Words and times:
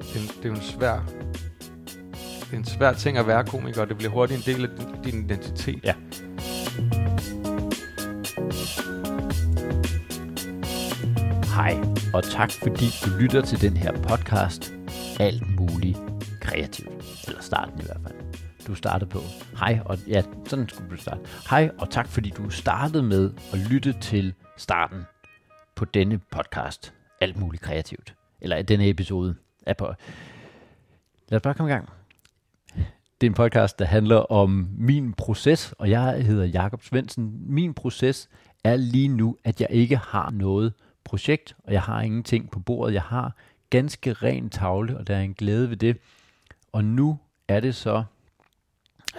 Det 0.00 0.16
er, 0.16 0.20
en, 0.20 0.26
det 0.26 0.44
er 0.44 0.48
jo 0.48 0.54
en 0.54 0.62
svær... 0.62 1.00
Det 2.40 2.52
er 2.52 2.56
en 2.56 2.64
svær 2.64 2.92
ting 2.92 3.18
at 3.18 3.26
være 3.26 3.44
komiker, 3.44 3.80
og 3.80 3.88
det 3.88 3.96
bliver 3.96 4.10
hurtigt 4.10 4.48
en 4.48 4.54
del 4.54 4.64
af 4.64 4.70
din, 4.78 5.12
din 5.12 5.24
identitet. 5.24 5.84
Ja. 5.84 5.94
Hej, 11.54 11.76
og 12.14 12.24
tak 12.24 12.50
fordi 12.52 12.86
du 13.04 13.10
lytter 13.18 13.42
til 13.42 13.60
den 13.60 13.76
her 13.76 13.92
podcast. 13.92 14.72
Alt 15.20 15.60
muligt 15.60 15.98
kreativt. 16.40 17.24
Eller 17.26 17.42
starten 17.42 17.80
i 17.80 17.84
hvert 17.84 18.00
fald. 18.02 18.14
Du 18.66 18.74
startede 18.74 19.10
på. 19.10 19.20
Hej, 19.58 19.80
og 19.84 19.98
ja, 20.06 20.22
sådan 20.46 20.68
skulle 20.68 20.90
du 20.90 20.96
starte. 20.96 21.20
Hej, 21.50 21.70
og 21.78 21.90
tak 21.90 22.08
fordi 22.08 22.30
du 22.30 22.50
startede 22.50 23.02
med 23.02 23.30
at 23.52 23.58
lytte 23.58 23.94
til 24.00 24.34
starten 24.60 25.04
på 25.74 25.84
denne 25.84 26.18
podcast. 26.18 26.94
Alt 27.20 27.36
muligt 27.36 27.62
kreativt. 27.62 28.14
Eller 28.40 28.62
denne 28.62 28.88
episode 28.88 29.36
er 29.66 29.74
på. 29.74 29.92
Lad 31.28 31.36
os 31.36 31.42
bare 31.42 31.54
komme 31.54 31.70
i 31.70 31.74
gang. 31.74 31.88
Det 33.20 33.26
er 33.26 33.30
en 33.30 33.34
podcast, 33.34 33.78
der 33.78 33.84
handler 33.84 34.16
om 34.16 34.68
min 34.78 35.12
proces, 35.12 35.74
og 35.78 35.90
jeg 35.90 36.24
hedder 36.24 36.44
Jakob 36.44 36.82
Svendsen. 36.82 37.54
Min 37.54 37.74
proces 37.74 38.28
er 38.64 38.76
lige 38.76 39.08
nu, 39.08 39.36
at 39.44 39.60
jeg 39.60 39.68
ikke 39.70 39.96
har 39.96 40.30
noget 40.30 40.72
projekt, 41.04 41.56
og 41.64 41.72
jeg 41.72 41.82
har 41.82 42.00
ingenting 42.00 42.50
på 42.50 42.58
bordet. 42.58 42.94
Jeg 42.94 43.02
har 43.02 43.36
ganske 43.70 44.12
ren 44.12 44.50
tavle, 44.50 44.98
og 44.98 45.06
der 45.06 45.16
er 45.16 45.20
en 45.20 45.34
glæde 45.34 45.70
ved 45.70 45.76
det. 45.76 45.98
Og 46.72 46.84
nu 46.84 47.18
er 47.48 47.60
det 47.60 47.74
så, 47.74 48.04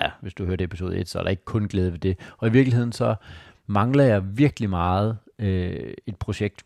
ja, 0.02 0.12
hvis 0.22 0.34
du 0.34 0.46
hørte 0.46 0.64
episode 0.64 0.98
1, 0.98 1.10
så 1.10 1.20
er 1.20 1.24
der 1.24 1.30
ikke 1.30 1.46
kun 1.46 1.68
glæde 1.68 1.92
ved 1.92 2.00
det. 2.00 2.20
Og 2.38 2.48
i 2.48 2.52
virkeligheden 2.52 2.92
så 2.92 3.16
mangler 3.68 4.04
jeg 4.04 4.38
virkelig 4.38 4.70
meget 4.70 5.18
øh, 5.42 5.94
et 6.08 6.16
projekt. 6.16 6.66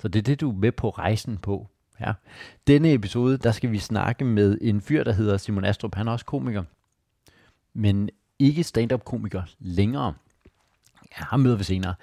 Så 0.00 0.08
det 0.08 0.18
er 0.18 0.22
det, 0.22 0.40
du 0.40 0.50
er 0.50 0.54
med 0.54 0.72
på 0.72 0.90
rejsen 0.90 1.38
på. 1.38 1.68
Ja. 2.00 2.12
Denne 2.66 2.92
episode, 2.92 3.38
der 3.38 3.52
skal 3.52 3.72
vi 3.72 3.78
snakke 3.78 4.24
med 4.24 4.58
en 4.60 4.80
fyr, 4.80 5.04
der 5.04 5.12
hedder 5.12 5.36
Simon 5.36 5.64
Astrup. 5.64 5.94
Han 5.94 6.08
er 6.08 6.12
også 6.12 6.24
komiker, 6.24 6.62
men 7.74 8.10
ikke 8.38 8.62
stand-up 8.62 9.04
komiker 9.04 9.42
længere. 9.58 10.14
Ja, 11.18 11.24
ham 11.24 11.40
møder 11.40 11.56
vi 11.56 11.64
senere. 11.64 11.94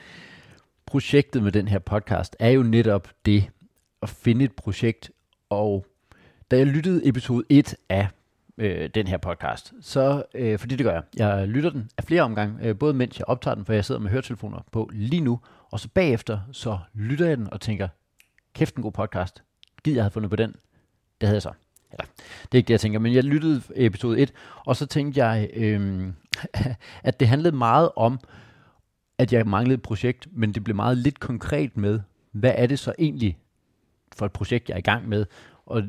Projektet 0.86 1.44
med 1.44 1.52
den 1.52 1.68
her 1.68 1.80
podcast 1.80 2.36
er 2.40 2.50
jo 2.50 2.64
netop 2.64 3.10
det, 3.26 3.50
at 4.02 4.10
finde 4.10 4.46
et 4.46 4.54
projekt. 4.54 5.12
Og 5.50 5.86
da 6.52 6.58
jeg 6.58 6.68
lyttede 6.68 7.08
episode 7.08 7.44
1 7.50 7.76
af 7.90 8.08
øh, 8.58 8.90
den 8.96 9.08
her 9.08 9.18
podcast, 9.18 9.74
så, 9.82 10.24
øh, 10.36 10.60
fordi 10.60 10.76
det 10.76 10.86
gør 10.86 10.94
jeg, 10.94 11.04
jeg 11.18 11.48
lytter 11.48 11.70
den 11.70 11.90
af 11.98 12.04
flere 12.04 12.22
omgange, 12.22 12.68
øh, 12.68 12.78
både 12.78 12.94
mens 12.94 13.20
jeg 13.20 13.28
optager 13.28 13.56
den, 13.56 13.66
for 13.66 13.74
jeg 13.74 13.86
sidder 13.86 14.02
med 14.02 14.12
høretelefoner 14.12 14.60
på 14.72 14.90
lige 14.94 15.22
nu, 15.22 15.40
og 15.72 15.80
så 15.80 15.90
bagefter, 15.94 16.40
så 16.52 16.80
lytter 16.94 17.28
jeg 17.28 17.38
den 17.38 17.54
og 17.54 17.62
tænker, 17.62 17.88
kæft 18.54 18.76
en 18.76 18.84
god 18.84 18.92
podcast, 18.92 19.44
Gid, 19.84 19.94
jeg 19.94 20.04
havde 20.04 20.14
fundet 20.14 20.30
på 20.30 20.36
den. 20.36 20.56
Det 21.22 21.28
havde 21.28 21.36
jeg 21.36 21.42
så. 21.42 21.52
Eller, 21.92 22.06
det 22.44 22.52
er 22.52 22.58
ikke 22.58 22.68
det, 22.68 22.74
jeg 22.74 22.80
tænker, 22.80 23.00
men 23.00 23.14
jeg 23.14 23.24
lyttede 23.24 23.62
episode 23.76 24.20
1, 24.20 24.34
og 24.66 24.76
så 24.76 24.86
tænkte 24.86 25.26
jeg, 25.26 25.50
øhm, 25.54 26.14
at 27.04 27.20
det 27.20 27.28
handlede 27.28 27.56
meget 27.56 27.90
om, 27.96 28.20
at 29.18 29.34
jeg 29.34 29.48
manglede 29.48 29.74
et 29.74 29.82
projekt, 29.82 30.28
men 30.32 30.54
det 30.54 30.64
blev 30.64 30.76
meget 30.76 30.98
lidt 30.98 31.20
konkret 31.20 31.78
med, 31.78 32.00
hvad 32.32 32.54
er 32.56 32.68
det 32.68 32.80
så 32.80 32.94
egentlig 33.00 33.38
for 34.16 34.26
et 34.26 34.32
projekt, 34.32 34.70
jeg 34.70 34.76
er 34.76 34.80
i 34.80 34.82
gang 34.82 35.10
med. 35.10 35.26
Og 35.66 35.84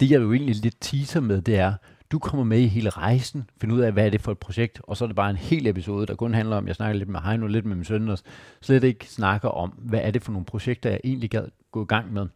det, 0.00 0.10
jeg 0.10 0.20
jo 0.20 0.32
egentlig 0.32 0.56
lidt 0.56 0.76
teaser 0.80 1.20
med, 1.20 1.42
det 1.42 1.58
er, 1.58 1.74
du 2.12 2.18
kommer 2.18 2.44
med 2.44 2.60
i 2.60 2.66
hele 2.66 2.90
rejsen, 2.90 3.50
finder 3.60 3.76
ud 3.76 3.80
af, 3.80 3.92
hvad 3.92 4.06
er 4.06 4.10
det 4.10 4.20
for 4.20 4.32
et 4.32 4.38
projekt, 4.38 4.80
og 4.82 4.96
så 4.96 5.04
er 5.04 5.06
det 5.06 5.16
bare 5.16 5.30
en 5.30 5.36
hel 5.36 5.66
episode, 5.66 6.06
der 6.06 6.14
kun 6.14 6.34
handler 6.34 6.56
om, 6.56 6.66
jeg 6.66 6.74
snakker 6.74 6.98
lidt 6.98 7.08
med 7.08 7.20
Heino, 7.20 7.46
lidt 7.46 7.64
med 7.64 7.76
min 7.76 7.84
søn, 7.84 8.08
og 8.08 8.18
slet 8.60 8.84
ikke 8.84 9.06
snakker 9.06 9.48
om, 9.48 9.70
hvad 9.70 10.00
er 10.02 10.10
det 10.10 10.22
for 10.22 10.32
nogle 10.32 10.46
projekter, 10.46 10.90
jeg 10.90 11.00
egentlig 11.04 11.30
gad 11.30 11.48
gå 11.72 11.82
i 11.82 11.86
gang 11.86 12.12
med. 12.12 12.26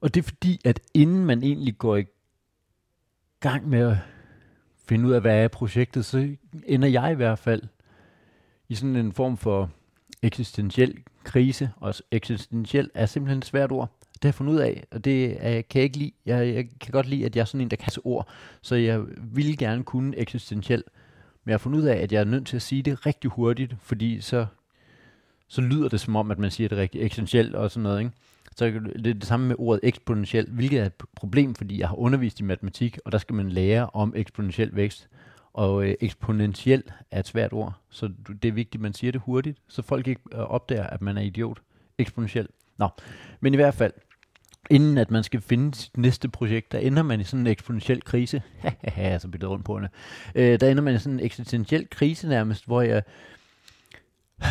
Og 0.00 0.14
det 0.14 0.20
er 0.20 0.24
fordi, 0.24 0.60
at 0.64 0.80
inden 0.94 1.24
man 1.24 1.42
egentlig 1.42 1.78
går 1.78 1.96
i 1.96 2.04
gang 3.40 3.68
med 3.68 3.80
at 3.80 3.96
finde 4.88 5.08
ud 5.08 5.12
af, 5.12 5.20
hvad 5.20 5.44
er 5.44 5.48
projektet, 5.48 6.04
så 6.04 6.36
ender 6.66 6.88
jeg 6.88 7.12
i 7.12 7.14
hvert 7.14 7.38
fald 7.38 7.62
i 8.68 8.74
sådan 8.74 8.96
en 8.96 9.12
form 9.12 9.36
for 9.36 9.70
eksistentiel 10.22 10.98
krise, 11.24 11.70
og 11.76 11.94
eksistentiel 12.10 12.90
er 12.94 13.06
simpelthen 13.06 13.38
et 13.38 13.44
svært 13.44 13.72
ord. 13.72 13.90
Det 14.22 14.28
har 14.28 14.28
jeg 14.28 14.34
fundet 14.34 14.52
ud 14.52 14.58
af, 14.58 14.84
og 14.90 15.04
det 15.04 15.36
er, 15.40 15.62
kan 15.62 15.78
jeg 15.78 15.84
ikke 15.84 15.98
lide. 15.98 16.12
Jeg, 16.26 16.54
jeg 16.54 16.68
kan 16.80 16.92
godt 16.92 17.08
lide, 17.08 17.24
at 17.24 17.36
jeg 17.36 17.40
er 17.40 17.44
sådan 17.44 17.60
en, 17.60 17.70
der 17.70 17.76
kan 17.76 17.92
ord, 18.04 18.28
så 18.62 18.74
jeg 18.74 19.02
vil 19.18 19.58
gerne 19.58 19.84
kunne 19.84 20.16
eksistentiel. 20.16 20.84
Men 21.44 21.50
jeg 21.50 21.54
har 21.54 21.58
fundet 21.58 21.78
ud 21.78 21.84
af, 21.84 21.96
at 21.96 22.12
jeg 22.12 22.20
er 22.20 22.24
nødt 22.24 22.46
til 22.46 22.56
at 22.56 22.62
sige 22.62 22.82
det 22.82 23.06
rigtig 23.06 23.30
hurtigt, 23.30 23.76
fordi 23.82 24.20
så, 24.20 24.46
så 25.48 25.60
lyder 25.60 25.88
det 25.88 26.00
som 26.00 26.16
om, 26.16 26.30
at 26.30 26.38
man 26.38 26.50
siger 26.50 26.68
det 26.68 26.78
rigtig 26.78 27.00
eksistentielt 27.02 27.54
og 27.54 27.70
sådan 27.70 27.82
noget. 27.82 28.00
Ikke? 28.00 28.12
Så 28.56 28.64
det 28.66 29.06
er 29.06 29.14
det 29.14 29.24
samme 29.24 29.48
med 29.48 29.56
ordet 29.58 29.80
eksponentiel, 29.82 30.46
hvilket 30.50 30.80
er 30.80 30.86
et 30.86 30.92
problem, 31.16 31.54
fordi 31.54 31.80
jeg 31.80 31.88
har 31.88 31.96
undervist 31.96 32.40
i 32.40 32.42
matematik, 32.42 32.98
og 33.04 33.12
der 33.12 33.18
skal 33.18 33.34
man 33.34 33.48
lære 33.48 33.90
om 33.92 34.12
eksponentiel 34.16 34.76
vækst. 34.76 35.08
Og 35.52 35.84
øh, 35.84 35.94
eksponentiel 36.00 36.82
er 37.10 37.20
et 37.20 37.26
svært 37.26 37.52
ord, 37.52 37.74
så 37.90 38.10
det 38.42 38.48
er 38.48 38.52
vigtigt, 38.52 38.74
at 38.74 38.80
man 38.80 38.92
siger 38.92 39.12
det 39.12 39.20
hurtigt, 39.20 39.58
så 39.68 39.82
folk 39.82 40.08
ikke 40.08 40.20
øh, 40.32 40.38
opdager, 40.38 40.86
at 40.86 41.02
man 41.02 41.16
er 41.16 41.22
idiot. 41.22 41.58
Eksponentiel. 41.98 42.48
Nå, 42.78 42.88
men 43.40 43.54
i 43.54 43.56
hvert 43.56 43.74
fald, 43.74 43.92
inden 44.70 44.98
at 44.98 45.10
man 45.10 45.24
skal 45.24 45.40
finde 45.40 45.74
sit 45.74 45.96
næste 45.96 46.28
projekt, 46.28 46.72
der 46.72 46.78
ender 46.78 47.02
man 47.02 47.20
i 47.20 47.24
sådan 47.24 47.40
en 47.40 47.46
eksponentiel 47.46 48.04
krise. 48.04 48.42
Haha, 48.84 49.18
så 49.18 49.28
bliver 49.28 49.50
rundt 49.50 49.64
på 49.64 49.76
hende. 49.76 49.88
Øh, 50.34 50.60
der 50.60 50.70
ender 50.70 50.82
man 50.82 50.94
i 50.94 50.98
sådan 50.98 51.18
en 51.18 51.24
eksistentiel 51.24 51.88
krise 51.90 52.28
nærmest, 52.28 52.66
hvor 52.66 52.82
jeg 52.82 53.02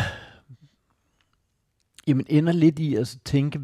jamen 2.06 2.26
ender 2.28 2.52
lidt 2.52 2.78
i 2.78 2.94
at 2.94 3.18
tænke, 3.24 3.60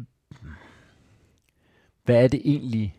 hvad 2.03 2.23
er 2.23 2.27
det 2.27 2.41
egentlig, 2.43 2.95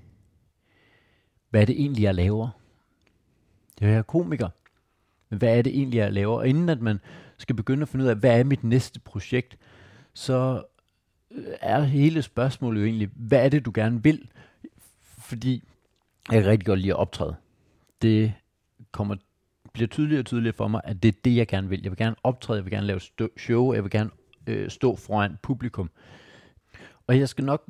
hvad 1.51 1.61
er 1.61 1.67
det 1.67 1.81
egentlig, 1.81 2.03
jeg 2.03 2.15
laver? 2.15 2.49
Jeg 3.81 3.91
er 3.91 4.03
komiker. 4.03 4.49
Men 5.31 5.39
hvad 5.39 5.59
er 5.59 5.63
det 5.63 5.77
egentlig, 5.77 5.99
jeg 5.99 6.13
laver? 6.13 6.37
Og 6.37 6.49
inden 6.49 6.69
at 6.69 6.81
man 6.81 7.01
skal 7.39 7.57
begynde 7.57 7.83
at 7.83 7.89
finde 7.89 8.05
ud 8.05 8.11
af, 8.11 8.17
hvad 8.17 8.41
er 8.41 8.45
mit 8.45 8.65
næste 8.65 9.01
projekt, 9.01 9.57
så 10.15 10.63
er 11.61 11.83
hele 11.83 12.23
spørgsmålet 12.23 12.81
jo 12.81 12.87
egentlig, 12.87 13.11
hvad 13.15 13.45
er 13.45 13.49
det, 13.49 13.65
du 13.65 13.73
gerne 13.75 14.03
vil? 14.03 14.29
Fordi 15.19 15.63
jeg 16.33 16.43
kan 16.43 16.51
rigtig 16.51 16.67
godt 16.67 16.81
lide 16.81 16.93
at 16.93 16.99
optræde. 16.99 17.37
Det 18.03 18.33
kommer, 18.93 19.17
bliver 19.73 19.89
tydeligere 19.89 20.21
og 20.21 20.27
tydeligere 20.27 20.57
for 20.57 20.69
mig, 20.69 20.81
at 20.85 21.03
det 21.03 21.09
er 21.09 21.21
det, 21.25 21.37
jeg 21.37 21.49
gerne 21.49 21.69
vil. 21.69 21.81
Jeg 21.83 21.91
vil 21.91 21.99
gerne 21.99 22.17
optræde, 22.23 22.57
jeg 22.57 22.65
vil 22.65 22.73
gerne 22.73 22.87
lave 22.87 23.01
show, 23.37 23.75
jeg 23.75 23.83
vil 23.83 23.91
gerne 23.91 24.11
øh, 24.47 24.71
stå 24.71 24.97
foran 24.97 25.39
publikum. 25.43 25.91
Og 27.07 27.19
jeg 27.19 27.29
skal 27.29 27.45
nok 27.45 27.65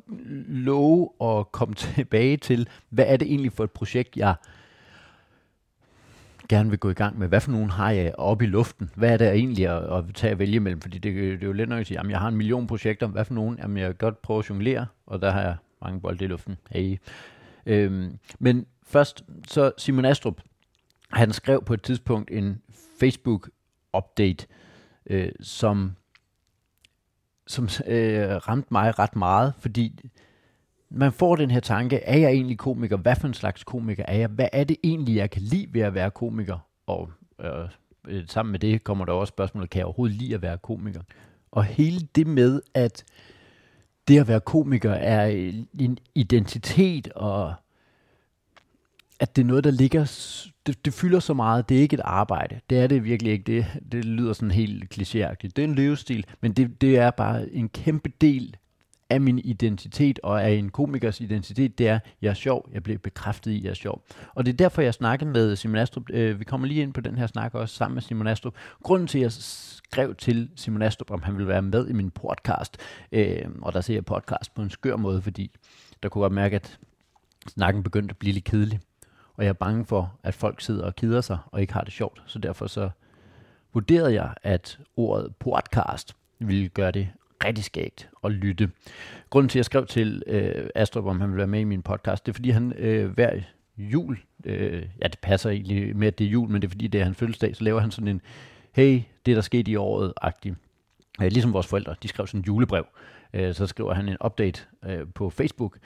love 0.47 1.09
at 1.21 1.51
komme 1.51 1.75
tilbage 1.95 2.37
til, 2.37 2.69
hvad 2.89 3.05
er 3.07 3.17
det 3.17 3.27
egentlig 3.27 3.53
for 3.53 3.63
et 3.63 3.71
projekt, 3.71 4.17
jeg 4.17 4.35
gerne 6.51 6.69
vil 6.69 6.79
gå 6.79 6.89
i 6.89 6.93
gang 6.93 7.19
med. 7.19 7.27
Hvad 7.27 7.41
for 7.41 7.51
nogen 7.51 7.69
har 7.69 7.91
jeg 7.91 8.15
oppe 8.17 8.45
i 8.45 8.47
luften? 8.47 8.91
Hvad 8.95 9.13
er 9.13 9.17
det 9.17 9.31
egentlig 9.31 9.67
at, 9.67 9.97
at 9.97 10.15
tage 10.15 10.33
og 10.33 10.39
vælge 10.39 10.59
mellem? 10.59 10.81
Fordi 10.81 10.97
det, 10.97 11.15
det 11.15 11.43
er 11.43 11.47
jo 11.47 11.53
lidt 11.53 11.69
nok 11.69 11.79
at 11.79 11.87
sige, 11.87 11.99
at 11.99 12.09
jeg 12.09 12.19
har 12.19 12.27
en 12.27 12.35
million 12.35 12.67
projekter. 12.67 13.07
Hvad 13.07 13.25
for 13.25 13.33
nogen? 13.33 13.57
Jamen, 13.57 13.77
jeg 13.77 13.87
kan 13.87 13.95
godt 13.95 14.21
prøve 14.21 14.39
at 14.39 14.49
jonglere, 14.49 14.85
og 15.05 15.21
der 15.21 15.31
har 15.31 15.41
jeg 15.41 15.55
mange 15.81 16.01
bolde 16.01 16.25
i 16.25 16.27
luften. 16.27 16.57
Hey. 16.71 16.97
Øhm, 17.65 18.17
men 18.39 18.65
først, 18.83 19.23
så 19.47 19.71
Simon 19.77 20.05
Astrup, 20.05 20.41
han 21.11 21.33
skrev 21.33 21.63
på 21.63 21.73
et 21.73 21.81
tidspunkt 21.81 22.31
en 22.31 22.61
Facebook-update, 22.99 24.45
øh, 25.05 25.31
som 25.41 25.95
som 27.47 27.63
øh, 27.87 28.35
ramte 28.35 28.67
mig 28.71 28.99
ret 28.99 29.15
meget, 29.15 29.53
fordi 29.59 29.99
man 30.91 31.11
får 31.11 31.35
den 31.35 31.51
her 31.51 31.59
tanke, 31.59 31.97
er 31.97 32.17
jeg 32.17 32.31
egentlig 32.31 32.57
komiker? 32.57 32.97
Hvad 32.97 33.15
for 33.15 33.27
en 33.27 33.33
slags 33.33 33.63
komiker 33.63 34.03
er 34.07 34.15
jeg? 34.15 34.27
Hvad 34.27 34.47
er 34.53 34.63
det 34.63 34.77
egentlig, 34.83 35.15
jeg 35.15 35.29
kan 35.29 35.41
lide 35.41 35.73
ved 35.73 35.81
at 35.81 35.93
være 35.93 36.11
komiker? 36.11 36.57
Og 36.87 37.09
øh, 37.41 37.69
øh, 38.07 38.23
sammen 38.27 38.51
med 38.51 38.59
det 38.59 38.83
kommer 38.83 39.05
der 39.05 39.13
også 39.13 39.31
spørgsmålet, 39.31 39.69
kan 39.69 39.79
jeg 39.79 39.85
overhovedet 39.85 40.17
lide 40.17 40.35
at 40.35 40.41
være 40.41 40.57
komiker? 40.57 41.01
Og 41.51 41.63
hele 41.63 41.99
det 42.15 42.27
med, 42.27 42.61
at 42.73 43.03
det 44.07 44.19
at 44.19 44.27
være 44.27 44.39
komiker 44.39 44.91
er 44.91 45.25
en 45.79 45.97
identitet, 46.15 47.11
og 47.11 47.53
at 49.19 49.35
det 49.35 49.41
er 49.41 49.45
noget, 49.45 49.63
der 49.63 49.71
ligger, 49.71 50.03
det, 50.65 50.85
det 50.85 50.93
fylder 50.93 51.19
så 51.19 51.33
meget, 51.33 51.69
det 51.69 51.77
er 51.77 51.81
ikke 51.81 51.93
et 51.93 52.01
arbejde. 52.03 52.59
Det 52.69 52.79
er 52.79 52.87
det 52.87 53.03
virkelig 53.03 53.31
ikke. 53.31 53.43
Det, 53.43 53.65
det 53.91 54.05
lyder 54.05 54.33
sådan 54.33 54.51
helt 54.51 54.83
klichéagtigt. 54.93 55.51
Det 55.55 55.59
er 55.59 55.63
en 55.63 55.75
levestil, 55.75 56.25
men 56.41 56.53
det, 56.53 56.81
det 56.81 56.97
er 56.97 57.11
bare 57.11 57.49
en 57.49 57.69
kæmpe 57.69 58.11
del 58.21 58.57
af 59.11 59.21
min 59.21 59.39
identitet 59.39 60.19
og 60.23 60.43
af 60.43 60.51
en 60.51 60.69
komikers 60.69 61.21
identitet, 61.21 61.77
det 61.77 61.87
er, 61.87 61.95
at 61.95 62.01
jeg 62.21 62.29
er 62.29 62.33
sjov, 62.33 62.69
jeg 62.73 62.83
bliver 62.83 62.99
bekræftet 62.99 63.51
i, 63.51 63.57
at 63.57 63.63
jeg 63.63 63.69
er 63.69 63.73
sjov. 63.73 64.03
Og 64.33 64.45
det 64.45 64.53
er 64.53 64.57
derfor, 64.57 64.81
jeg 64.81 64.93
snakker 64.93 65.25
med 65.25 65.55
Simon 65.55 65.77
Astrup. 65.77 66.03
Øh, 66.09 66.39
vi 66.39 66.43
kommer 66.43 66.67
lige 66.67 66.81
ind 66.81 66.93
på 66.93 67.01
den 67.01 67.17
her 67.17 67.27
snak 67.27 67.55
også 67.55 67.75
sammen 67.75 67.93
med 67.93 68.01
Simon 68.01 68.27
Astrup. 68.27 68.53
Grunden 68.83 69.07
til, 69.07 69.19
at 69.19 69.23
jeg 69.23 69.31
skrev 69.31 70.15
til 70.15 70.49
Simon 70.55 70.81
Astrup, 70.81 71.11
om 71.11 71.21
han 71.21 71.33
ville 71.33 71.47
være 71.47 71.61
med 71.61 71.87
i 71.87 71.93
min 71.93 72.11
podcast, 72.11 72.77
øh, 73.11 73.45
og 73.61 73.73
der 73.73 73.81
ser 73.81 73.93
jeg 73.93 74.05
podcast 74.05 74.53
på 74.55 74.61
en 74.61 74.69
skør 74.69 74.95
måde, 74.95 75.21
fordi 75.21 75.51
der 76.03 76.09
kunne 76.09 76.21
godt 76.21 76.33
mærke, 76.33 76.55
at 76.55 76.79
snakken 77.47 77.83
begyndte 77.83 78.13
at 78.13 78.17
blive 78.17 78.33
lidt 78.33 78.45
kedelig 78.45 78.79
og 79.41 79.45
jeg 79.45 79.49
er 79.49 79.53
bange 79.53 79.85
for, 79.85 80.13
at 80.23 80.33
folk 80.33 80.61
sidder 80.61 80.85
og 80.85 80.95
keder 80.95 81.21
sig 81.21 81.37
og 81.45 81.61
ikke 81.61 81.73
har 81.73 81.81
det 81.81 81.93
sjovt. 81.93 82.23
Så 82.25 82.39
derfor 82.39 82.67
så 82.67 82.89
vurderede 83.73 84.13
jeg, 84.13 84.33
at 84.43 84.79
ordet 84.95 85.35
podcast 85.35 86.15
ville 86.39 86.69
gøre 86.69 86.91
det 86.91 87.09
rigtig 87.45 87.63
skægt 87.63 88.09
at 88.23 88.31
lytte. 88.31 88.71
Grunden 89.29 89.49
til, 89.49 89.57
at 89.57 89.59
jeg 89.59 89.65
skrev 89.65 89.85
til 89.85 90.23
øh, 90.27 90.69
Astrup, 90.75 91.05
om 91.05 91.19
han 91.19 91.29
ville 91.29 91.37
være 91.37 91.47
med 91.47 91.59
i 91.59 91.63
min 91.63 91.81
podcast, 91.81 92.25
det 92.25 92.31
er, 92.31 92.33
fordi 92.33 92.49
han 92.49 92.73
øh, 92.77 93.11
hver 93.11 93.39
jul, 93.77 94.19
øh, 94.45 94.85
ja, 95.01 95.07
det 95.07 95.19
passer 95.19 95.49
egentlig 95.49 95.95
med, 95.95 96.07
at 96.07 96.19
det 96.19 96.27
er 96.27 96.31
jul, 96.31 96.49
men 96.49 96.61
det 96.61 96.67
er, 96.67 96.69
fordi 96.69 96.87
det 96.87 97.01
er 97.01 97.05
hans 97.05 97.17
fødselsdag, 97.17 97.55
så 97.55 97.63
laver 97.63 97.79
han 97.79 97.91
sådan 97.91 98.07
en, 98.07 98.21
hey, 98.71 99.01
det 99.25 99.35
der 99.35 99.41
skete 99.41 99.71
i 99.71 99.75
året-agtig. 99.75 100.55
Øh, 101.21 101.31
ligesom 101.31 101.53
vores 101.53 101.67
forældre, 101.67 101.95
de 102.03 102.07
skrev 102.07 102.27
sådan 102.27 102.39
en 102.39 102.45
julebrev. 102.45 102.85
Øh, 103.33 103.53
så 103.53 103.67
skriver 103.67 103.93
han 103.93 104.09
en 104.09 104.17
update 104.25 104.61
øh, 104.85 105.07
på 105.15 105.29
Facebook, 105.29 105.77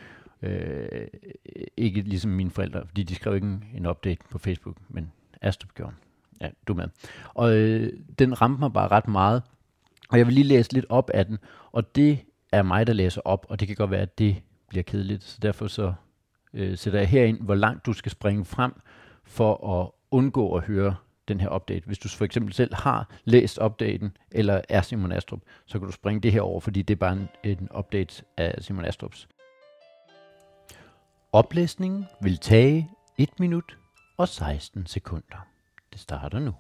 Øh, 0.41 1.07
ikke 1.77 2.01
ligesom 2.01 2.31
mine 2.31 2.51
forældre, 2.51 2.85
fordi 2.85 3.03
de 3.03 3.15
skrev 3.15 3.35
ikke 3.35 3.47
en, 3.47 3.63
en 3.73 3.85
update 3.85 4.21
på 4.29 4.37
Facebook, 4.37 4.75
men 4.89 5.11
Astrup 5.41 5.73
gjorde. 5.75 5.93
Ja, 6.41 6.49
du 6.67 6.73
med. 6.73 6.85
Og 7.33 7.55
øh, 7.55 7.93
den 8.19 8.41
ramte 8.41 8.59
mig 8.59 8.73
bare 8.73 8.87
ret 8.87 9.07
meget, 9.07 9.43
og 10.09 10.17
jeg 10.17 10.25
vil 10.25 10.33
lige 10.33 10.47
læse 10.47 10.73
lidt 10.73 10.85
op 10.89 11.09
af 11.13 11.25
den, 11.25 11.37
og 11.71 11.95
det 11.95 12.19
er 12.51 12.63
mig, 12.63 12.87
der 12.87 12.93
læser 12.93 13.21
op, 13.25 13.45
og 13.49 13.59
det 13.59 13.67
kan 13.67 13.77
godt 13.77 13.91
være, 13.91 14.01
at 14.01 14.17
det 14.17 14.35
bliver 14.69 14.83
kedeligt, 14.83 15.23
så 15.23 15.37
derfor 15.41 15.67
så 15.67 15.93
øh, 16.53 16.77
sætter 16.77 16.99
jeg 16.99 17.07
herind, 17.07 17.41
hvor 17.41 17.55
langt 17.55 17.85
du 17.85 17.93
skal 17.93 18.11
springe 18.11 18.45
frem 18.45 18.73
for 19.23 19.81
at 19.81 19.91
undgå 20.11 20.55
at 20.55 20.63
høre 20.63 20.95
den 21.27 21.39
her 21.39 21.55
update. 21.55 21.85
Hvis 21.85 21.97
du 21.97 22.09
for 22.09 22.25
eksempel 22.25 22.53
selv 22.53 22.73
har 22.75 23.09
læst 23.23 23.59
updaten, 23.63 24.17
eller 24.31 24.61
er 24.69 24.81
Simon 24.81 25.11
Astrup, 25.11 25.39
så 25.65 25.79
kan 25.79 25.85
du 25.85 25.91
springe 25.91 26.21
det 26.21 26.31
her 26.31 26.41
over, 26.41 26.59
fordi 26.59 26.81
det 26.81 26.93
er 26.93 26.99
bare 26.99 27.13
en, 27.13 27.29
en 27.43 27.69
update 27.77 28.23
af 28.37 28.55
Simon 28.59 28.85
Astrups. 28.85 29.27
Oplæsningen 31.31 32.05
vil 32.21 32.37
tage 32.37 32.89
1 33.17 33.39
minut 33.39 33.77
og 34.17 34.27
16 34.27 34.85
sekunder. 34.85 35.47
Det 35.93 35.99
starter 35.99 36.39
nu. 36.39 36.53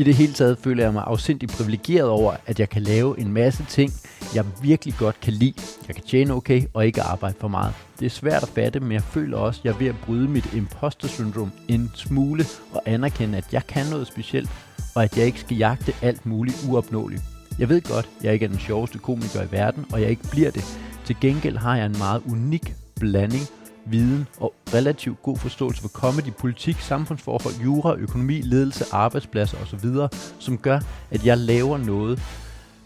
I 0.00 0.04
det 0.04 0.14
hele 0.14 0.32
taget 0.32 0.58
føler 0.58 0.84
jeg 0.84 0.92
mig 0.92 1.02
afsindig 1.06 1.48
privilegeret 1.48 2.08
over, 2.08 2.36
at 2.46 2.60
jeg 2.60 2.68
kan 2.68 2.82
lave 2.82 3.20
en 3.20 3.32
masse 3.32 3.64
ting, 3.68 3.92
jeg 4.34 4.44
virkelig 4.62 4.94
godt 4.98 5.20
kan 5.20 5.32
lide. 5.32 5.54
Jeg 5.86 5.94
kan 5.94 6.04
tjene 6.04 6.34
okay 6.34 6.62
og 6.74 6.86
ikke 6.86 7.02
arbejde 7.02 7.34
for 7.40 7.48
meget. 7.48 7.74
Det 8.00 8.06
er 8.06 8.10
svært 8.10 8.42
at 8.42 8.48
fatte, 8.48 8.80
men 8.80 8.92
jeg 8.92 9.02
føler 9.02 9.36
også, 9.36 9.60
at 9.60 9.64
jeg 9.64 9.70
er 9.70 9.78
ved 9.78 9.86
at 9.86 9.94
bryde 10.06 10.28
mit 10.28 10.54
imposter 10.54 11.08
syndrom 11.08 11.50
en 11.68 11.90
smule 11.94 12.44
og 12.72 12.82
anerkende, 12.86 13.38
at 13.38 13.52
jeg 13.52 13.66
kan 13.66 13.86
noget 13.86 14.06
specielt, 14.06 14.50
og 14.94 15.04
at 15.04 15.16
jeg 15.16 15.26
ikke 15.26 15.40
skal 15.40 15.56
jagte 15.56 15.94
alt 16.02 16.26
muligt 16.26 16.66
uopnåeligt. 16.68 17.22
Jeg 17.58 17.68
ved 17.68 17.80
godt, 17.82 18.08
at 18.18 18.24
jeg 18.24 18.32
ikke 18.32 18.44
er 18.44 18.48
den 18.48 18.58
sjoveste 18.58 18.98
komiker 18.98 19.42
i 19.42 19.52
verden, 19.52 19.86
og 19.92 20.00
jeg 20.00 20.10
ikke 20.10 20.28
bliver 20.30 20.50
det, 20.50 20.64
til 21.04 21.16
gengæld 21.20 21.56
har 21.56 21.76
jeg 21.76 21.86
en 21.86 21.98
meget 21.98 22.22
unik 22.30 22.74
blanding 23.00 23.42
viden 23.90 24.26
og 24.40 24.54
relativt 24.74 25.22
god 25.22 25.36
forståelse 25.36 25.82
for 25.82 25.88
comedy, 25.88 26.32
politik, 26.38 26.76
samfundsforhold, 26.80 27.54
jura, 27.64 27.94
økonomi, 27.94 28.40
ledelse, 28.40 28.84
arbejdspladser 28.92 29.58
osv., 29.62 29.90
som 30.38 30.58
gør, 30.58 30.80
at 31.10 31.26
jeg 31.26 31.38
laver 31.38 31.78
noget, 31.78 32.22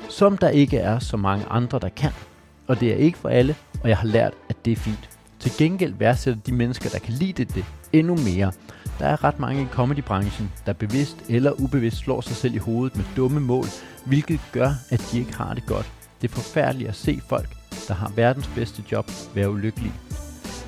som 0.09 0.39
der 0.39 0.49
ikke 0.49 0.79
er 0.79 0.99
så 0.99 1.17
mange 1.17 1.47
andre, 1.51 1.79
der 1.79 1.89
kan. 1.89 2.11
Og 2.67 2.81
det 2.81 2.93
er 2.93 2.97
ikke 2.97 3.19
for 3.19 3.29
alle, 3.29 3.57
og 3.83 3.89
jeg 3.89 3.97
har 3.97 4.07
lært, 4.07 4.33
at 4.49 4.65
det 4.65 4.73
er 4.73 4.77
fint. 4.77 5.09
Til 5.41 5.53
gengæld 5.59 5.95
værdsætter 5.95 6.41
de 6.41 6.53
mennesker, 6.53 6.91
der 6.91 6.99
kan 6.99 7.15
lide 7.15 7.33
det, 7.33 7.55
det 7.55 7.65
endnu 7.93 8.17
mere. 8.17 8.53
Der 8.99 9.07
er 9.07 9.25
ret 9.25 9.39
mange 9.39 9.63
i 9.63 9.67
comedybranchen, 9.67 10.53
der 10.67 10.73
bevidst 10.73 11.17
eller 11.29 11.53
ubevidst 11.61 11.97
slår 11.97 12.21
sig 12.21 12.37
selv 12.37 12.55
i 12.55 12.59
hovedet 12.59 12.97
med 12.97 13.05
dumme 13.17 13.41
mål, 13.41 13.67
hvilket 14.07 14.41
gør, 14.53 14.71
at 14.91 15.09
de 15.13 15.19
ikke 15.19 15.37
har 15.37 15.55
det 15.55 15.67
godt. 15.67 15.93
Det 16.23 16.31
er 16.31 16.35
forfærdeligt 16.35 16.89
at 16.89 16.97
se 16.97 17.21
folk, 17.29 17.49
der 17.89 17.95
har 17.95 18.13
verdens 18.17 18.51
bedste 18.55 18.83
job, 18.93 19.11
være 19.35 19.51
ulykkelige. 19.51 19.93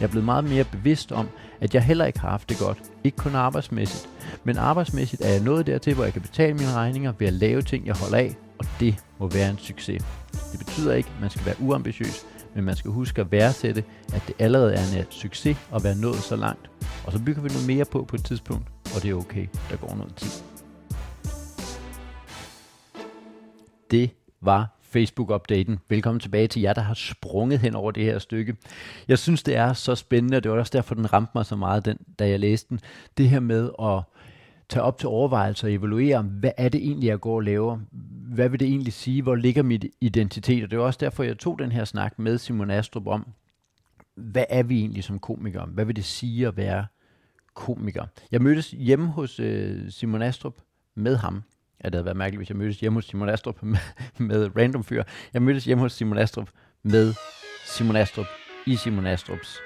Jeg 0.01 0.07
er 0.07 0.11
blevet 0.11 0.25
meget 0.25 0.45
mere 0.45 0.65
bevidst 0.65 1.13
om, 1.13 1.29
at 1.61 1.75
jeg 1.75 1.83
heller 1.83 2.05
ikke 2.05 2.21
har 2.21 2.31
haft 2.31 2.49
det 2.49 2.59
godt. 2.59 2.79
Ikke 3.05 3.17
kun 3.17 3.35
arbejdsmæssigt. 3.35 4.09
Men 4.45 4.59
arbejdsmæssigt 4.59 5.23
er 5.23 5.29
jeg 5.29 5.41
nået 5.41 5.67
dertil, 5.67 5.95
hvor 5.95 6.05
jeg 6.05 6.13
kan 6.13 6.23
betale 6.23 6.55
mine 6.55 6.73
regninger 6.73 7.13
ved 7.19 7.27
at 7.27 7.33
lave 7.33 7.63
ting, 7.63 7.87
jeg 7.87 7.95
holder 7.95 8.19
af, 8.19 8.35
og 8.59 8.67
det 8.81 9.05
må 9.19 9.29
være 9.29 9.51
en 9.51 9.59
succes. 9.59 10.03
Det 10.53 10.59
betyder 10.59 10.95
ikke, 10.95 11.09
at 11.15 11.21
man 11.21 11.31
skal 11.31 11.47
være 11.47 11.55
uambitiøs, 11.61 12.27
men 12.55 12.65
man 12.65 12.77
skal 12.77 12.91
huske 12.91 13.21
at 13.21 13.33
værdsætte, 13.33 13.85
at 14.15 14.23
det 14.27 14.35
allerede 14.39 14.75
er 14.75 14.93
en 14.93 14.99
øh, 14.99 15.05
succes 15.11 15.57
at 15.75 15.85
være 15.85 15.97
nået 15.97 16.17
så 16.17 16.37
langt. 16.37 16.71
Og 17.07 17.13
så 17.13 17.19
bygger 17.19 17.43
vi 17.43 17.49
noget 17.49 17.67
mere 17.67 17.85
på 17.85 18.05
på 18.05 18.17
et 18.17 18.25
tidspunkt, 18.25 18.69
og 18.97 19.03
det 19.03 19.11
er 19.11 19.15
okay, 19.15 19.47
der 19.71 19.77
går 19.77 19.95
noget 19.95 20.15
tid. 20.15 20.31
Det 23.91 24.11
var 24.41 24.74
Facebook-updaten. 24.95 25.79
Velkommen 25.89 26.21
tilbage 26.21 26.49
til 26.49 26.63
jer, 26.63 26.73
der 26.73 26.81
har 26.81 26.95
sprunget 26.95 27.59
hen 27.59 27.75
over 27.75 27.91
det 27.91 28.05
her 28.05 28.19
stykke. 28.19 28.57
Jeg 29.09 29.19
synes, 29.19 29.43
det 29.43 29.57
er 29.57 29.73
så 29.73 29.95
spændende, 29.95 30.37
og 30.37 30.43
det 30.43 30.51
var 30.51 30.59
også 30.59 30.71
derfor, 30.75 30.95
den 30.95 31.13
ramte 31.13 31.33
mig 31.35 31.47
så 31.47 31.57
meget, 31.57 31.85
den, 31.85 31.99
da 32.19 32.29
jeg 32.29 32.41
læste 32.41 32.69
den. 32.69 32.81
Det 33.19 33.29
her 33.29 33.41
med 33.41 33.71
at 33.83 34.03
tage 34.69 34.83
op 34.83 34.99
til 34.99 35.09
overvejelse 35.09 35.67
og 35.67 35.73
evaluere, 35.73 36.23
hvad 36.23 36.51
er 36.57 36.69
det 36.69 36.85
egentlig, 36.85 37.07
jeg 37.07 37.21
går 37.21 37.35
og 37.35 37.43
laver? 37.43 37.79
Hvad 38.35 38.49
vil 38.49 38.61
det 38.61 38.69
egentlig 38.69 38.93
sige? 38.93 39.23
Hvor 39.23 39.35
ligger 39.35 39.63
mit 39.63 39.85
identitet? 40.01 40.65
Og 40.65 40.71
det 40.71 40.79
var 40.79 40.85
også 40.85 40.99
derfor, 41.01 41.23
jeg 41.23 41.39
tog 41.39 41.59
den 41.59 41.73
her 41.73 41.85
snak 41.85 42.19
med 42.19 42.39
Simon 42.39 42.71
Astrup 42.71 43.07
om, 43.07 43.27
hvad 44.15 44.45
er 44.49 44.63
vi 44.63 44.79
egentlig 44.79 45.05
som 45.05 45.19
komikere? 45.19 45.67
Hvad 45.67 45.85
vil 45.85 45.97
det 45.97 46.05
sige 46.05 46.47
at 46.47 46.57
være 46.57 46.87
komiker? 47.55 48.05
Jeg 48.33 48.43
mødtes 48.43 48.71
hjemme 48.71 49.07
hos 49.07 49.41
øh, 49.41 49.91
Simon 49.91 50.23
Astrup 50.23 50.55
med 50.95 51.17
ham 51.17 51.43
Ja, 51.85 51.89
det 51.89 51.95
havde 51.95 52.05
været 52.05 52.17
mærkeligt, 52.17 52.39
hvis 52.39 52.49
jeg 52.49 52.57
mødtes 52.57 52.81
hjemme 52.81 52.97
hos 52.97 53.05
Simon 53.05 53.29
Astrup 53.29 53.63
med, 53.63 53.79
med 54.19 54.57
random 54.57 54.85
fyr. 54.85 55.03
Jeg 55.35 55.43
mødtes 55.43 55.65
hjemme 55.65 55.83
hos 55.83 55.93
Simon 55.93 56.19
Astrup 56.19 56.49
med 56.83 57.15
Simon 57.67 57.97
Astrup 57.97 58.27
i 58.67 58.77
Simon 58.77 59.07
Astrups 59.07 59.59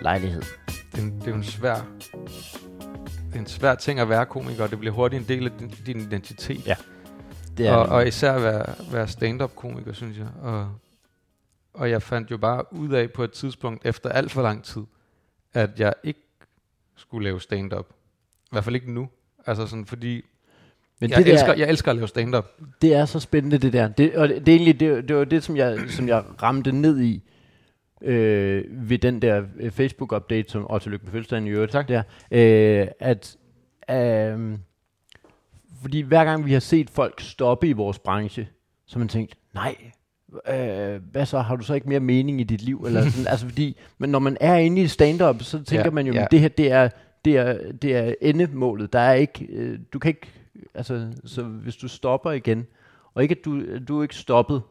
lejlighed. 0.00 0.42
Det, 0.66 1.04
er, 1.04 1.10
det 1.10 1.22
er 1.22 1.30
jo 1.30 1.34
en 1.34 1.44
svær, 1.44 1.74
det 3.26 3.34
er 3.34 3.38
en 3.38 3.46
svær 3.46 3.74
ting 3.74 4.00
at 4.00 4.08
være 4.08 4.26
komiker, 4.26 4.66
det 4.66 4.78
bliver 4.78 4.94
hurtigt 4.94 5.20
en 5.20 5.28
del 5.28 5.44
af 5.46 5.52
din, 5.58 5.68
din 5.86 6.00
identitet. 6.00 6.66
Ja. 6.66 6.76
Det 7.56 7.66
er 7.66 7.72
og, 7.72 7.86
og 7.86 8.08
især 8.08 8.32
at 8.32 8.42
være, 8.42 8.74
være 8.92 9.08
stand-up 9.08 9.56
komiker, 9.56 9.92
synes 9.92 10.18
jeg. 10.18 10.28
Og, 10.42 10.74
og 11.74 11.90
jeg 11.90 12.02
fandt 12.02 12.30
jo 12.30 12.36
bare 12.36 12.72
ud 12.72 12.88
af 12.88 13.12
på 13.12 13.24
et 13.24 13.32
tidspunkt, 13.32 13.86
efter 13.86 14.10
alt 14.10 14.32
for 14.32 14.42
lang 14.42 14.64
tid, 14.64 14.82
at 15.54 15.80
jeg 15.80 15.94
ikke 16.04 16.20
skulle 16.96 17.24
lave 17.24 17.40
stand-up. 17.40 17.86
I 18.44 18.48
hvert 18.50 18.64
fald 18.64 18.74
ikke 18.74 18.92
nu. 18.92 19.08
Altså 19.46 19.66
sådan, 19.66 19.86
fordi 19.86 20.24
men 21.04 21.10
jeg, 21.10 21.24
det 21.24 21.32
elsker, 21.32 21.46
der, 21.46 21.58
jeg 21.58 21.68
elsker 21.68 21.90
at 21.90 21.96
lave 21.96 22.08
stand-up. 22.08 22.46
Det 22.82 22.94
er 22.94 23.04
så 23.04 23.20
spændende, 23.20 23.58
det 23.58 23.72
der. 23.72 23.88
Det, 23.88 24.16
og 24.16 24.28
det, 24.28 24.46
det, 24.46 24.52
er 24.52 24.56
egentlig, 24.56 24.80
det, 24.80 25.08
det 25.08 25.16
var 25.16 25.24
det, 25.24 25.42
som 25.42 25.56
jeg, 25.56 25.78
som 25.88 26.08
jeg 26.08 26.22
ramte 26.42 26.72
ned 26.72 27.00
i 27.00 27.22
øh, 28.02 28.64
ved 28.70 28.98
den 28.98 29.22
der 29.22 29.42
øh, 29.60 29.72
Facebook-update, 29.72 30.48
som, 30.48 30.66
og 30.66 30.82
tillykke 30.82 31.04
med 31.04 31.12
fødselsdagen 31.12 31.46
i 31.46 31.50
øvrigt. 31.50 31.72
Tak. 31.72 31.88
Der, 31.88 32.02
øh, 32.30 32.86
at, 33.00 33.36
øh, 33.90 34.58
fordi 35.82 36.00
hver 36.00 36.24
gang 36.24 36.46
vi 36.46 36.52
har 36.52 36.60
set 36.60 36.90
folk 36.90 37.20
stoppe 37.20 37.68
i 37.68 37.72
vores 37.72 37.98
branche, 37.98 38.48
så 38.86 38.94
har 38.94 38.98
man 38.98 39.08
tænkt, 39.08 39.34
nej, 39.54 39.76
øh, 40.48 41.00
hvad 41.12 41.26
så, 41.26 41.38
har 41.38 41.56
du 41.56 41.64
så 41.64 41.74
ikke 41.74 41.88
mere 41.88 42.00
mening 42.00 42.40
i 42.40 42.44
dit 42.44 42.62
liv? 42.62 42.84
Eller 42.86 43.02
sådan, 43.10 43.26
altså 43.26 43.46
fordi, 43.46 43.76
men 43.98 44.10
når 44.10 44.18
man 44.18 44.36
er 44.40 44.56
inde 44.56 44.82
i 44.82 44.86
stand-up, 44.86 45.42
så 45.42 45.64
tænker 45.64 45.84
ja, 45.84 45.90
man 45.90 46.06
jo, 46.06 46.12
ja. 46.12 46.26
det 46.30 46.40
her, 46.40 46.48
det 46.48 46.72
er, 46.72 46.88
det 47.24 47.36
er, 47.36 47.72
det 47.82 47.96
er 47.96 48.14
endemålet. 48.20 48.92
Der 48.92 48.98
er 48.98 49.14
ikke, 49.14 49.46
øh, 49.50 49.78
du 49.92 49.98
kan 49.98 50.08
ikke 50.08 50.26
altså, 50.74 51.12
så 51.24 51.42
hvis 51.42 51.76
du 51.76 51.88
stopper 51.88 52.30
igen, 52.30 52.66
og 53.14 53.22
ikke 53.22 53.36
at 53.38 53.44
du, 53.44 53.78
du 53.78 53.98
er 53.98 54.02
ikke 54.02 54.16
stoppet, 54.16 54.62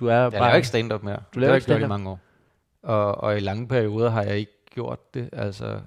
du 0.00 0.06
er 0.06 0.12
jeg 0.12 0.32
bare... 0.32 0.42
Jeg 0.42 0.48
laver 0.48 0.56
ikke 0.56 0.68
stand-up 0.68 1.02
mere. 1.02 1.22
Du 1.34 1.40
laver 1.40 1.54
ikke 1.54 1.66
gjort 1.66 1.82
i 1.82 1.86
mange 1.86 2.10
år. 2.10 2.20
Og, 2.82 3.14
og 3.14 3.36
i 3.36 3.40
lange 3.40 3.68
perioder 3.68 4.10
har 4.10 4.22
jeg 4.22 4.38
ikke 4.38 4.52
gjort 4.70 5.14
det, 5.14 5.28
altså... 5.32 5.80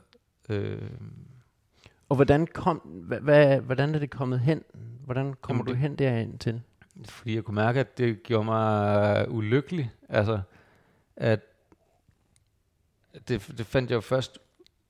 Øh, 0.50 0.82
og 2.10 2.16
hvordan 2.16 2.48
kom, 2.48 2.78
hvad, 2.78 3.20
hvad, 3.20 3.60
hvordan 3.60 3.96
er 3.96 4.00
det 4.00 4.10
kommet 4.10 4.39
hen? 4.39 4.63
Hvordan 5.06 5.34
kommer 5.42 5.63
du 5.63 5.74
hen 5.74 5.96
derind 5.96 6.39
til? 6.39 6.62
Fordi 7.06 7.36
jeg 7.36 7.44
kunne 7.44 7.56
mærke, 7.56 7.80
at 7.80 7.98
det 7.98 8.24
gjorde 8.24 8.46
mig 8.46 9.32
ulykkelig. 9.32 9.92
Altså, 10.10 10.39
at 11.16 11.39
det, 13.28 13.54
det 13.58 13.66
fandt 13.66 13.89
jeg 13.89 13.96
jo 13.96 14.01
først 14.01 14.39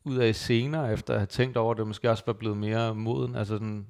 ud 0.03 0.17
af 0.17 0.35
senere, 0.35 0.93
efter 0.93 1.13
at 1.13 1.19
have 1.19 1.27
tænkt 1.27 1.57
over 1.57 1.73
det, 1.73 1.87
måske 1.87 2.09
også 2.09 2.23
var 2.25 2.33
blevet 2.33 2.57
mere 2.57 2.95
moden. 2.95 3.35
Altså 3.35 3.53
sådan, 3.53 3.87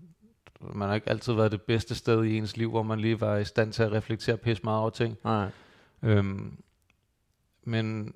man 0.61 0.87
har 0.87 0.95
ikke 0.95 1.09
altid 1.09 1.33
været 1.33 1.51
det 1.51 1.61
bedste 1.61 1.95
sted 1.95 2.23
i 2.23 2.37
ens 2.37 2.57
liv, 2.57 2.69
hvor 2.69 2.83
man 2.83 2.99
lige 2.99 3.21
var 3.21 3.37
i 3.37 3.45
stand 3.45 3.73
til 3.73 3.83
at 3.83 3.91
reflektere 3.91 4.37
pisse 4.37 4.63
meget 4.63 4.79
over 4.79 4.89
ting. 4.89 5.17
Nej. 5.23 5.49
Øhm, 6.03 6.57
men, 7.63 8.15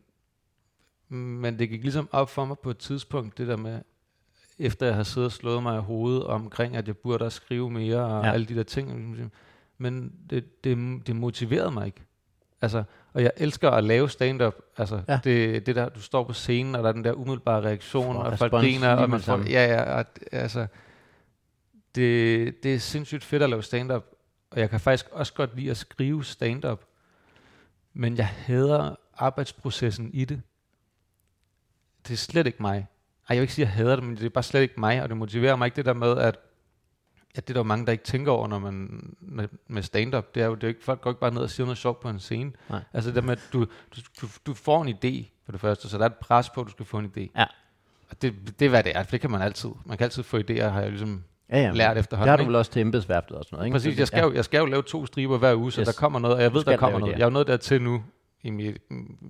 men 1.09 1.59
det 1.59 1.69
gik 1.69 1.81
ligesom 1.81 2.09
op 2.12 2.29
for 2.29 2.45
mig 2.45 2.59
på 2.59 2.69
et 2.69 2.77
tidspunkt, 2.77 3.38
det 3.38 3.47
der 3.47 3.57
med, 3.57 3.79
efter 4.59 4.85
jeg 4.85 4.95
har 4.95 5.03
siddet 5.03 5.25
og 5.25 5.31
slået 5.31 5.63
mig 5.63 5.77
i 5.77 5.81
hovedet 5.81 6.23
omkring, 6.23 6.75
at 6.75 6.88
jeg 6.88 6.97
burde 6.97 7.31
skrive 7.31 7.71
mere 7.71 8.05
og 8.05 8.25
ja. 8.25 8.31
alle 8.31 8.45
de 8.45 8.55
der 8.55 8.63
ting. 8.63 9.31
Men 9.77 10.13
det, 10.29 10.63
det, 10.63 11.01
det 11.07 11.15
motiverede 11.15 11.71
mig 11.71 11.85
ikke. 11.85 12.01
Altså, 12.62 12.83
og 13.13 13.23
jeg 13.23 13.31
elsker 13.38 13.69
at 13.69 13.83
lave 13.83 14.09
stand-up. 14.09 14.55
Altså, 14.77 15.01
ja. 15.07 15.19
det, 15.23 15.65
det 15.65 15.75
der, 15.75 15.89
du 15.89 16.01
står 16.01 16.23
på 16.23 16.33
scenen, 16.33 16.75
og 16.75 16.83
der 16.83 16.89
er 16.89 16.93
den 16.93 17.03
der 17.03 17.13
umiddelbare 17.13 17.62
reaktion, 17.62 18.15
og, 18.15 18.23
og 18.23 18.38
folk 18.38 18.51
griner, 18.51 18.95
og 18.95 19.09
man 19.09 19.19
får, 19.19 19.38
ja, 19.38 19.65
ja, 19.65 19.97
og, 19.97 20.05
altså, 20.31 20.67
det, 21.95 22.63
det 22.63 22.73
er 22.75 22.79
sindssygt 22.79 23.23
fedt 23.23 23.43
at 23.43 23.50
lave 23.50 23.63
stand-up, 23.63 24.05
og 24.51 24.59
jeg 24.59 24.69
kan 24.69 24.79
faktisk 24.79 25.09
også 25.12 25.33
godt 25.33 25.55
lide 25.55 25.71
at 25.71 25.77
skrive 25.77 26.23
stand-up, 26.23 26.81
men 27.93 28.17
jeg 28.17 28.27
hader 28.27 28.95
arbejdsprocessen 29.13 30.13
i 30.13 30.25
det. 30.25 30.41
Det 32.07 32.13
er 32.13 32.17
slet 32.17 32.47
ikke 32.47 32.62
mig. 32.62 32.88
Ej, 33.29 33.35
jeg 33.35 33.38
vil 33.38 33.41
ikke 33.41 33.53
sige, 33.53 33.65
at 33.65 33.69
jeg 33.69 33.75
hader 33.75 33.95
det, 33.95 34.03
men 34.03 34.15
det 34.15 34.25
er 34.25 34.29
bare 34.29 34.43
slet 34.43 34.62
ikke 34.62 34.79
mig, 34.79 35.03
og 35.03 35.09
det 35.09 35.17
motiverer 35.17 35.55
mig 35.55 35.65
ikke 35.65 35.75
det 35.75 35.85
der 35.85 35.93
med, 35.93 36.17
at, 36.17 36.39
Ja, 37.35 37.41
det 37.41 37.50
er 37.50 37.53
der 37.53 37.63
mange, 37.63 37.85
der 37.85 37.91
ikke 37.91 38.03
tænker 38.03 38.31
over, 38.31 38.47
når 38.47 38.59
man 38.59 39.03
med, 39.19 39.47
med 39.67 39.83
stand-up. 39.83 40.35
Det 40.35 40.43
er 40.43 40.47
jo, 40.47 40.55
det 40.55 40.63
er 40.63 40.67
ikke, 40.67 40.83
folk 40.83 41.01
går 41.01 41.09
ikke 41.09 41.19
bare 41.19 41.33
ned 41.33 41.41
og 41.41 41.50
siger 41.50 41.65
noget 41.65 41.77
sjovt 41.77 42.00
på 42.00 42.09
en 42.09 42.19
scene. 42.19 42.51
Nej. 42.69 42.83
Altså 42.93 43.12
det 43.12 43.23
med, 43.23 43.31
at 43.31 43.50
du, 43.53 43.59
du, 43.95 44.01
du, 44.21 44.27
du 44.45 44.53
får 44.53 44.83
en 44.83 44.89
idé 44.89 45.41
for 45.45 45.51
det 45.51 45.62
første, 45.62 45.89
så 45.89 45.97
der 45.97 46.03
er 46.03 46.09
et 46.09 46.15
pres 46.15 46.50
på, 46.50 46.62
at 46.62 46.67
du 46.67 46.71
skal 46.71 46.85
få 46.85 47.00
en 47.00 47.13
idé. 47.17 47.39
Ja. 47.39 47.45
Og 48.09 48.21
det, 48.21 48.59
det 48.59 48.65
er, 48.65 48.69
hvad 48.69 48.83
det 48.83 48.95
er. 48.95 49.03
for 49.03 49.12
Det 49.12 49.21
kan 49.21 49.31
man 49.31 49.41
altid. 49.41 49.69
Man 49.85 49.97
kan 49.97 50.05
altid 50.05 50.23
få 50.23 50.39
idéer, 50.39 50.63
har 50.63 50.81
jeg 50.81 50.89
ligesom 50.89 51.23
Ja, 51.50 51.57
ja. 51.62 51.71
lært 51.71 51.95
Det 51.95 52.00
efterhånden. 52.00 52.29
har 52.29 52.38
du 52.38 52.43
vel 52.43 52.55
også 52.55 52.71
til 52.71 52.81
embedsværftet 52.81 53.38
og 53.38 53.43
sådan 53.45 53.55
noget, 53.55 53.65
ikke? 53.67 53.73
Præcis, 53.75 54.00
jeg 54.00 54.07
skal, 54.07 54.21
jo, 54.21 54.33
jeg 54.33 54.45
skal 54.45 54.57
jo 54.59 54.65
lave 54.65 54.81
to 54.83 55.05
striber 55.05 55.38
hver 55.38 55.55
uge, 55.55 55.71
så 55.71 55.81
Yes. 55.81 55.88
der 55.88 55.93
kommer 55.93 56.19
noget, 56.19 56.38
og 56.38 56.43
jeg 56.43 56.53
ved, 56.53 56.63
der 56.63 56.77
kommer 56.77 57.00
noget. 57.00 57.13
det, 57.13 57.19
Jeg 57.19 57.25
er 57.25 57.29
jo 57.29 57.33
nået 57.33 57.47
dertil 57.47 57.81
nu 57.81 58.03
i 58.41 58.50
min, 58.50 58.77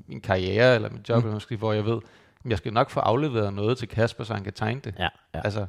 min 0.07 0.21
karriere, 0.21 0.75
eller 0.75 0.89
mit 0.89 1.09
job, 1.09 1.23
Mm. 1.23 1.31
måske, 1.31 1.55
hvor 1.55 1.73
jeg 1.73 1.85
ved, 1.85 1.99
jeg 2.45 2.57
skal 2.57 2.73
nok 2.73 2.89
få 2.89 2.99
afleveret 2.99 3.53
noget 3.53 3.77
til 3.77 3.87
Kasper, 3.87 4.23
så 4.23 4.33
han 4.33 4.43
kan 4.43 4.53
tegne 4.53 4.81
det. 4.81 4.95
Ja, 4.99 5.07
ja. 5.35 5.41
Altså, 5.43 5.65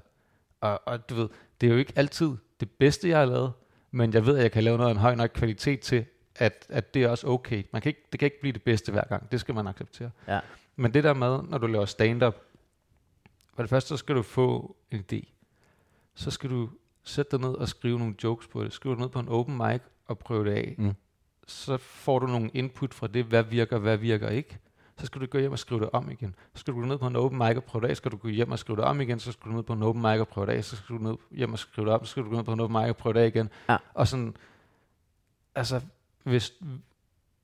og, 0.61 0.81
og 0.87 1.11
du 1.11 1.15
ved, 1.15 1.29
det 1.61 1.67
er 1.67 1.71
jo 1.73 1.79
ikke 1.79 1.93
altid 1.97 2.31
det 2.61 2.71
bedste, 2.71 3.09
jeg 3.09 3.19
har 3.19 3.25
lavet, 3.27 3.53
men 3.91 4.13
jeg 4.15 4.27
ved, 4.27 4.37
at 4.37 4.43
jeg 4.43 4.53
kan 4.53 4.65
lave 4.65 4.77
noget 4.77 4.91
af 4.91 4.95
en 4.95 5.01
høj 5.01 5.15
nok 5.15 5.31
kvalitet 5.35 5.81
til, 5.81 6.05
at, 6.37 6.67
at 6.69 6.95
det 6.95 7.03
er 7.03 7.09
også 7.09 7.27
okay. 7.27 7.63
Man 7.73 7.83
kan 7.83 7.91
ikke, 7.91 8.03
det 8.13 8.21
kan 8.21 8.27
ikke 8.27 8.41
blive 8.41 8.53
det 8.53 8.63
bedste 8.63 8.93
hver 8.93 9.05
gang. 9.09 9.33
Det 9.33 9.41
skal 9.41 9.55
man 9.55 9.67
acceptere. 9.67 10.11
Ja. 10.29 10.41
Men 10.77 10.95
det 10.95 11.05
der 11.05 11.15
med, 11.15 11.39
når 11.49 11.59
du 11.59 11.67
laver 11.67 11.85
stand-up, 11.85 12.37
for 13.55 13.63
det 13.63 13.71
første, 13.71 13.89
så 13.89 13.97
skal 13.97 14.15
du 14.15 14.23
få 14.23 14.77
en 14.91 15.05
idé. 15.13 15.34
Så 16.15 16.31
skal 16.31 16.51
du 16.51 16.69
sætte 17.03 17.31
dig 17.31 17.41
ned 17.41 17.55
og 17.55 17.69
skrive 17.69 17.99
nogle 17.99 18.15
jokes 18.25 18.47
på 18.47 18.65
det. 18.65 18.73
Skriv 18.73 18.93
det 18.93 19.01
ned 19.01 19.09
på 19.09 19.19
en 19.19 19.29
open 19.29 19.57
mic 19.57 19.81
og 20.07 20.19
prøve 20.19 20.45
det 20.45 20.53
af. 20.53 20.75
Mm. 20.79 20.95
Så 21.47 21.77
får 21.77 22.19
du 22.19 22.27
nogle 22.27 22.51
input 22.55 22.95
fra 22.95 23.07
det, 23.07 23.25
hvad 23.25 23.43
virker, 23.43 23.79
hvad 23.79 23.97
virker 23.97 24.29
ikke. 24.29 24.59
Så 24.99 25.07
skal 25.07 25.21
du 25.21 25.27
gå 25.27 25.39
hjem 25.39 25.53
og 25.53 25.59
skrive 25.59 25.81
det 25.81 25.91
om 25.93 26.11
igen. 26.11 26.35
Så 26.55 26.61
skal 26.61 26.75
du 26.75 26.81
gå 26.81 26.87
ned 26.87 26.99
på 26.99 27.07
en 27.07 27.17
open 27.17 27.39
mic 27.39 27.57
og 27.57 27.65
prøve 27.65 27.83
det 27.83 27.89
af. 27.89 27.97
Så 27.97 28.01
skal 28.01 28.13
du 28.13 28.17
gå 28.17 28.29
hjem 28.29 28.53
og 28.53 28.59
skrive 28.59 28.77
det 28.77 28.85
om 28.85 29.01
igen. 29.01 29.19
Så 29.19 29.33
skal 29.33 29.51
du 29.51 29.57
ned 29.57 29.63
på 29.63 29.73
en 29.73 29.83
open 29.83 30.03
mic 30.03 30.21
og 30.21 30.29
prøve 30.29 30.47
det 30.47 30.53
af. 30.53 30.65
Så 30.65 30.77
skal 30.77 30.97
du 30.97 31.03
ned 31.03 31.17
hjem 31.31 31.53
og 31.53 31.59
skrive 31.59 31.87
det 31.87 31.95
om. 31.95 32.05
Så 32.05 32.11
skal 32.11 32.23
du 32.23 32.29
gå 32.29 32.37
ned 32.37 32.45
på 32.45 32.53
en 32.53 32.61
open 32.61 32.77
mic 32.77 32.89
og 32.89 32.97
prøve 32.97 33.13
det 33.13 33.21
af 33.21 33.27
igen. 33.27 33.49
Ja. 33.69 33.77
Og 33.95 34.09
sådan, 34.09 34.37
altså, 35.55 35.81
hvis, 36.23 36.53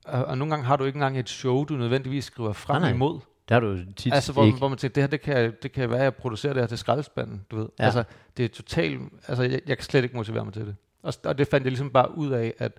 og, 0.05 0.25
og 0.25 0.37
nogle 0.37 0.51
gange 0.51 0.65
har 0.65 0.75
du 0.75 0.83
ikke 0.83 0.97
engang 0.97 1.19
et 1.19 1.29
show, 1.29 1.63
du 1.63 1.73
nødvendigvis 1.73 2.25
skriver 2.25 2.53
frem 2.53 2.81
Nej, 2.81 2.89
nej. 2.89 2.95
imod. 2.95 3.19
Det 3.49 3.55
har 3.55 3.59
du 3.59 3.77
tit 3.95 4.13
Altså, 4.13 4.33
hvor, 4.33 4.45
ikke. 4.45 4.57
hvor 4.57 4.67
man 4.67 4.77
tænker, 4.77 4.93
det 4.93 5.03
her, 5.03 5.07
det 5.07 5.21
kan, 5.21 5.53
det 5.63 5.71
kan 5.71 5.89
være, 5.89 5.99
at 5.99 6.03
jeg 6.03 6.15
producerer 6.15 6.53
det 6.53 6.61
her 6.61 6.67
til 6.67 6.77
skraldespanden, 6.77 7.45
du 7.51 7.55
ved. 7.57 7.69
Ja. 7.79 7.83
Altså, 7.83 8.03
det 8.37 8.45
er 8.45 8.49
totalt, 8.49 9.01
altså, 9.27 9.43
jeg, 9.43 9.61
jeg 9.67 9.77
kan 9.77 9.83
slet 9.83 10.03
ikke 10.03 10.15
motivere 10.15 10.45
mig 10.45 10.53
til 10.53 10.65
det. 10.65 10.75
Og, 11.01 11.13
og 11.23 11.37
det 11.37 11.47
fandt 11.47 11.65
jeg 11.65 11.71
ligesom 11.71 11.89
bare 11.89 12.17
ud 12.17 12.31
af, 12.31 12.53
at 12.57 12.71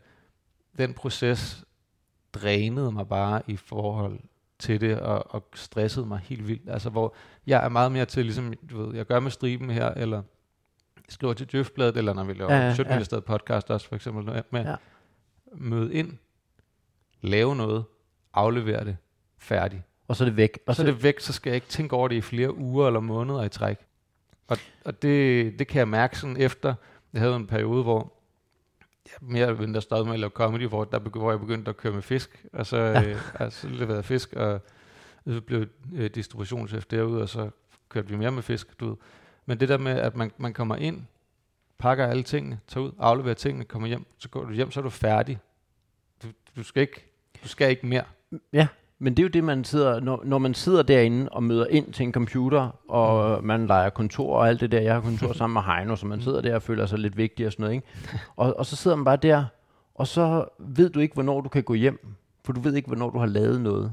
den 0.79 0.95
proces 0.95 1.65
drænede 2.33 2.93
mig 2.93 3.09
bare 3.09 3.43
i 3.47 3.57
forhold 3.57 4.21
til 4.59 4.81
det, 4.81 5.01
og, 5.01 5.35
og 5.35 5.49
stressede 5.55 6.07
mig 6.07 6.19
helt 6.19 6.49
vildt. 6.49 6.71
Altså, 6.71 6.91
hvor 6.91 7.15
jeg 7.47 7.65
er 7.65 7.69
meget 7.69 7.93
mere 7.93 8.05
til, 8.05 8.25
ligesom, 8.25 8.53
du 8.71 8.83
ved, 8.83 8.97
jeg 8.97 9.07
gør 9.07 9.21
med 9.21 9.31
striben 9.31 9.71
her, 9.71 9.89
eller 9.89 10.23
skriver 11.09 11.33
til 11.33 11.47
Djøfbladet, 11.53 11.97
eller 11.97 12.15
når 12.15 12.25
vi 12.25 12.33
laver 12.33 12.55
Ja, 12.55 12.75
ja, 12.79 13.03
ja, 13.13 13.21
podcast 13.21 13.71
også, 13.71 13.89
for 13.89 13.95
eksempel, 13.97 14.25
med, 14.25 14.65
ja. 14.65 14.77
møde 15.55 15.95
ind, 15.95 16.19
lave 17.21 17.57
noget, 17.57 17.85
aflevere 18.35 18.85
det, 18.85 18.97
færdig. 19.39 19.85
Og 20.09 20.17
så 20.17 20.25
er 20.25 20.29
det 20.29 20.37
væk. 20.37 20.59
Og 20.67 20.77
så 20.77 20.83
er 20.83 20.87
det 20.87 21.03
væk, 21.03 21.21
så 21.21 21.33
skal 21.33 21.51
jeg 21.51 21.55
ikke 21.55 21.67
tænke 21.67 21.97
over 21.97 22.09
det 22.09 22.17
i 22.17 22.21
flere 22.21 22.57
uger 22.57 22.87
eller 22.87 23.01
måneder 23.01 23.43
i 23.45 23.49
træk. 23.49 23.79
Og, 24.49 24.59
og 24.85 25.03
det, 25.03 25.59
det 25.59 25.67
kan 25.67 25.79
jeg 25.79 25.89
mærke 25.89 26.19
sådan 26.19 26.37
efter, 26.37 26.75
jeg 27.13 27.21
havde 27.21 27.37
en 27.37 27.47
periode, 27.47 27.83
hvor 27.83 28.13
jeg 29.07 29.19
mere 29.21 29.63
eller 29.63 29.81
stoppede 29.81 30.05
med 30.05 30.15
at 30.15 30.21
lave 30.21 30.31
comedy, 30.31 30.69
hvor, 30.69 30.85
der, 30.85 30.99
hvor 30.99 31.31
jeg 31.31 31.41
begyndte 31.41 31.69
at 31.69 31.77
køre 31.77 31.93
med 31.93 32.03
fisk, 32.03 32.47
og 32.53 32.67
så, 32.67 32.77
øh, 32.77 33.41
altså, 33.43 33.69
leverede 33.69 34.03
fisk, 34.03 34.33
og 34.33 34.61
så 35.27 35.41
blev 35.41 35.67
øh, 35.95 36.11
distributionschef 36.11 36.85
derude, 36.87 37.23
og 37.23 37.29
så 37.29 37.51
kørte 37.89 38.09
vi 38.09 38.17
mere 38.17 38.31
med 38.31 38.43
fisk, 38.43 38.81
du 38.81 38.89
ved. 38.89 38.97
Men 39.47 39.61
det 39.61 39.69
der 39.69 39.79
med, 39.79 39.93
at 39.93 40.17
man, 40.17 40.33
man 40.37 40.53
kommer 40.53 40.77
ind, 40.77 41.03
pakker 41.79 42.07
alle 42.07 42.23
tingene, 42.23 42.61
tager 42.69 42.87
ud, 42.87 42.93
afleverer 42.99 43.35
tingene, 43.35 43.65
kommer 43.65 43.89
hjem, 43.89 44.07
så 44.19 44.29
går 44.29 44.45
du 44.45 44.53
hjem, 44.53 44.71
så 44.71 44.81
er 44.81 44.83
du 44.83 44.91
færdig. 44.91 45.39
Du, 46.23 46.29
du, 46.57 46.63
skal, 46.63 46.81
ikke, 46.81 47.05
du 47.43 47.49
skal 47.49 47.71
ikke 47.71 47.87
mere. 47.87 48.05
Ja, 48.53 48.69
men 49.03 49.15
det 49.15 49.23
er 49.23 49.25
jo 49.25 49.29
det, 49.29 49.45
man 49.45 49.65
sidder, 49.65 50.01
når, 50.01 50.23
når 50.25 50.39
man 50.39 50.55
sidder 50.55 50.83
derinde 50.83 51.29
og 51.29 51.43
møder 51.43 51.67
ind 51.71 51.93
til 51.93 52.07
en 52.07 52.13
computer, 52.13 52.91
og 52.91 53.45
man 53.45 53.67
leger 53.67 53.91
kontor 53.91 54.37
og 54.37 54.49
alt 54.49 54.61
det 54.61 54.73
der. 54.73 54.81
Jeg 54.81 54.95
har 54.95 55.01
kontor 55.01 55.33
sammen 55.39 55.55
med 55.55 55.63
Heino, 55.63 55.97
så 55.97 56.07
man 56.07 56.21
sidder 56.21 56.41
der 56.41 56.55
og 56.55 56.63
føler 56.63 56.87
sig 56.87 56.99
lidt 56.99 57.17
vigtig 57.17 57.47
og 57.47 57.53
sådan 57.53 57.63
noget. 57.63 57.75
Ikke? 57.75 57.87
Og, 58.37 58.59
og 58.59 58.67
så 58.67 58.77
sidder 58.77 58.97
man 58.97 59.05
bare 59.05 59.17
der, 59.17 59.45
og 59.95 60.07
så 60.07 60.45
ved 60.59 60.91
du 60.91 61.01
ikke, 61.01 61.15
hvornår 61.15 61.41
du 61.41 61.49
kan 61.49 61.63
gå 61.63 61.75
hjem, 61.75 62.07
for 62.45 62.53
du 62.53 62.61
ved 62.61 62.75
ikke, 62.75 62.87
hvornår 62.87 63.11
du 63.11 63.19
har 63.19 63.27
lavet 63.27 63.61
noget. 63.61 63.93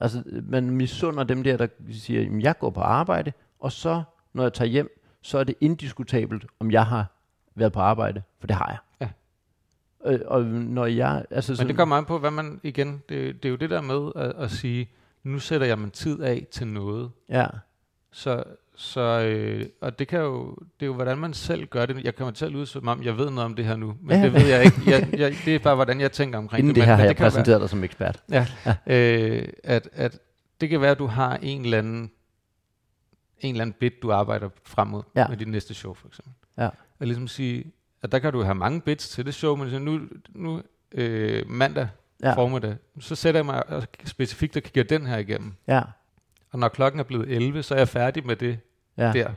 Altså, 0.00 0.22
man 0.42 0.70
misunder 0.70 1.24
dem 1.24 1.42
der, 1.42 1.56
der 1.56 1.66
siger, 1.90 2.20
at 2.20 2.42
jeg 2.42 2.58
går 2.58 2.70
på 2.70 2.80
arbejde, 2.80 3.32
og 3.60 3.72
så, 3.72 4.02
når 4.32 4.42
jeg 4.42 4.52
tager 4.52 4.68
hjem, 4.68 5.00
så 5.22 5.38
er 5.38 5.44
det 5.44 5.54
indiskutabelt, 5.60 6.46
om 6.60 6.70
jeg 6.70 6.86
har 6.86 7.06
været 7.54 7.72
på 7.72 7.80
arbejde, 7.80 8.22
for 8.40 8.46
det 8.46 8.56
har 8.56 8.68
jeg. 8.68 8.78
Ja. 10.04 10.12
Øh, 10.12 10.20
og 10.26 10.44
når 10.44 10.86
jeg, 10.86 11.24
altså 11.30 11.52
Men 11.52 11.56
sådan, 11.56 11.68
det 11.68 11.76
kommer 11.76 11.96
an 11.96 12.04
på, 12.04 12.18
hvad 12.18 12.30
man, 12.30 12.60
igen, 12.62 13.02
det, 13.08 13.42
det 13.42 13.48
er 13.48 13.50
jo 13.50 13.56
det 13.56 13.70
der 13.70 13.80
med 13.80 14.12
at, 14.16 14.32
at 14.44 14.50
sige, 14.50 14.88
nu 15.24 15.38
sætter 15.38 15.66
jeg 15.66 15.78
min 15.78 15.90
tid 15.90 16.20
af 16.22 16.46
til 16.50 16.66
noget. 16.66 17.10
ja, 17.28 17.46
Så, 18.10 18.44
så 18.76 19.00
øh, 19.00 19.66
og 19.80 19.98
det 19.98 20.08
kan 20.08 20.20
jo, 20.20 20.54
det 20.54 20.82
er 20.82 20.86
jo, 20.86 20.94
hvordan 20.94 21.18
man 21.18 21.32
selv 21.34 21.66
gør 21.66 21.86
det. 21.86 22.04
Jeg 22.04 22.16
kommer 22.16 22.32
til 22.32 22.44
at 22.44 22.52
lyde 22.52 22.66
som 22.66 22.88
om, 22.88 23.02
jeg 23.02 23.18
ved 23.18 23.30
noget 23.30 23.44
om 23.44 23.54
det 23.54 23.64
her 23.64 23.76
nu, 23.76 23.96
men 24.02 24.10
Ja. 24.10 24.16
ja. 24.18 24.24
det 24.24 24.32
ved 24.32 24.46
jeg 24.46 24.64
ikke. 24.64 24.76
Jeg, 24.86 25.08
jeg, 25.20 25.34
det 25.44 25.54
er 25.54 25.58
bare, 25.58 25.74
hvordan 25.74 26.00
jeg 26.00 26.12
tænker 26.12 26.38
omkring 26.38 26.58
inden 26.58 26.74
det. 26.74 26.80
det 26.80 26.84
her 26.86 26.92
men, 26.92 27.00
har 27.00 27.06
jeg 27.06 27.16
præsenteret 27.16 27.60
dig 27.60 27.68
som 27.70 27.84
ekspert. 27.84 28.22
Være, 28.28 28.46
øh, 28.86 29.48
at, 29.64 29.88
at 29.92 30.18
det 30.60 30.68
kan 30.68 30.80
være, 30.80 30.90
at 30.90 30.98
du 30.98 31.06
har 31.06 31.36
en 31.42 31.64
eller 31.64 31.78
anden, 31.78 32.10
en 33.40 33.54
eller 33.54 33.62
anden 33.62 33.76
bit, 33.80 34.02
du 34.02 34.12
arbejder 34.12 34.48
frem 34.64 34.88
mod 34.88 35.02
Ja. 35.16 35.20
ja. 35.20 35.28
med 35.28 35.36
dit 35.36 35.48
næste 35.48 35.74
show, 35.74 35.94
for 35.94 36.08
eksempel. 36.08 36.32
Ja. 36.58 36.68
Og 37.00 37.06
ligesom 37.06 37.28
sige, 37.28 37.64
at 38.02 38.12
der 38.12 38.18
kan 38.18 38.32
du 38.32 38.42
have 38.42 38.54
mange 38.54 38.80
bits 38.80 39.08
til 39.08 39.26
det 39.26 39.34
show, 39.34 39.56
men 39.56 39.70
så 39.70 39.78
nu, 39.78 40.00
nu 40.34 40.62
øh, 40.92 41.50
mandag 41.50 41.88
Ja. 42.22 42.34
formiddag, 42.34 42.76
så 43.00 43.14
sætter 43.14 43.38
jeg 43.38 43.46
mig 43.46 43.62
specifikt 44.04 44.56
og 44.56 44.62
kigger 44.62 44.82
den 44.98 45.06
her 45.06 45.18
igennem. 45.18 45.52
Ja, 45.68 45.82
Og 46.52 46.58
når 46.58 46.68
klokken 46.68 47.00
er 47.00 47.04
blevet 47.04 47.32
11, 47.32 47.62
så 47.62 47.74
er 47.74 47.78
jeg 47.78 47.88
færdig 47.88 48.26
med 48.26 48.36
det 48.36 48.58
ja. 48.96 49.12
der. 49.12 49.28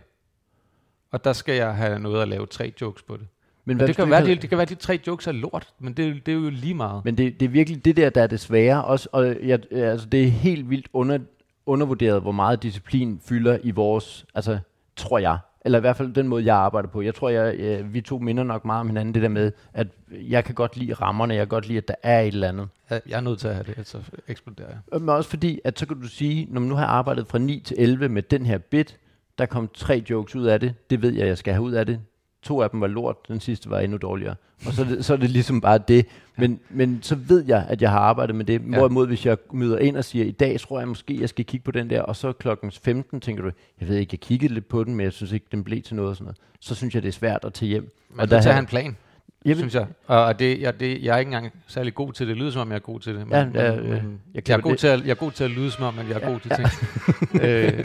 Og 1.12 1.24
der 1.24 1.34
skal 1.34 1.56
jeg 1.56 1.76
have 1.76 2.00
noget 2.00 2.22
at 2.22 2.28
lave 2.28 2.46
tre 2.46 2.74
jokes 2.82 3.04
på 3.04 3.18
det. 3.18 3.28
Men, 3.66 3.78
hvis 3.78 3.88
det 3.88 3.96
kan, 3.96 4.10
være, 4.10 4.22
ikke 4.22 4.32
det, 4.34 4.42
det 4.42 4.50
kan 4.50 4.58
være, 4.58 4.64
at 4.64 4.70
de 4.70 4.76
tre 4.76 5.00
jokes 5.08 5.28
er 5.28 5.32
lort, 5.32 5.74
men 5.80 5.94
det, 5.94 6.26
det 6.26 6.32
er 6.32 6.36
jo 6.36 6.50
lige 6.50 6.74
meget. 6.74 7.06
Men 7.06 7.18
det, 7.18 7.40
det 7.40 7.46
er 7.46 7.50
virkelig 7.50 7.86
det 7.86 7.98
der, 7.98 8.10
der 8.10 8.24
er 8.24 8.28
det 8.28 8.40
svære. 8.40 8.84
Også, 8.86 9.10
og 9.12 9.36
jeg, 9.44 9.60
altså, 9.74 10.08
det 10.08 10.24
er 10.24 10.28
helt 10.30 10.70
vildt 10.70 10.88
under, 10.94 11.20
undervurderet, 11.66 12.22
hvor 12.22 12.32
meget 12.32 12.64
disciplin 12.64 13.22
fylder 13.26 13.58
i 13.64 13.72
vores, 13.72 14.26
altså 14.36 14.60
tror 14.96 15.20
jeg, 15.20 15.38
eller 15.66 15.80
i 15.80 15.82
hvert 15.82 15.98
fald 15.98 16.14
den 16.14 16.28
måde, 16.28 16.46
jeg 16.46 16.56
arbejder 16.56 16.90
på. 16.90 17.02
Jeg 17.02 17.16
tror, 17.16 17.30
jeg, 17.30 17.56
øh, 17.56 17.94
vi 17.94 18.02
to 18.02 18.18
minder 18.18 18.44
nok 18.44 18.66
meget 18.66 18.80
om 18.80 18.88
hinanden, 18.88 19.14
det 19.14 19.22
der 19.22 19.30
med, 19.30 19.52
at 19.74 19.88
jeg 20.12 20.44
kan 20.44 20.56
godt 20.56 20.78
lide 20.78 20.94
rammerne, 20.94 21.34
jeg 21.34 21.42
kan 21.42 21.48
godt 21.48 21.68
lide, 21.68 21.78
at 21.78 21.88
der 21.88 21.96
er 22.04 22.22
et 22.22 22.28
eller 22.28 22.48
andet. 22.48 22.68
Jeg, 22.90 23.02
er 23.10 23.22
nødt 23.22 23.40
til 23.40 23.48
at 23.48 23.54
have 23.54 23.64
det, 23.64 23.70
ellers 23.70 23.88
så 23.88 24.02
eksploderer 24.28 24.68
jeg. 24.68 25.02
Men 25.02 25.10
også 25.10 25.30
fordi, 25.30 25.60
at 25.64 25.80
så 25.80 25.86
kan 25.86 26.02
du 26.02 26.08
sige, 26.08 26.48
når 26.50 26.60
man 26.62 26.70
nu 26.70 26.76
har 26.76 26.86
arbejdet 26.86 27.28
fra 27.28 27.38
9 27.38 27.60
til 27.60 27.76
11 27.80 28.10
med 28.10 28.22
den 28.22 28.46
her 28.46 28.58
bit, 28.58 28.98
der 29.38 29.46
kom 29.46 29.70
tre 29.74 30.04
jokes 30.10 30.36
ud 30.36 30.46
af 30.46 30.60
det, 30.60 30.74
det 30.90 31.02
ved 31.02 31.14
jeg, 31.14 31.28
jeg 31.28 31.38
skal 31.38 31.54
have 31.54 31.64
ud 31.64 31.72
af 31.72 31.86
det. 31.86 32.00
To 32.44 32.62
af 32.62 32.70
dem 32.70 32.82
var 32.82 32.88
lort, 32.88 33.28
den 33.28 33.40
sidste 33.40 33.70
var 33.70 33.80
endnu 33.80 33.98
dårligere. 33.98 34.36
Og 34.66 34.74
så 34.74 34.82
er 34.82 34.86
det, 34.86 35.06
så 35.06 35.14
er 35.14 35.18
det 35.18 35.30
ligesom 35.30 35.62
bare 35.62 35.78
det. 35.88 36.06
Men, 36.38 36.60
men 36.70 37.00
så 37.02 37.16
ved 37.16 37.46
jeg, 37.48 37.66
at 37.70 37.82
jeg 37.82 37.90
har 37.92 38.00
arbejdet 38.00 38.36
med 38.36 38.46
det. 38.46 38.62
Hvorimod, 38.62 39.08
hvis 39.08 39.26
jeg 39.26 39.38
møder 39.54 39.78
ind 39.78 39.98
og 39.98 40.06
siger, 40.06 40.26
i 40.26 40.32
dag 40.32 40.60
tror 40.60 40.80
jeg 40.80 40.88
måske, 40.88 41.22
jeg 41.22 41.30
skal 41.30 41.46
kigge 41.46 41.64
på 41.64 41.72
den 41.72 41.90
der, 41.90 42.02
og 42.02 42.16
så 42.16 42.32
klokken 42.32 42.72
15 42.72 43.22
tænker 43.22 43.44
du, 43.44 43.52
jeg 43.80 43.88
ved 43.88 43.96
ikke, 43.98 44.10
jeg 44.14 44.20
kiggede 44.20 44.54
lidt 44.54 44.68
på 44.68 44.84
den, 44.84 44.96
men 44.96 45.04
jeg 45.04 45.14
synes 45.14 45.32
ikke, 45.32 45.46
den 45.52 45.64
blev 45.64 45.82
til 45.82 45.96
noget 45.96 46.10
og 46.10 46.16
sådan 46.16 46.26
noget. 46.26 46.38
Så 46.60 46.76
synes 46.76 46.96
jeg, 46.96 47.04
det 47.04 47.08
er 47.10 47.14
svært 47.14 47.40
at 47.46 47.54
tage 47.54 47.70
hjem. 47.70 47.92
Man 48.10 48.20
Og 48.32 48.36
er 48.36 48.42
der 48.42 48.52
have 48.52 48.60
en 48.60 48.66
plan, 48.66 48.98
Jeg, 49.46 49.56
synes 49.58 49.76
jeg. 49.76 49.88
Og 50.08 50.40
det, 50.40 50.62
jeg, 50.62 50.80
det, 50.80 51.04
jeg 51.04 51.16
er 51.16 51.20
ikke 51.20 51.30
engang 51.30 51.52
særlig 51.68 51.96
god 51.96 52.14
til 52.14 52.28
det. 52.28 52.36
Det 52.36 52.42
lyder 52.42 52.52
som 52.52 52.62
om, 52.62 52.70
jeg 52.70 52.76
er 52.76 52.80
god 52.80 53.00
til 53.00 53.16
det. 53.16 53.28
Men, 53.28 53.34
Ja, 53.36 53.46
men, 53.46 53.56
ja, 53.56 53.74
ja. 53.74 53.82
men 53.82 54.20
Jeg 54.34 54.50
jeg, 54.50 54.58
er 54.58 54.62
god 54.62 54.72
det. 54.72 54.80
til 54.80 54.88
at, 54.88 55.02
jeg 55.04 55.10
er 55.12 55.16
god 55.16 55.32
til 55.32 55.44
at 55.44 55.52
lyde 55.52 55.72
som 55.72 55.84
om, 55.84 56.00
at 56.00 56.10
jeg 56.10 56.22
er 56.22 56.32
god 56.32 56.40
til 56.40 56.52
ting. 56.52 56.68
øh, 57.44 57.84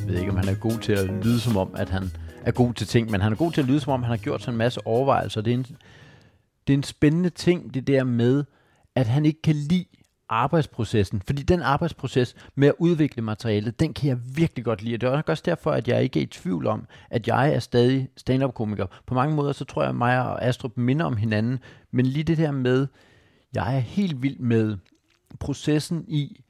Jeg 0.00 0.08
ved 0.08 0.18
ikke, 0.18 0.30
om 0.30 0.36
han 0.36 0.48
er 0.48 0.54
god 0.60 0.78
til 0.78 0.92
at 0.92 1.10
lyde 1.24 1.40
som 1.40 1.56
om, 1.56 1.70
at 1.76 1.88
han 1.90 2.02
er 2.46 2.50
god 2.52 2.74
til 2.74 2.86
ting, 2.86 3.10
men 3.10 3.20
han 3.20 3.32
er 3.32 3.36
god 3.36 3.52
til 3.52 3.60
at 3.60 3.66
lyde 3.66 3.80
som 3.80 3.92
om, 3.92 4.02
han 4.02 4.10
har 4.10 4.16
gjort 4.16 4.42
sig 4.42 4.50
en 4.50 4.56
masse 4.56 4.86
overvejelser. 4.86 5.40
Det 5.40 5.50
er 5.50 5.54
en, 5.54 5.66
det 6.66 6.72
er 6.72 6.76
en 6.76 6.82
spændende 6.82 7.30
ting, 7.30 7.74
det 7.74 7.86
der 7.86 8.04
med, 8.04 8.44
at 8.94 9.06
han 9.06 9.26
ikke 9.26 9.42
kan 9.42 9.54
lide 9.54 9.84
arbejdsprocessen. 10.28 11.22
Fordi 11.26 11.42
den 11.42 11.62
arbejdsproces 11.62 12.34
med 12.54 12.68
at 12.68 12.74
udvikle 12.78 13.22
materialet, 13.22 13.80
den 13.80 13.94
kan 13.94 14.08
jeg 14.08 14.18
virkelig 14.36 14.64
godt 14.64 14.82
lide. 14.82 14.94
Og 14.94 15.00
det 15.00 15.06
er 15.06 15.22
også 15.26 15.42
derfor, 15.46 15.70
at 15.70 15.88
jeg 15.88 16.02
ikke 16.02 16.20
er 16.20 16.22
i 16.22 16.26
tvivl 16.26 16.66
om, 16.66 16.86
at 17.10 17.28
jeg 17.28 17.54
er 17.54 17.58
stadig 17.58 18.08
stand-up-komiker. 18.16 18.86
På 19.06 19.14
mange 19.14 19.36
måder, 19.36 19.52
så 19.52 19.64
tror 19.64 19.82
jeg, 19.82 19.88
at 19.88 19.96
mig 19.96 20.22
og 20.22 20.44
Astrup 20.44 20.76
minder 20.76 21.04
om 21.04 21.16
hinanden. 21.16 21.58
Men 21.90 22.06
lige 22.06 22.24
det 22.24 22.38
der 22.38 22.50
med, 22.50 22.86
jeg 23.54 23.76
er 23.76 23.80
helt 23.80 24.22
vild 24.22 24.38
med 24.38 24.76
processen 25.40 26.04
i 26.08 26.40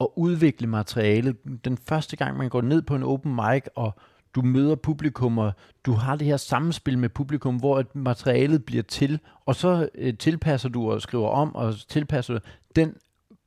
at 0.00 0.06
udvikle 0.16 0.66
materialet. 0.66 1.36
Den 1.64 1.78
første 1.78 2.16
gang, 2.16 2.36
man 2.36 2.48
går 2.48 2.60
ned 2.60 2.82
på 2.82 2.94
en 2.94 3.02
open 3.02 3.34
mic, 3.34 3.64
og 3.74 3.98
du 4.36 4.42
møder 4.42 4.74
publikum, 4.74 5.38
og 5.38 5.52
du 5.86 5.92
har 5.92 6.16
det 6.16 6.26
her 6.26 6.36
samspil 6.36 6.98
med 6.98 7.08
publikum, 7.08 7.56
hvor 7.56 7.78
at 7.78 7.96
materialet 7.96 8.64
bliver 8.64 8.82
til, 8.82 9.20
og 9.46 9.54
så 9.54 9.88
øh, 9.94 10.18
tilpasser 10.18 10.68
du 10.68 10.90
og 10.90 11.02
skriver 11.02 11.28
om, 11.28 11.54
og 11.54 11.74
tilpasser 11.88 12.34
du. 12.34 12.40
Den 12.76 12.94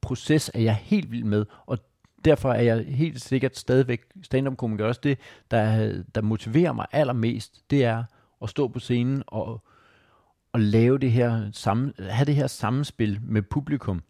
proces 0.02 0.52
er 0.54 0.60
jeg 0.60 0.76
helt 0.76 1.12
vild 1.12 1.24
med, 1.24 1.46
og 1.66 1.78
derfor 2.26 2.52
er 2.52 2.62
jeg 2.62 2.86
helt 2.88 3.22
sikkert 3.22 3.58
stadigvæk 3.58 4.02
stand-up-komiker. 4.24 4.86
Også 4.86 5.02
det, 5.04 5.20
der, 5.52 5.94
der 6.16 6.22
motiverer 6.22 6.74
mig 6.74 6.86
allermest, 6.92 7.72
det 7.72 7.86
er 7.86 8.04
at 8.42 8.50
stå 8.50 8.68
på 8.68 8.80
scenen 8.80 9.24
og, 9.28 9.64
og 10.54 10.60
lave 10.60 10.98
det 10.98 11.12
her 11.12 11.50
samme, 11.52 11.94
have 12.00 12.26
det 12.26 12.36
her 12.36 12.48
samspil 12.48 13.20
med 13.22 13.42
publikum. 13.42 14.02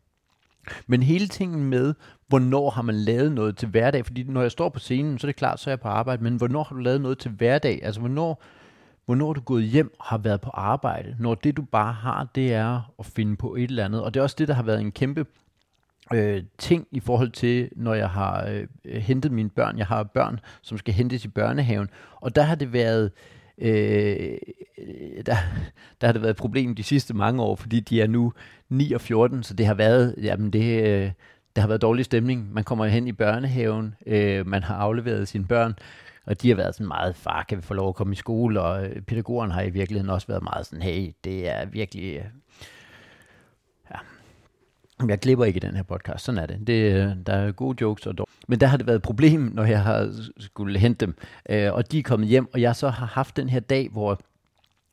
Men 0.87 1.03
hele 1.03 1.27
tingen 1.27 1.63
med, 1.63 1.93
hvornår 2.27 2.69
har 2.69 2.81
man 2.81 2.95
lavet 2.95 3.31
noget 3.31 3.57
til 3.57 3.67
hverdag, 3.67 4.05
fordi 4.05 4.23
når 4.23 4.41
jeg 4.41 4.51
står 4.51 4.69
på 4.69 4.79
scenen, 4.79 5.19
så 5.19 5.27
er 5.27 5.29
det 5.29 5.35
klart, 5.35 5.59
så 5.59 5.69
er 5.69 5.71
jeg 5.71 5.79
på 5.79 5.87
arbejde, 5.87 6.23
men 6.23 6.35
hvornår 6.35 6.63
har 6.63 6.75
du 6.75 6.81
lavet 6.81 7.01
noget 7.01 7.17
til 7.17 7.31
hverdag? 7.31 7.79
Altså 7.83 7.99
hvornår, 7.99 8.43
hvornår 9.05 9.29
er 9.29 9.33
du 9.33 9.41
gået 9.41 9.63
hjem 9.63 9.93
og 9.99 10.05
har 10.05 10.17
været 10.17 10.41
på 10.41 10.49
arbejde, 10.49 11.15
når 11.19 11.35
det 11.35 11.57
du 11.57 11.61
bare 11.61 11.93
har, 11.93 12.27
det 12.35 12.53
er 12.53 12.93
at 12.99 13.05
finde 13.05 13.35
på 13.35 13.55
et 13.55 13.63
eller 13.63 13.85
andet. 13.85 14.03
Og 14.03 14.13
det 14.13 14.19
er 14.19 14.23
også 14.23 14.35
det, 14.39 14.47
der 14.47 14.53
har 14.53 14.63
været 14.63 14.81
en 14.81 14.91
kæmpe 14.91 15.25
øh, 16.13 16.43
ting 16.57 16.87
i 16.91 16.99
forhold 16.99 17.31
til, 17.31 17.69
når 17.75 17.93
jeg 17.93 18.09
har 18.09 18.45
øh, 18.85 19.01
hentet 19.01 19.31
mine 19.31 19.49
børn. 19.49 19.77
Jeg 19.77 19.87
har 19.87 20.03
børn, 20.03 20.39
som 20.61 20.77
skal 20.77 20.93
hentes 20.93 21.25
i 21.25 21.27
børnehaven, 21.27 21.89
og 22.15 22.35
der 22.35 22.41
har 22.41 22.55
det 22.55 22.73
været... 22.73 23.03
Øh, 23.05 23.38
Øh, 23.61 24.37
der, 25.25 25.35
der 26.01 26.07
har 26.07 26.11
det 26.11 26.21
været 26.21 26.31
et 26.31 26.37
problem 26.37 26.75
de 26.75 26.83
sidste 26.83 27.13
mange 27.13 27.43
år, 27.43 27.55
fordi 27.55 27.79
de 27.79 28.01
er 28.01 28.07
nu 28.07 28.33
9 28.69 28.93
og 28.93 29.01
14, 29.01 29.43
så 29.43 29.53
det 29.53 29.65
har 29.65 29.73
været, 29.73 30.15
jamen 30.21 30.53
det, 30.53 30.87
øh, 30.87 31.11
har 31.61 31.67
været 31.67 31.81
dårlig 31.81 32.05
stemning. 32.05 32.53
Man 32.53 32.63
kommer 32.63 32.85
hen 32.85 33.07
i 33.07 33.11
børnehaven, 33.11 33.95
øh, 34.05 34.47
man 34.47 34.63
har 34.63 34.75
afleveret 34.75 35.27
sine 35.27 35.45
børn, 35.45 35.73
og 36.25 36.41
de 36.41 36.49
har 36.49 36.55
været 36.55 36.75
sådan 36.75 36.87
meget, 36.87 37.15
far, 37.15 37.43
kan 37.43 37.57
vi 37.57 37.61
få 37.61 37.73
lov 37.73 37.89
at 37.89 37.95
komme 37.95 38.13
i 38.13 38.15
skole? 38.15 38.61
Og 38.61 38.85
øh, 38.85 39.01
pædagogerne 39.01 39.53
har 39.53 39.61
i 39.61 39.69
virkeligheden 39.69 40.09
også 40.09 40.27
været 40.27 40.43
meget 40.43 40.65
sådan, 40.65 40.81
hey, 40.81 41.11
det 41.23 41.49
er 41.49 41.65
virkelig... 41.65 42.25
Jeg 45.07 45.19
glipper 45.19 45.45
ikke 45.45 45.57
i 45.57 45.59
den 45.59 45.75
her 45.75 45.83
podcast, 45.83 46.25
sådan 46.25 46.41
er 46.41 46.45
det. 46.45 46.67
det 46.67 46.93
øh, 46.93 47.15
der 47.25 47.33
er 47.33 47.51
gode 47.51 47.77
jokes 47.81 48.05
og 48.05 48.17
dårlige. 48.17 48.35
Men 48.47 48.59
der 48.59 48.67
har 48.67 48.77
det 48.77 48.87
været 48.87 48.95
et 48.95 49.01
problem, 49.01 49.51
når 49.53 49.63
jeg 49.63 49.83
har 49.83 50.13
skulle 50.37 50.79
hente 50.79 51.05
dem. 51.05 51.15
Øh, 51.49 51.73
og 51.73 51.91
de 51.91 51.99
er 51.99 52.03
kommet 52.03 52.29
hjem, 52.29 52.53
og 52.53 52.61
jeg 52.61 52.75
så 52.75 52.89
har 52.89 53.05
haft 53.05 53.37
den 53.37 53.49
her 53.49 53.59
dag, 53.59 53.89
hvor 53.91 54.19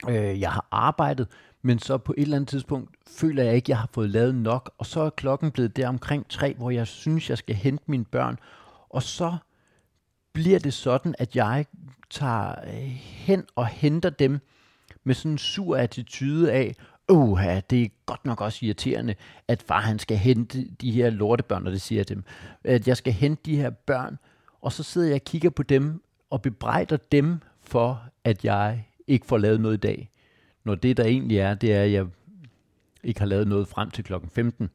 øh, 0.09 0.41
jeg 0.41 0.53
har 0.53 0.67
arbejdet, 0.71 1.29
men 1.63 1.79
så 1.79 1.99
på 1.99 2.15
et 2.17 2.23
eller 2.23 2.37
andet 2.37 2.49
tidspunkt 2.49 2.91
føler 3.07 3.43
jeg 3.43 3.55
ikke, 3.55 3.65
at 3.65 3.69
jeg 3.69 3.79
har 3.79 3.89
fået 3.93 4.11
lavet 4.11 4.35
nok, 4.35 4.75
og 4.79 4.87
så 4.87 5.01
er 5.01 5.11
klokken 5.11 5.51
blevet 5.51 5.77
der 5.77 5.89
omkring 5.89 6.29
tre, 6.29 6.55
hvor 6.55 6.71
jeg 6.71 6.87
synes, 6.87 7.31
jeg 7.31 7.39
skal 7.39 7.55
hente 7.55 7.85
mine 7.87 8.05
børn, 8.05 8.39
og 8.91 9.03
så 9.03 9.37
bliver 10.33 10.59
det 10.59 10.75
sådan, 10.75 11.15
at 11.19 11.37
jeg 11.37 11.67
tager 12.11 12.55
øh, 12.67 12.73
hen 13.01 13.45
og 13.57 13.67
henter 13.67 14.11
dem 14.11 14.41
med 15.05 15.15
sådan 15.15 15.33
en 15.33 15.39
sur 15.39 15.77
attitude 15.77 16.53
af, 16.53 16.75
Åh, 17.09 17.41
det 17.71 17.83
er 17.83 17.89
godt 18.07 18.25
nok 18.25 18.41
også 18.41 18.67
irriterende, 18.67 19.15
at 19.49 19.63
far 19.63 19.81
han 19.81 19.99
skal 19.99 20.17
hente 20.17 20.65
de 20.81 20.93
her 20.93 21.11
lortebørn, 21.11 21.67
og 21.67 21.73
det 21.73 21.81
siger 21.81 21.99
jeg 21.99 22.09
dem. 22.09 22.25
At 22.65 22.89
jeg 22.89 22.97
skal 22.97 23.13
hente 23.13 23.43
de 23.45 23.57
her 23.57 23.71
børn, 23.71 24.19
og 24.61 24.73
så 24.73 24.83
sidder 24.83 25.07
jeg 25.07 25.15
og 25.15 25.25
kigger 25.25 25.51
på 25.51 25.63
dem, 25.63 26.03
og 26.31 26.43
bebrejder 26.43 26.97
dem 27.13 27.39
for, 27.63 28.03
at 28.25 28.45
jeg 28.45 28.89
ikke 29.07 29.27
får 29.27 29.39
lavet 29.39 29.61
noget 29.61 29.77
i 29.77 29.81
dag. 29.81 30.11
Når 30.65 30.75
det 30.75 30.97
der 30.97 31.05
egentlig 31.05 31.39
er, 31.39 31.55
det 31.55 31.73
er, 31.75 31.83
at 31.83 31.93
jeg 31.93 32.07
ikke 33.05 33.21
har 33.21 33.27
lavet 33.27 33.49
noget 33.49 33.69
frem 33.69 33.91
til 33.91 34.05
klokken 34.05 34.31
15. 34.31 34.71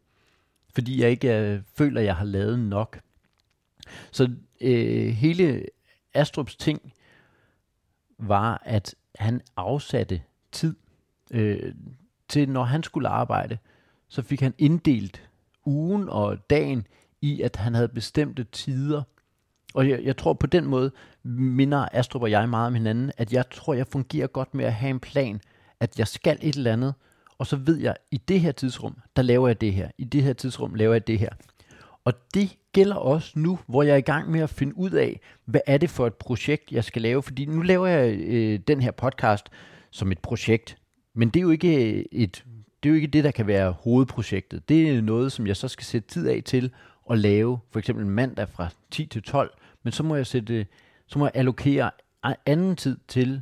Fordi 0.74 1.02
jeg 1.02 1.10
ikke 1.10 1.28
jeg 1.28 1.62
føler, 1.78 2.00
at 2.00 2.06
jeg 2.06 2.16
har 2.16 2.26
lavet 2.26 2.60
nok. 2.60 3.00
Så 4.12 4.32
øh, 4.62 5.08
hele 5.08 5.66
Astrups 6.14 6.56
ting 6.56 6.94
var, 8.18 8.62
at 8.66 8.96
han 9.16 9.42
afsatte 9.56 10.22
tid 10.52 10.76
øh, 11.32 11.74
til, 12.32 12.50
når 12.50 12.64
han 12.64 12.84
skulle 12.84 13.08
arbejde, 13.10 13.58
så 14.10 14.22
fik 14.22 14.42
han 14.42 14.54
inddelt 14.58 15.30
ugen 15.66 16.10
og 16.10 16.50
dagen 16.50 16.88
i, 17.22 17.42
at 17.42 17.56
han 17.56 17.76
havde 17.76 17.88
bestemte 17.88 18.44
tider. 18.44 19.02
Og 19.74 19.90
jeg, 19.90 20.04
jeg 20.04 20.18
tror 20.18 20.34
på 20.34 20.48
den 20.48 20.66
måde 20.66 20.92
minder 21.24 21.88
Astrup 21.92 22.22
og 22.22 22.32
jeg 22.32 22.50
meget 22.50 22.68
om 22.68 22.74
hinanden, 22.74 23.12
at 23.18 23.34
jeg 23.34 23.50
tror, 23.52 23.74
jeg 23.74 23.88
fungerer 23.88 24.28
godt 24.28 24.54
med 24.54 24.66
at 24.66 24.74
have 24.74 24.90
en 24.90 25.00
plan, 25.00 25.42
at 25.80 26.00
jeg 26.00 26.08
skal 26.08 26.38
et 26.42 26.56
eller 26.56 26.74
andet, 26.74 26.94
og 27.38 27.48
så 27.48 27.56
ved 27.56 27.78
jeg, 27.78 27.96
i 28.12 28.18
det 28.18 28.40
her 28.40 28.52
tidsrum, 28.52 28.98
der 29.16 29.22
laver 29.22 29.48
jeg 29.48 29.62
det 29.62 29.74
her. 29.74 29.90
I 29.98 30.04
det 30.04 30.24
her 30.24 30.34
tidsrum 30.34 30.74
laver 30.74 30.94
jeg 30.94 31.08
det 31.08 31.20
her. 31.20 31.30
Og 32.06 32.14
det 32.34 32.58
gælder 32.74 32.96
også 32.96 33.32
nu, 33.36 33.60
hvor 33.68 33.84
jeg 33.84 33.94
er 33.94 33.98
i 33.98 34.02
gang 34.02 34.32
med 34.32 34.40
at 34.40 34.50
finde 34.50 34.78
ud 34.78 34.92
af, 34.92 35.20
hvad 35.46 35.62
er 35.68 35.78
det 35.78 35.90
for 35.90 36.08
et 36.08 36.14
projekt, 36.14 36.72
jeg 36.72 36.84
skal 36.84 37.02
lave. 37.02 37.24
Fordi 37.24 37.46
nu 37.46 37.62
laver 37.62 37.88
jeg 37.88 38.16
øh, 38.16 38.60
den 38.68 38.82
her 38.82 38.92
podcast 38.92 39.46
som 39.92 40.12
et 40.12 40.20
projekt. 40.20 40.78
Men 41.14 41.30
det 41.30 41.40
er 41.40 41.42
jo 41.42 41.50
ikke 41.50 42.14
et 42.14 42.46
det 42.84 42.90
er 42.90 42.92
jo 42.92 42.96
ikke 42.96 43.08
det, 43.08 43.24
der 43.24 43.32
kan 43.32 43.48
være 43.48 43.72
hovedprojektet. 43.72 44.70
Det 44.70 44.90
er 44.90 45.02
noget, 45.02 45.32
som 45.32 45.48
jeg 45.48 45.58
så 45.58 45.68
skal 45.68 45.86
sætte 45.86 46.08
tid 46.08 46.28
af 46.28 46.42
til 46.46 46.72
at 47.12 47.18
lave, 47.18 47.60
for 47.72 47.80
eksempel 47.80 48.06
mandag 48.06 48.50
fra 48.50 48.70
10 48.92 49.06
til 49.06 49.24
12. 49.24 49.52
Men 49.84 49.94
så 49.94 50.04
må 50.04 50.16
jeg 50.16 50.28
sætte, 50.28 50.66
så 51.08 51.20
må 51.20 51.26
jeg 51.26 51.32
allokere 51.36 51.92
anden 52.46 52.76
tid 52.76 52.98
til 53.08 53.42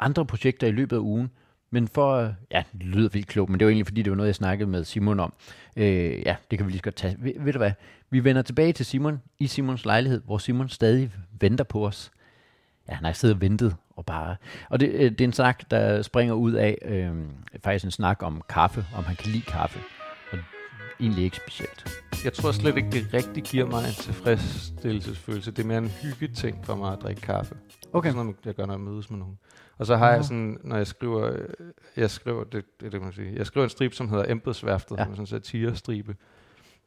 andre 0.00 0.26
projekter 0.26 0.66
i 0.66 0.70
løbet 0.70 0.96
af 0.96 1.00
ugen. 1.00 1.30
Men 1.70 1.88
for, 1.88 2.34
ja, 2.50 2.62
det 2.72 2.82
lyder 2.86 3.08
vildt 3.08 3.26
klogt, 3.26 3.50
men 3.50 3.60
det 3.60 3.66
var 3.66 3.70
egentlig 3.70 3.86
fordi, 3.86 4.02
det 4.02 4.10
var 4.10 4.16
noget, 4.16 4.26
jeg 4.26 4.34
snakkede 4.34 4.70
med 4.70 4.84
Simon 4.84 5.20
om. 5.20 5.32
Øh, 5.76 6.22
ja, 6.26 6.36
det 6.50 6.58
kan 6.58 6.66
vi 6.66 6.72
lige 6.72 6.78
så 6.78 6.82
godt 6.82 6.96
tage. 6.96 7.16
Ved, 7.18 7.32
ved 7.38 7.52
du 7.52 7.58
hvad? 7.58 7.72
Vi 8.10 8.24
vender 8.24 8.42
tilbage 8.42 8.72
til 8.72 8.86
Simon 8.86 9.22
i 9.38 9.46
Simons 9.46 9.84
lejlighed, 9.84 10.20
hvor 10.24 10.38
Simon 10.38 10.68
stadig 10.68 11.10
venter 11.40 11.64
på 11.64 11.86
os. 11.86 12.12
Ja, 12.92 12.96
han 12.96 13.04
har 13.04 13.12
siddet 13.12 13.34
og 13.34 13.40
ventet 13.40 13.76
og 13.96 14.06
bare... 14.06 14.36
Og 14.70 14.80
det, 14.80 14.88
øh, 14.88 15.10
det 15.10 15.20
er 15.20 15.24
en 15.24 15.32
snak, 15.32 15.70
der 15.70 16.02
springer 16.02 16.34
ud 16.34 16.52
af 16.52 16.78
øh, 16.84 17.14
faktisk 17.64 17.84
en 17.84 17.90
snak 17.90 18.22
om 18.22 18.42
kaffe, 18.48 18.86
om 18.96 19.04
han 19.04 19.16
kan 19.16 19.30
lide 19.30 19.42
kaffe. 19.42 19.78
Og 20.32 20.38
egentlig 21.00 21.24
ikke 21.24 21.36
specielt. 21.36 22.02
Jeg 22.24 22.32
tror 22.32 22.52
slet 22.52 22.76
ikke, 22.76 22.90
det 22.90 23.14
rigtig 23.14 23.42
giver 23.42 23.66
mig 23.66 23.78
en 23.78 23.94
tilfredsstillelsesfølelse. 23.94 25.50
Det 25.50 25.62
er 25.62 25.66
mere 25.66 25.78
en 25.78 25.88
hyggeting 25.88 26.64
for 26.64 26.74
mig 26.74 26.92
at 26.92 26.98
drikke 27.02 27.20
kaffe. 27.20 27.54
Okay. 27.92 28.10
Sådan 28.10 28.24
noget, 28.26 28.36
jeg 28.44 28.54
gør, 28.54 28.66
når 28.66 28.74
jeg 28.74 28.80
mødes 28.80 29.10
med 29.10 29.18
nogen. 29.18 29.38
Og 29.78 29.86
så 29.86 29.96
har 29.96 30.06
ja. 30.08 30.12
jeg 30.12 30.24
sådan, 30.24 30.58
når 30.64 30.76
jeg 30.76 30.86
skriver, 30.86 31.32
øh, 31.32 31.48
jeg 31.96 32.10
skriver, 32.10 32.44
det, 32.44 32.52
det, 32.52 32.64
det 32.80 32.90
kan 32.90 33.00
man 33.00 33.12
sige, 33.12 33.32
jeg 33.36 33.46
skriver 33.46 33.64
en 33.64 33.70
strip, 33.70 33.94
som 33.94 34.08
hedder 34.08 34.24
Embedsværftet, 34.28 34.96
ja. 34.96 35.02
som 35.02 35.12
er 35.12 35.14
sådan 35.14 35.22
en 35.22 35.26
satire-stribe, 35.26 36.16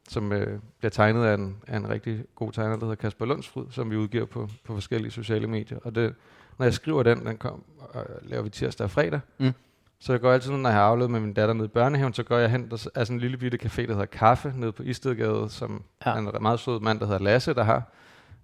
som 0.08 0.32
øh, 0.32 0.60
bliver 0.78 0.90
tegnet 0.90 1.24
af 1.24 1.34
en, 1.34 1.56
af 1.66 1.76
en 1.76 1.88
rigtig 1.88 2.24
god 2.34 2.52
tegner, 2.52 2.76
der 2.76 2.80
hedder 2.80 2.94
Kasper 2.94 3.24
Lundsfryd, 3.24 3.64
som 3.70 3.90
vi 3.90 3.96
udgiver 3.96 4.24
på, 4.24 4.48
på 4.64 4.74
forskellige 4.74 5.10
sociale 5.10 5.46
medier. 5.46 5.78
Og 5.84 5.94
det, 5.94 6.14
når 6.58 6.66
jeg 6.66 6.74
skriver 6.74 7.02
den, 7.02 7.26
den 7.26 7.36
kom, 7.36 7.64
og 7.78 8.06
laver 8.22 8.42
vi 8.42 8.50
tirsdag 8.50 8.84
og 8.84 8.90
fredag, 8.90 9.20
mm. 9.38 9.52
så 9.98 10.12
jeg 10.12 10.20
går 10.20 10.32
altid, 10.32 10.50
når 10.50 10.68
jeg 10.68 10.78
har 10.78 10.84
aflevet 10.84 11.10
med 11.10 11.20
min 11.20 11.32
datter 11.32 11.54
nede 11.54 11.64
i 11.64 11.68
børnehaven, 11.68 12.12
så 12.14 12.22
går 12.22 12.36
jeg 12.38 12.50
hen, 12.50 12.70
der 12.70 12.88
er 12.94 13.04
sådan 13.04 13.16
en 13.16 13.20
lille 13.20 13.36
bitte 13.36 13.58
café, 13.62 13.82
der 13.82 13.92
hedder 13.92 14.06
Kaffe, 14.06 14.52
nede 14.56 14.72
på 14.72 14.82
Istedgade, 14.82 15.50
som 15.50 15.82
ja. 16.06 16.10
er 16.10 16.16
en 16.16 16.42
meget 16.42 16.60
sød 16.60 16.80
mand, 16.80 17.00
der 17.00 17.06
hedder 17.06 17.20
Lasse, 17.20 17.54
der 17.54 17.64
har. 17.64 17.82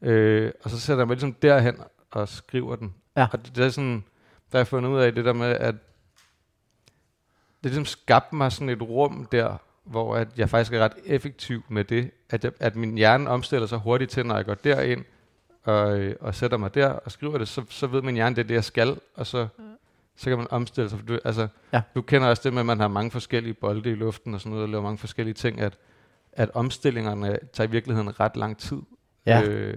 Øh, 0.03 0.53
og 0.64 0.70
så 0.70 0.81
sætter 0.81 1.01
jeg 1.01 1.07
mig 1.07 1.14
ligesom 1.14 1.33
derhen 1.33 1.77
og 2.11 2.29
skriver 2.29 2.77
den. 2.77 2.94
Ja. 3.16 3.27
Og 3.33 3.46
det, 3.46 3.57
det 3.57 3.64
er 3.64 3.68
sådan, 3.68 4.05
der 4.53 4.59
har 4.59 4.59
jeg 4.59 4.66
fundet 4.66 4.90
ud 4.90 4.98
af 4.98 5.14
det 5.14 5.25
der 5.25 5.33
med, 5.33 5.46
at 5.46 5.75
det 7.64 7.70
ligesom 7.70 7.85
skabte 7.85 8.37
mig 8.37 8.53
sådan 8.53 8.68
et 8.68 8.83
rum 8.83 9.29
der, 9.33 9.57
hvor 9.85 10.16
at 10.16 10.29
jeg 10.37 10.51
faktisk 10.51 10.73
er 10.73 10.79
ret 10.79 10.92
effektiv 11.07 11.62
med 11.68 11.85
det, 11.85 12.11
at, 12.31 12.45
jeg, 12.45 12.53
at 12.61 12.77
min 12.77 12.97
hjerne 12.97 13.31
omstiller 13.31 13.66
sig 13.66 13.79
hurtigt 13.79 14.11
til, 14.11 14.27
når 14.27 14.37
jeg 14.37 14.45
går 14.45 14.55
derind 14.55 15.05
og, 15.64 16.01
og 16.21 16.35
sætter 16.35 16.57
mig 16.57 16.75
der 16.75 16.88
og 16.88 17.12
skriver 17.12 17.38
det, 17.38 17.49
så, 17.49 17.62
så 17.68 17.87
ved 17.87 18.03
min 18.03 18.14
hjerne, 18.14 18.37
det 18.37 18.42
er 18.42 18.47
det, 18.47 18.55
jeg 18.55 18.64
skal, 18.64 18.97
og 19.14 19.27
så, 19.27 19.49
så 20.16 20.31
kan 20.31 20.38
man 20.38 20.47
omstille 20.51 20.90
sig. 20.90 20.99
For 20.99 21.07
du, 21.07 21.18
altså, 21.25 21.49
ja. 21.73 21.83
du 21.95 22.03
kender 22.03 22.29
også 22.29 22.42
det 22.45 22.53
med, 22.53 22.61
at 22.61 22.66
man 22.66 22.81
har 22.81 22.88
mange 22.88 23.11
forskellige 23.11 23.55
bolde 23.55 23.90
i 23.90 23.95
luften 23.95 24.35
og 24.35 24.40
sådan 24.40 24.51
noget, 24.51 24.62
og 24.62 24.68
laver 24.68 24.83
mange 24.83 24.99
forskellige 24.99 25.35
ting, 25.35 25.61
at, 25.61 25.79
at 26.33 26.51
omstillingerne 26.55 27.38
tager 27.53 27.68
i 27.68 27.71
virkeligheden 27.71 28.21
ret 28.21 28.37
lang 28.37 28.59
tid. 28.59 28.79
Ja. 29.27 29.42
Øh, 29.42 29.77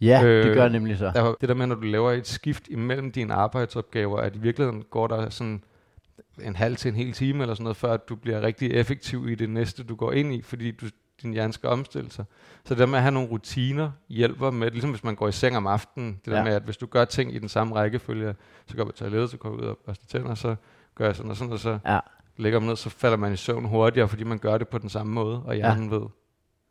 Ja, 0.00 0.24
øh, 0.24 0.46
det 0.46 0.54
gør 0.54 0.62
det 0.62 0.72
nemlig 0.72 0.98
så. 0.98 1.10
Der, 1.14 1.34
det 1.40 1.48
der 1.48 1.54
med, 1.54 1.66
når 1.66 1.74
du 1.74 1.80
laver 1.80 2.12
et 2.12 2.26
skift 2.26 2.68
imellem 2.68 3.12
dine 3.12 3.34
arbejdsopgaver, 3.34 4.18
at 4.18 4.36
i 4.36 4.38
virkeligheden 4.38 4.84
går 4.90 5.06
der 5.06 5.30
sådan 5.30 5.62
en 6.42 6.56
halv 6.56 6.76
til 6.76 6.88
en 6.88 6.94
hel 6.94 7.12
time 7.12 7.42
eller 7.42 7.54
sådan 7.54 7.64
noget, 7.64 7.76
før 7.76 7.96
du 7.96 8.16
bliver 8.16 8.40
rigtig 8.40 8.72
effektiv 8.72 9.28
i 9.28 9.34
det 9.34 9.50
næste, 9.50 9.82
du 9.82 9.94
går 9.94 10.12
ind 10.12 10.34
i, 10.34 10.42
fordi 10.42 10.70
du, 10.70 10.86
din 11.22 11.32
hjerne 11.32 11.52
skal 11.52 11.68
omstille 11.68 12.10
sig. 12.10 12.24
Så 12.64 12.74
det 12.74 12.78
der 12.78 12.86
med 12.86 12.98
at 12.98 13.02
have 13.02 13.12
nogle 13.12 13.28
rutiner 13.28 13.90
hjælper 14.08 14.50
med, 14.50 14.70
ligesom 14.70 14.90
hvis 14.90 15.04
man 15.04 15.14
går 15.14 15.28
i 15.28 15.32
seng 15.32 15.56
om 15.56 15.66
aftenen, 15.66 16.20
det 16.24 16.30
ja. 16.30 16.36
der 16.36 16.44
med, 16.44 16.52
at 16.52 16.62
hvis 16.62 16.76
du 16.76 16.86
gør 16.86 17.04
ting 17.04 17.34
i 17.34 17.38
den 17.38 17.48
samme 17.48 17.74
rækkefølge, 17.74 18.34
så 18.66 18.76
går 18.76 18.84
til 18.84 18.94
toilettet, 18.94 19.30
så 19.30 19.36
går 19.36 19.50
ud 19.50 19.60
og 19.60 19.78
børster 19.86 20.06
tænder, 20.06 20.34
så 20.34 20.56
gør 20.94 21.04
jeg 21.04 21.16
sådan 21.16 21.30
og 21.30 21.36
sådan, 21.36 21.52
og 21.52 21.58
så 21.58 21.78
ja. 21.86 22.00
lægger 22.36 22.60
man 22.60 22.68
ned, 22.68 22.76
så 22.76 22.90
falder 22.90 23.16
man 23.16 23.32
i 23.32 23.36
søvn 23.36 23.64
hurtigere, 23.64 24.08
fordi 24.08 24.24
man 24.24 24.38
gør 24.38 24.58
det 24.58 24.68
på 24.68 24.78
den 24.78 24.88
samme 24.88 25.12
måde, 25.12 25.42
og 25.42 25.54
hjernen 25.54 25.90
ja. 25.90 25.96
ved, 25.96 26.06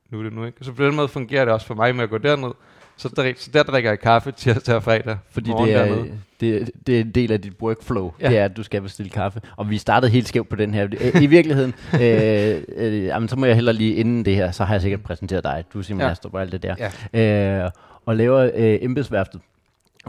nu 0.09 0.19
er 0.19 0.23
det 0.23 0.33
nu 0.33 0.45
ikke. 0.45 0.65
Så 0.65 0.73
på 0.73 0.83
den 0.83 0.95
måde 0.95 1.07
fungerer 1.07 1.45
det 1.45 1.53
også 1.53 1.67
for 1.67 1.75
mig 1.75 1.95
med 1.95 2.03
at 2.03 2.09
gå 2.09 2.17
derned, 2.17 2.51
så, 2.97 3.09
der, 3.15 3.33
så 3.37 3.49
der 3.53 3.63
drikker 3.63 3.89
jeg 3.89 3.99
kaffe 3.99 4.31
tirsdag 4.31 4.75
og 4.75 4.83
fredag. 4.83 5.17
Fordi 5.29 5.51
det 5.51 5.73
er, 5.73 6.05
det, 6.39 6.71
det 6.87 6.95
er 6.95 7.01
en 7.01 7.11
del 7.11 7.31
af 7.31 7.41
dit 7.41 7.53
workflow. 7.61 8.13
Ja. 8.21 8.29
Det 8.29 8.37
er, 8.37 8.45
at 8.45 8.57
du 8.57 8.63
skal 8.63 8.81
bestille 8.81 9.09
kaffe. 9.09 9.41
Og 9.55 9.69
vi 9.69 9.77
startede 9.77 10.11
helt 10.11 10.27
skævt 10.27 10.49
på 10.49 10.55
den 10.55 10.73
her. 10.73 10.87
I 11.21 11.25
virkeligheden, 11.25 11.73
øh, 12.01 12.61
øh, 12.75 13.03
jamen, 13.03 13.29
så 13.29 13.35
må 13.35 13.45
jeg 13.45 13.55
heller 13.55 13.71
lige 13.71 13.95
inden 13.95 14.25
det 14.25 14.35
her, 14.35 14.51
så 14.51 14.63
har 14.63 14.73
jeg 14.73 14.81
sikkert 14.81 15.03
præsenteret 15.03 15.43
dig. 15.43 15.63
Du 15.73 15.81
Simon 15.81 16.01
ja. 16.01 16.09
Astrup 16.09 16.33
og 16.33 16.41
alt 16.41 16.51
det 16.51 16.63
der. 16.63 16.89
Ja. 17.13 17.63
Øh, 17.63 17.71
og 18.05 18.15
laver 18.15 18.51
øh, 18.55 18.77
embedsværftet, 18.81 19.41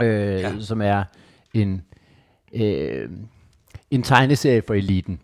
øh, 0.02 0.40
ja. 0.40 0.52
som 0.60 0.82
er 0.82 1.04
en, 1.54 1.82
øh, 2.54 3.08
en 3.90 4.02
tegneserie 4.02 4.62
for 4.66 4.74
eliten. 4.74 5.20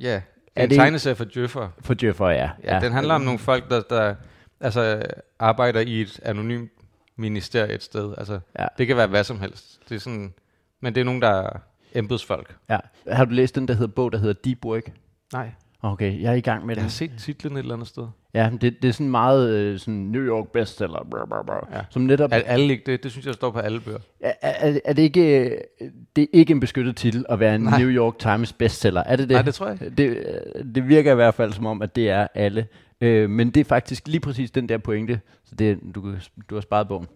Ja, 0.00 0.20
er 0.56 0.64
en 0.64 0.70
det 0.70 0.76
tegneserie 0.76 1.16
for 1.16 1.24
djøffer. 1.24 1.68
For 1.80 1.94
djøffer, 1.94 2.28
ja. 2.28 2.50
ja. 2.64 2.74
ja. 2.74 2.80
Den 2.80 2.92
handler 2.92 3.14
om 3.14 3.20
nogle 3.20 3.38
folk, 3.38 3.70
der, 3.70 3.80
der 3.90 4.14
altså 4.60 5.02
arbejder 5.38 5.80
i 5.80 6.00
et 6.00 6.20
anonymt 6.22 6.70
ministerie 7.16 7.74
et 7.74 7.82
sted. 7.82 8.14
Altså, 8.18 8.40
ja. 8.58 8.66
Det 8.78 8.86
kan 8.86 8.96
være 8.96 9.06
hvad 9.06 9.24
som 9.24 9.40
helst. 9.40 9.80
Det 9.88 9.94
er 9.94 9.98
sådan, 9.98 10.34
men 10.80 10.94
det 10.94 11.00
er 11.00 11.04
nogen, 11.04 11.22
der 11.22 11.48
embedsfolk. 11.94 12.56
Ja. 12.70 12.78
Har 13.08 13.24
du 13.24 13.32
læst 13.32 13.54
den, 13.54 13.68
der 13.68 13.74
hedder 13.74 13.92
bog, 13.92 14.12
der 14.12 14.18
hedder 14.18 14.34
Deep 14.44 14.64
Work? 14.64 14.92
Nej, 15.32 15.50
Okay, 15.82 16.22
jeg 16.22 16.30
er 16.32 16.36
i 16.36 16.40
gang 16.40 16.66
med 16.66 16.70
jeg 16.74 16.76
den. 16.76 16.82
har 16.82 16.90
set 16.90 17.10
titlen 17.18 17.56
et 17.56 17.58
eller 17.60 17.74
andet 17.74 17.88
sted. 17.88 18.06
Ja, 18.34 18.50
det, 18.60 18.82
det 18.82 18.88
er 18.88 18.92
sådan 18.92 19.10
meget 19.10 19.50
øh, 19.50 19.78
sådan 19.78 19.94
New 19.94 20.22
York 20.22 20.48
bestseller, 20.48 21.06
blah, 21.10 21.26
blah, 21.28 21.44
blah, 21.44 21.58
Ja. 21.72 21.80
som 21.90 22.02
netop... 22.02 22.32
Er 22.32 22.36
alle 22.36 22.72
ikke 22.72 22.82
det? 22.92 23.02
Det 23.02 23.10
synes 23.10 23.26
jeg 23.26 23.34
står 23.34 23.50
på 23.50 23.58
alle 23.58 23.80
bøger. 23.80 23.98
Er, 24.20 24.32
er, 24.40 24.78
er 24.84 24.92
det, 24.92 25.02
ikke, 25.02 25.40
øh, 25.50 25.58
det 26.16 26.22
er 26.22 26.26
ikke 26.32 26.50
en 26.50 26.60
beskyttet 26.60 26.96
titel 26.96 27.26
at 27.28 27.40
være 27.40 27.54
en 27.54 27.60
Nej. 27.60 27.78
New 27.78 27.88
York 27.88 28.18
Times 28.18 28.52
bestseller? 28.52 29.02
Er 29.02 29.16
det 29.16 29.28
det? 29.28 29.34
Nej, 29.34 29.42
det 29.42 29.54
tror 29.54 29.66
jeg 29.68 29.82
ikke. 29.82 29.96
Det, 29.96 30.08
øh, 30.58 30.64
det 30.74 30.88
virker 30.88 31.12
i 31.12 31.14
hvert 31.14 31.34
fald 31.34 31.52
som 31.52 31.66
om, 31.66 31.82
at 31.82 31.96
det 31.96 32.10
er 32.10 32.26
alle. 32.34 32.66
Øh, 33.00 33.30
men 33.30 33.50
det 33.50 33.60
er 33.60 33.64
faktisk 33.64 34.08
lige 34.08 34.20
præcis 34.20 34.50
den 34.50 34.68
der 34.68 34.78
pointe. 34.78 35.20
Så 35.44 35.54
det, 35.54 35.78
du, 35.94 36.14
du 36.50 36.54
har 36.54 36.60
sparet 36.60 36.88
bogen. 36.88 37.06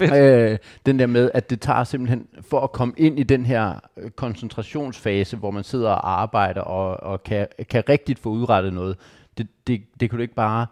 øh, 0.14 0.58
den 0.86 0.98
der 0.98 1.06
med, 1.06 1.30
at 1.34 1.50
det 1.50 1.60
tager 1.60 1.84
simpelthen, 1.84 2.26
for 2.40 2.60
at 2.60 2.72
komme 2.72 2.94
ind 2.96 3.18
i 3.18 3.22
den 3.22 3.46
her 3.46 3.80
øh, 3.96 4.10
koncentrationsfase, 4.10 5.36
hvor 5.36 5.50
man 5.50 5.64
sidder 5.64 5.90
og 5.90 6.20
arbejder 6.20 6.60
og, 6.60 7.10
og 7.12 7.22
kan, 7.22 7.46
kan 7.70 7.88
rigtigt 7.88 8.18
få 8.18 8.28
udrettet 8.28 8.72
noget, 8.72 8.96
det, 9.38 9.48
det, 9.66 9.82
det 10.00 10.10
kan 10.10 10.16
du 10.16 10.22
ikke 10.22 10.34
bare... 10.34 10.66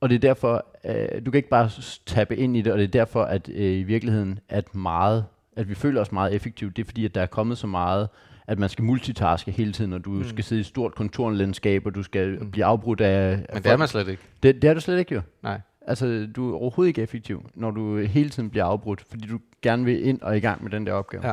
Og 0.00 0.10
det 0.10 0.14
er 0.14 0.20
derfor, 0.20 0.66
øh, 0.84 1.26
du 1.26 1.30
kan 1.30 1.38
ikke 1.38 1.48
bare 1.48 1.70
tappe 2.06 2.36
ind 2.36 2.56
i 2.56 2.62
det, 2.62 2.72
og 2.72 2.78
det 2.78 2.84
er 2.84 2.88
derfor, 2.88 3.22
at 3.22 3.48
øh, 3.48 3.72
i 3.72 3.82
virkeligheden, 3.82 4.38
at 4.48 4.74
meget, 4.74 5.24
at 5.56 5.68
vi 5.68 5.74
føler 5.74 6.00
os 6.00 6.12
meget 6.12 6.34
effektivt, 6.34 6.76
det 6.76 6.82
er 6.82 6.86
fordi, 6.86 7.04
at 7.04 7.14
der 7.14 7.22
er 7.22 7.26
kommet 7.26 7.58
så 7.58 7.66
meget, 7.66 8.08
at 8.46 8.58
man 8.58 8.68
skal 8.68 8.84
multitaske 8.84 9.50
hele 9.50 9.72
tiden, 9.72 9.92
og 9.92 10.04
du 10.04 10.10
mm. 10.10 10.24
skal 10.24 10.44
sidde 10.44 10.60
i 10.60 10.62
et 10.62 10.66
stort 10.66 10.94
kontorlandskab, 10.94 11.86
og 11.86 11.94
du 11.94 12.02
skal 12.02 12.38
mm. 12.40 12.50
blive 12.50 12.64
afbrudt 12.64 13.00
af... 13.00 13.30
af 13.30 13.46
Men 13.52 13.62
det 13.62 13.72
er 13.72 13.76
man 13.76 13.88
slet 13.88 14.08
ikke. 14.08 14.22
det, 14.42 14.62
det 14.62 14.70
er 14.70 14.74
du 14.74 14.80
slet 14.80 14.98
ikke 14.98 15.14
jo. 15.14 15.20
Nej. 15.42 15.60
Altså, 15.86 16.28
du 16.36 16.52
er 16.52 16.56
overhovedet 16.58 16.88
ikke 16.88 17.02
effektiv, 17.02 17.50
når 17.54 17.70
du 17.70 17.98
hele 17.98 18.30
tiden 18.30 18.50
bliver 18.50 18.64
afbrudt, 18.64 19.04
fordi 19.10 19.26
du 19.26 19.38
gerne 19.62 19.84
vil 19.84 20.06
ind 20.06 20.22
og 20.22 20.36
i 20.36 20.40
gang 20.40 20.62
med 20.62 20.70
den 20.70 20.86
der 20.86 20.92
opgave. 20.92 21.26
Ja. 21.26 21.32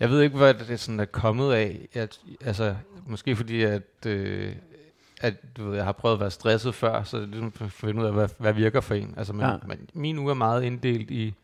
Jeg 0.00 0.10
ved 0.10 0.22
ikke, 0.22 0.36
hvad 0.36 0.54
det 0.54 0.80
sådan 0.80 1.00
er 1.00 1.04
kommet 1.04 1.52
af. 1.52 1.88
Jeg, 1.94 2.08
altså, 2.40 2.74
måske 3.06 3.36
fordi, 3.36 3.62
at, 3.62 4.06
øh, 4.06 4.52
at 5.20 5.56
du 5.56 5.64
ved, 5.64 5.76
jeg 5.76 5.84
har 5.84 5.92
prøvet 5.92 6.14
at 6.14 6.20
være 6.20 6.30
stresset 6.30 6.74
før, 6.74 7.02
så 7.02 7.16
det 7.16 7.22
er 7.22 7.26
ligesom 7.26 7.52
at 7.60 7.72
finde 7.72 8.00
ud 8.00 8.06
af, 8.06 8.12
hvad, 8.12 8.28
hvad 8.38 8.52
virker 8.52 8.80
for 8.80 8.94
en. 8.94 9.14
Altså, 9.16 9.32
men, 9.32 9.46
ja. 9.46 9.56
men 9.66 9.78
min 9.94 10.18
uge 10.18 10.30
er 10.30 10.34
meget 10.34 10.64
inddelt 10.64 11.10
i, 11.10 11.34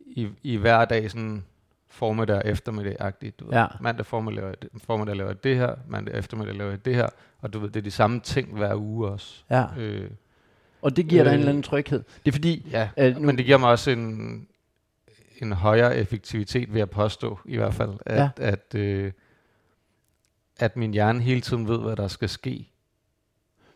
i, 0.00 0.28
i 0.42 0.56
hver 0.56 0.84
dag, 0.84 1.10
sådan 1.10 1.44
formiddag 1.92 2.36
og 2.36 2.42
eftermiddag-agtigt. 2.46 3.40
Du 3.40 3.44
ved. 3.44 3.52
Ja. 3.54 3.66
Mandag 3.80 4.06
formiddag 4.06 4.42
laver, 4.44 4.54
formiddag 4.84 5.16
laver 5.16 5.30
jeg 5.30 5.44
det 5.44 5.56
her, 5.56 5.74
mandag 5.88 6.14
eftermiddag 6.14 6.54
laver 6.54 6.70
jeg 6.70 6.84
det 6.84 6.94
her, 6.94 7.08
og 7.40 7.52
du 7.52 7.58
ved, 7.58 7.68
det 7.68 7.76
er 7.76 7.84
de 7.84 7.90
samme 7.90 8.20
ting 8.20 8.56
hver 8.56 8.74
uge 8.74 9.08
også. 9.08 9.42
ja. 9.50 9.64
Øh, 9.78 10.10
Og 10.82 10.96
det 10.96 11.06
giver 11.08 11.22
dig 11.24 11.30
en 11.30 11.34
Øh, 11.34 11.38
eller 11.38 11.48
anden 11.48 11.62
tryghed. 11.62 12.02
Det 12.24 12.30
er 12.30 12.32
fordi, 12.32 12.66
ja, 12.70 12.88
Øh, 12.98 13.14
nu- 13.16 13.26
men 13.26 13.38
det 13.38 13.44
giver 13.44 13.58
mig 13.58 13.70
også 13.70 13.90
en, 13.90 14.48
en 15.38 15.52
højere 15.52 15.96
effektivitet, 15.96 16.72
vil 16.72 16.78
jeg 16.78 16.90
påstå, 16.90 17.38
i 17.44 17.56
hvert 17.56 17.74
fald, 17.74 17.90
at, 18.06 18.16
ja. 18.18 18.30
at, 18.36 18.74
øh, 18.74 19.12
at 20.58 20.76
min 20.76 20.92
hjerne 20.92 21.20
hele 21.20 21.40
tiden 21.40 21.68
ved, 21.68 21.78
hvad 21.78 21.96
der 21.96 22.08
skal 22.08 22.28
ske. 22.28 22.68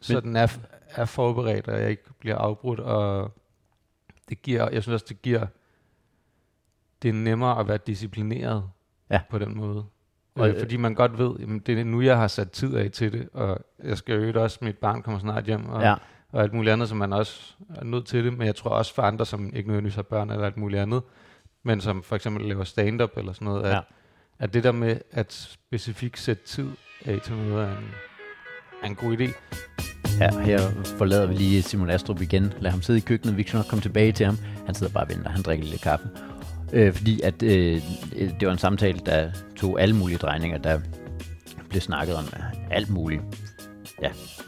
Så 0.00 0.14
Men- 0.14 0.22
den 0.22 0.36
er, 0.36 0.56
er 0.90 1.04
forberedt, 1.04 1.68
og 1.68 1.80
jeg 1.80 1.90
ikke 1.90 2.02
bliver 2.18 2.36
afbrudt, 2.36 2.80
og 2.80 3.32
det 4.28 4.42
giver, 4.42 4.70
jeg 4.70 4.82
synes 4.82 4.94
også, 5.02 5.06
det 5.08 5.22
giver, 5.22 5.46
det 7.06 7.14
er 7.14 7.20
nemmere 7.22 7.60
at 7.60 7.68
være 7.68 7.78
disciplineret 7.86 8.62
Ja. 9.10 9.20
på 9.30 9.38
den 9.38 9.56
måde. 9.56 9.84
Og, 10.34 10.48
øh, 10.48 10.58
fordi 10.58 10.76
man 10.76 10.94
godt 10.94 11.18
ved, 11.18 11.34
jamen 11.40 11.58
det 11.58 11.80
er 11.80 11.84
nu, 11.84 12.00
jeg 12.00 12.16
har 12.16 12.28
sat 12.28 12.50
tid 12.50 12.74
af 12.76 12.90
til 12.90 13.12
det, 13.12 13.28
og 13.32 13.58
jeg 13.84 13.98
skal 13.98 14.14
jo 14.34 14.42
også, 14.42 14.58
mit 14.62 14.78
barn 14.78 15.02
kommer 15.02 15.18
snart 15.20 15.44
hjem, 15.44 15.68
og, 15.68 15.82
ja, 15.82 15.94
og 16.32 16.42
alt 16.42 16.52
muligt 16.52 16.72
andet, 16.72 16.88
som 16.88 16.98
man 16.98 17.12
også 17.12 17.54
er 17.76 17.84
nødt 17.84 18.06
til 18.06 18.24
det. 18.24 18.32
Men 18.38 18.46
jeg 18.46 18.56
tror 18.56 18.70
også 18.70 18.94
for 18.94 19.02
andre, 19.02 19.26
som 19.26 19.50
ikke 19.54 19.68
nødvendigvis 19.68 19.94
har 19.94 20.02
børn 20.02 20.30
eller 20.30 20.44
alt 20.46 20.56
muligt 20.56 20.82
andet, 20.82 21.02
men 21.64 21.80
som 21.80 22.02
for 22.02 22.16
eksempel 22.16 22.44
laver 22.46 22.64
stand-up 22.64 23.10
eller 23.16 23.32
sådan 23.32 23.44
noget, 23.46 23.62
at, 23.64 23.70
ja. 23.74 23.80
at 24.38 24.54
det 24.54 24.64
der 24.64 24.72
med 24.72 24.96
at 25.12 25.32
specifikt 25.32 26.18
sætte 26.18 26.44
tid 26.46 26.70
af 27.04 27.20
til 27.20 27.34
noget 27.36 27.64
er 27.68 27.76
en, 27.78 27.84
er 28.82 28.86
en 28.86 28.94
god 28.94 29.16
idé. 29.18 29.32
ja, 30.20 30.38
her 30.40 30.58
forlader 30.98 31.26
vi 31.26 31.34
lige 31.34 31.62
Simon 31.62 31.90
Astrup 31.90 32.20
igen. 32.20 32.52
Lad 32.60 32.70
ham 32.70 32.82
sidde 32.82 32.98
i 32.98 33.02
køkkenet, 33.02 33.36
vi 33.36 33.42
kan 33.42 33.56
nok 33.56 33.66
komme 33.66 33.82
tilbage 33.82 34.12
til 34.12 34.26
ham. 34.26 34.36
Han 34.66 34.74
sidder 34.74 34.92
bare 34.92 35.04
og 35.04 35.08
venter, 35.08 35.30
han 35.30 35.42
drikker 35.42 35.64
lidt 35.66 35.82
kaffe. 35.82 36.08
Øh, 36.72 36.92
fordi 36.92 37.20
at, 37.20 37.42
øh, 37.42 37.82
det 38.40 38.46
var 38.46 38.52
en 38.52 38.58
samtale, 38.58 38.98
der 39.06 39.30
tog 39.56 39.80
alle 39.80 39.96
mulige 39.96 40.18
drejninger, 40.18 40.58
der 40.58 40.80
blev 41.68 41.80
snakket 41.80 42.16
om 42.16 42.24
øh, 42.24 42.42
alt 42.70 42.90
muligt. 42.90 43.22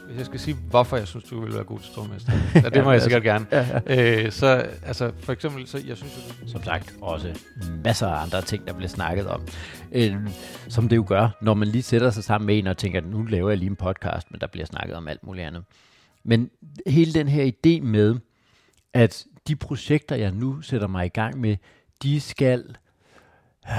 Hvis 0.07 0.17
jeg 0.17 0.25
skal 0.25 0.39
sige, 0.39 0.57
hvorfor 0.69 0.97
jeg 0.97 1.07
synes, 1.07 1.25
du 1.25 1.41
vil 1.45 1.53
være 1.53 1.63
god 1.63 1.79
til 1.79 1.87
stormester, 1.87 2.31
ja, 2.63 2.69
det 2.69 2.83
må 2.83 2.91
jeg 2.91 3.01
sikkert 3.01 3.23
gerne. 3.23 3.45
Ja, 3.51 3.81
ja. 3.87 4.23
Øh, 4.25 4.31
så 4.31 4.47
altså, 4.85 5.11
for 5.19 5.33
eksempel, 5.33 5.67
så 5.67 5.77
jeg 5.87 5.97
synes 5.97 6.13
jo, 6.17 6.21
det- 6.41 6.51
Som 6.51 6.63
sagt, 6.63 6.95
også 7.01 7.39
masser 7.83 8.07
af 8.07 8.23
andre 8.23 8.41
ting, 8.41 8.67
der 8.67 8.73
bliver 8.73 8.89
snakket 8.89 9.27
om. 9.27 9.41
Øh, 9.91 10.15
som 10.67 10.89
det 10.89 10.95
jo 10.95 11.05
gør, 11.07 11.37
når 11.41 11.53
man 11.53 11.67
lige 11.67 11.81
sætter 11.83 12.09
sig 12.09 12.23
sammen 12.23 12.45
med 12.45 12.57
en 12.57 12.67
og 12.67 12.77
tænker, 12.77 13.01
nu 13.01 13.23
laver 13.23 13.49
jeg 13.49 13.57
lige 13.57 13.69
en 13.69 13.75
podcast, 13.75 14.31
men 14.31 14.41
der 14.41 14.47
bliver 14.47 14.65
snakket 14.65 14.95
om 14.95 15.07
alt 15.07 15.23
muligt 15.23 15.47
andet. 15.47 15.63
Men 16.23 16.49
hele 16.87 17.13
den 17.13 17.27
her 17.27 17.51
idé 17.51 17.81
med, 17.85 18.15
at 18.93 19.25
de 19.47 19.55
projekter, 19.55 20.15
jeg 20.15 20.31
nu 20.31 20.61
sætter 20.61 20.87
mig 20.87 21.05
i 21.05 21.09
gang 21.09 21.39
med, 21.39 21.55
de 22.03 22.21
skal 22.21 22.77
øh, 23.67 23.73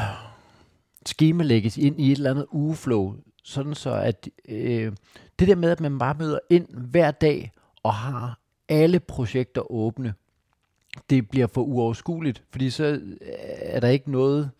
skemalægges 1.06 1.78
ind 1.78 2.00
i 2.00 2.12
et 2.12 2.16
eller 2.16 2.30
andet 2.30 2.46
ugeflow, 2.50 3.16
sådan 3.42 3.74
så 3.74 3.94
at 3.94 4.28
øh, 4.48 4.92
det 5.38 5.48
der 5.48 5.54
med, 5.54 5.70
at 5.70 5.80
man 5.80 5.98
bare 5.98 6.14
møder 6.18 6.38
ind 6.50 6.68
hver 6.74 7.10
dag 7.10 7.52
og 7.82 7.94
har 7.94 8.38
alle 8.68 9.00
projekter 9.00 9.72
åbne, 9.72 10.14
det 11.10 11.28
bliver 11.28 11.46
for 11.46 11.62
uoverskueligt, 11.62 12.42
fordi 12.50 12.70
så 12.70 12.84
øh, 12.84 12.98
er 13.60 13.80
der 13.80 13.88
ikke 13.88 14.10
noget, 14.10 14.50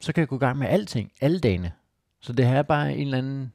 så 0.00 0.12
kan 0.12 0.20
jeg 0.20 0.28
gå 0.28 0.36
i 0.36 0.38
gang 0.38 0.58
med 0.58 0.66
alting, 0.66 1.12
alle 1.20 1.40
dagene. 1.40 1.72
Så 2.20 2.32
det 2.32 2.46
her 2.46 2.54
er 2.58 2.62
bare 2.62 2.94
en 2.94 3.00
eller 3.00 3.18
anden, 3.18 3.52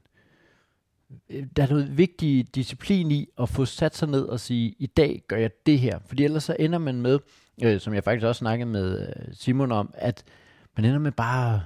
øh, 1.29 1.45
der 1.55 1.63
er 1.63 1.67
noget 1.67 1.97
vigtig 1.97 2.55
disciplin 2.55 3.11
i 3.11 3.27
at 3.39 3.49
få 3.49 3.65
sat 3.65 3.95
sig 3.95 4.07
ned 4.07 4.23
og 4.25 4.39
sige, 4.39 4.75
i 4.79 4.85
dag 4.85 5.23
gør 5.27 5.37
jeg 5.37 5.51
det 5.65 5.79
her. 5.79 5.99
Fordi 6.05 6.23
ellers 6.23 6.43
så 6.43 6.55
ender 6.59 6.79
man 6.79 7.01
med, 7.01 7.19
øh, 7.63 7.79
som 7.79 7.93
jeg 7.93 8.03
faktisk 8.03 8.25
også 8.25 8.39
snakkede 8.39 8.69
med 8.69 9.07
øh, 9.07 9.33
Simon 9.33 9.71
om, 9.71 9.93
at 9.93 10.23
man 10.77 10.85
ender 10.85 10.99
med 10.99 11.11
bare, 11.11 11.63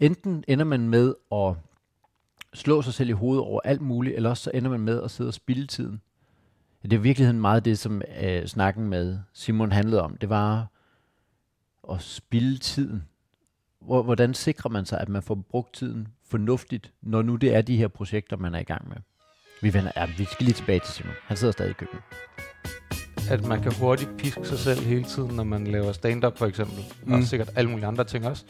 enten 0.00 0.44
ender 0.48 0.64
man 0.64 0.88
med 0.88 1.14
at 1.32 1.54
slå 2.54 2.82
sig 2.82 2.94
selv 2.94 3.08
i 3.08 3.12
hovedet 3.12 3.44
over 3.44 3.60
alt 3.64 3.80
muligt, 3.80 4.16
eller 4.16 4.30
også 4.30 4.42
så 4.42 4.50
ender 4.54 4.70
man 4.70 4.80
med 4.80 5.02
at 5.02 5.10
sidde 5.10 5.28
og 5.28 5.34
spilde 5.34 5.66
tiden. 5.66 6.00
Det 6.82 6.92
er 6.92 6.98
i 6.98 7.02
virkeligheden 7.02 7.40
meget 7.40 7.64
det, 7.64 7.78
som 7.78 8.02
øh, 8.22 8.46
snakken 8.46 8.88
med 8.88 9.18
Simon 9.32 9.72
handlede 9.72 10.02
om. 10.02 10.16
Det 10.16 10.28
var 10.28 10.66
at 11.90 12.02
spilde 12.02 12.58
tiden. 12.58 13.08
Hvor, 13.80 14.02
hvordan 14.02 14.34
sikrer 14.34 14.70
man 14.70 14.86
sig, 14.86 15.00
at 15.00 15.08
man 15.08 15.22
får 15.22 15.34
brugt 15.34 15.74
tiden 15.74 16.08
fornuftigt, 16.24 16.92
når 17.02 17.22
nu 17.22 17.36
det 17.36 17.54
er 17.54 17.62
de 17.62 17.76
her 17.76 17.88
projekter, 17.88 18.36
man 18.36 18.54
er 18.54 18.58
i 18.58 18.62
gang 18.62 18.88
med? 18.88 18.96
Vi, 19.62 19.74
vender, 19.74 19.92
ja, 19.96 20.06
vi 20.18 20.24
skal 20.24 20.44
lige 20.44 20.54
tilbage 20.54 20.80
til 20.80 20.94
Simon. 20.94 21.14
Han 21.22 21.36
sidder 21.36 21.52
stadig 21.52 21.70
i 21.70 21.74
køkkenet 21.74 22.02
at 23.30 23.46
man 23.46 23.62
kan 23.62 23.72
hurtigt 23.80 24.10
piske 24.18 24.44
sig 24.44 24.58
selv 24.58 24.80
hele 24.80 25.04
tiden, 25.04 25.36
når 25.36 25.44
man 25.44 25.66
laver 25.66 25.92
stand-up 25.92 26.38
for 26.38 26.46
eksempel. 26.46 26.84
Mm. 27.04 27.12
Og 27.12 27.22
sikkert 27.22 27.50
alle 27.56 27.70
mulige 27.70 27.86
andre 27.86 28.04
ting 28.04 28.26
også. 28.26 28.44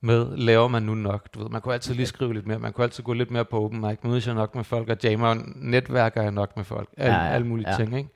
Med, 0.00 0.36
laver 0.36 0.68
man 0.68 0.82
nu 0.82 0.94
nok? 0.94 1.34
Du 1.34 1.42
ved, 1.42 1.48
man 1.50 1.60
kunne 1.60 1.74
altid 1.74 1.94
lige 1.94 2.06
skrive 2.06 2.34
lidt 2.34 2.46
mere. 2.46 2.58
Man 2.58 2.72
kunne 2.72 2.84
altid 2.84 3.04
gå 3.04 3.12
lidt 3.12 3.30
mere 3.30 3.44
på 3.44 3.64
open 3.64 3.80
mic. 3.80 3.98
Mødes 4.02 4.26
jeg 4.26 4.34
nok 4.34 4.54
med 4.54 4.64
folk, 4.64 4.88
og 4.88 4.96
jammer, 5.04 5.36
netværker 5.56 6.22
jeg 6.22 6.30
nok 6.30 6.56
med 6.56 6.64
folk. 6.64 6.88
Al, 6.96 7.10
Ja, 7.10 7.14
ja, 7.14 7.30
alle 7.30 7.46
mulige 7.46 7.68
ja. 7.68 7.72
ja. 7.72 7.84
ting, 7.84 7.96
ikke? 7.98 8.10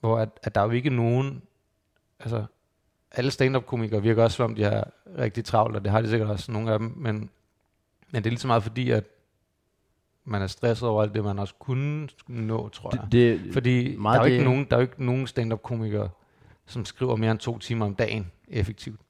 Hvor 0.00 0.18
at, 0.18 0.28
at 0.42 0.54
der 0.54 0.60
er 0.60 0.64
jo 0.64 0.70
ikke 0.70 0.90
nogen... 0.90 1.42
Altså, 2.20 2.44
alle 3.12 3.30
stand-up-komikere 3.30 4.02
virker 4.02 4.22
også, 4.22 4.36
som 4.36 4.50
om 4.50 4.54
de 4.54 4.62
har 4.62 4.90
rigtig 5.18 5.44
travlt, 5.44 5.76
og 5.76 5.84
det 5.84 5.92
har 5.92 6.00
de 6.00 6.08
sikkert 6.08 6.30
også, 6.30 6.52
nogle 6.52 6.72
af 6.72 6.78
dem. 6.78 6.92
Men, 6.96 7.30
men 8.10 8.22
det 8.22 8.26
er 8.26 8.30
lige 8.30 8.40
så 8.40 8.46
meget 8.46 8.62
fordi, 8.62 8.90
at 8.90 9.04
man 10.26 10.42
er 10.42 10.46
stresset 10.46 10.88
over 10.88 11.02
alt 11.02 11.14
det, 11.14 11.24
man 11.24 11.38
også 11.38 11.54
kunne 11.58 12.08
nå, 12.28 12.68
tror 12.68 12.90
jeg. 12.96 13.12
Det, 13.12 13.40
det, 13.44 13.52
Fordi 13.52 13.92
der 13.92 13.98
meget 13.98 14.16
er, 14.18 14.20
jo 14.20 14.26
ikke 14.26 14.36
det- 14.36 14.44
nogen, 14.44 14.64
der 14.70 14.76
er 14.76 14.80
jo 14.80 14.82
ikke 14.82 15.04
nogen 15.04 15.26
stand-up-komikere, 15.26 16.08
som 16.66 16.84
skriver 16.84 17.16
mere 17.16 17.30
end 17.30 17.38
to 17.38 17.58
timer 17.58 17.86
om 17.86 17.94
dagen 17.94 18.30
effektivt. 18.48 19.00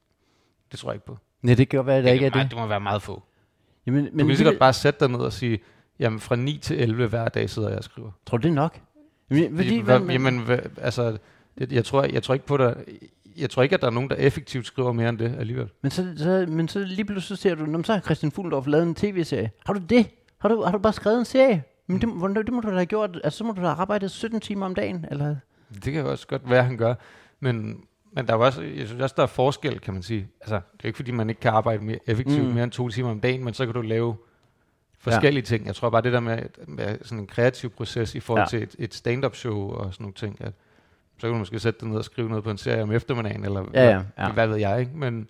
Det 0.73 0.79
tror 0.81 0.91
jeg 0.91 0.95
ikke 0.95 1.07
på. 1.07 1.19
nej, 1.43 1.55
det 1.55 1.69
kan 1.69 1.77
godt 1.79 1.87
være, 1.87 1.97
at 1.97 2.05
der 2.05 2.11
det, 2.11 2.15
ikke 2.15 2.27
er 2.27 2.31
det. 2.43 2.51
det 2.51 2.59
må 2.59 2.67
være 2.67 2.81
meget 2.81 3.03
få. 3.03 3.23
Jamen, 3.87 4.05
Men 4.13 4.19
du 4.19 4.27
kan 4.27 4.37
sikkert 4.37 4.53
det, 4.53 4.59
bare 4.59 4.73
sætte 4.73 5.01
dig 5.01 5.09
ned 5.09 5.21
og 5.21 5.33
sige, 5.33 5.59
jamen 5.99 6.21
fra 6.21 6.37
9 6.37 6.59
til 6.63 6.81
11 6.81 7.07
hver 7.07 7.29
dag 7.29 7.51
sidder 7.51 7.69
jeg 7.69 7.79
og 7.79 7.85
skriver. 7.85 8.11
tror 8.27 8.39
du, 8.39 8.43
det 8.43 8.49
er 8.51 8.55
nok? 8.55 8.81
Jamen, 9.31 9.57
fordi, 9.57 9.79
hvad, 9.79 9.99
hvad, 10.01 10.15
jamen, 10.15 10.39
hvad, 10.39 10.59
altså, 10.79 11.19
det, 11.59 11.73
jeg, 11.73 11.85
tror, 11.85 12.03
jeg 12.05 12.23
tror 12.23 12.35
ikke 12.35 12.47
på 12.47 12.57
der, 12.57 12.75
jeg 13.37 13.51
tror 13.51 13.63
ikke, 13.63 13.75
at 13.75 13.81
der 13.81 13.87
er 13.87 13.91
nogen, 13.91 14.11
der 14.11 14.17
effektivt 14.17 14.67
skriver 14.67 14.93
mere 14.93 15.09
end 15.09 15.19
det 15.19 15.35
alligevel. 15.39 15.69
Men 15.83 15.91
så, 15.91 16.15
så, 16.17 16.47
men 16.49 16.69
så 16.69 16.79
lige 16.79 17.05
pludselig 17.05 17.39
ser 17.39 17.55
du, 17.55 17.65
"Nå, 17.67 17.71
men 17.79 17.85
så 17.85 17.93
har 17.93 18.01
Christian 18.01 18.33
Fuglendorf 18.33 18.67
lavet 18.67 18.87
en 18.87 18.95
tv-serie. 18.95 19.51
Har 19.67 19.73
du 19.73 19.81
det? 19.91 20.07
Har 20.45 20.49
du, 20.49 20.63
har 20.63 20.73
du 20.73 20.79
bare 20.79 20.93
skrevet 20.93 21.19
en 21.19 21.25
serie? 21.25 21.63
Men 21.87 22.01
det, 22.01 22.09
hvordan- 22.09 22.45
det 22.45 22.53
må 22.53 22.61
du 22.61 22.69
da 22.69 22.75
have 22.75 22.87
gjort. 22.87 23.21
Altså, 23.25 23.39
så 23.39 23.45
må 23.45 23.53
du 23.53 23.61
da 23.61 23.67
have 23.67 23.77
arbejdet 23.81 24.11
17 24.11 24.41
timer 24.41 24.67
om 24.67 24.75
dagen. 24.75 25.05
Eller? 25.11 25.37
Det 25.75 25.93
kan 25.93 26.03
jo 26.03 26.11
også 26.11 26.27
godt 26.27 26.51
være, 26.51 26.65
han 26.65 26.77
gør. 26.77 26.95
Men, 27.41 27.85
men 28.13 28.27
der 28.27 28.33
er 28.33 28.37
også, 28.39 28.63
jeg 28.63 28.87
synes 28.87 29.03
også, 29.03 29.15
der 29.17 29.23
er 29.23 29.27
forskel, 29.27 29.81
kan 29.81 29.95
man 29.95 30.03
sige. 30.03 30.29
Altså, 30.41 30.55
det 30.55 30.83
er 30.83 30.87
ikke, 30.87 30.97
fordi 30.97 31.11
man 31.11 31.29
ikke 31.29 31.41
kan 31.41 31.51
arbejde 31.53 31.85
mere 31.85 31.99
effektivt 32.07 32.45
Mm. 32.49 32.55
mere 32.55 32.65
end 32.65 32.73
to 32.73 32.89
timer 32.89 33.11
om 33.11 33.21
dagen, 33.21 33.45
men 33.45 33.55
så 33.55 33.65
kan 33.65 33.75
du 33.75 33.81
lave 33.81 34.17
forskellige 34.99 35.41
ja. 35.43 35.47
ting. 35.47 35.67
Jeg 35.67 35.75
tror 35.75 35.91
bare, 35.91 36.03
det 36.03 36.13
der 36.13 36.21
med, 36.21 36.39
med 36.69 36.99
sådan 37.03 37.19
en 37.19 37.27
kreativ 37.27 37.71
proces 37.71 38.15
i 38.15 38.21
forhold 38.21 38.43
Ja. 38.43 38.47
til 38.47 38.63
et, 38.63 38.77
et 38.79 38.95
stand-up 38.95 39.35
show 39.37 39.71
og 39.71 39.93
sådan 39.95 40.05
nogle 40.05 40.15
ting, 40.15 40.37
at 40.41 40.53
så 41.19 41.21
kan 41.27 41.31
du 41.31 41.39
måske 41.39 41.59
sætte 41.59 41.81
dig 41.81 41.89
ned 41.89 41.97
og 41.99 42.05
skrive 42.05 42.29
noget 42.29 42.45
på 42.45 42.51
en 42.51 42.59
serie 42.59 42.83
om 42.83 42.93
eftermiddagen, 42.93 43.45
eller 43.45 43.65
Ja, 43.75 43.85
ja, 43.91 43.93
hvad, 43.99 44.27
ja. 44.27 44.33
hvad 44.33 44.47
ved 44.47 44.57
jeg, 44.57 44.81
ikke? 44.81 44.93
Men, 44.97 45.29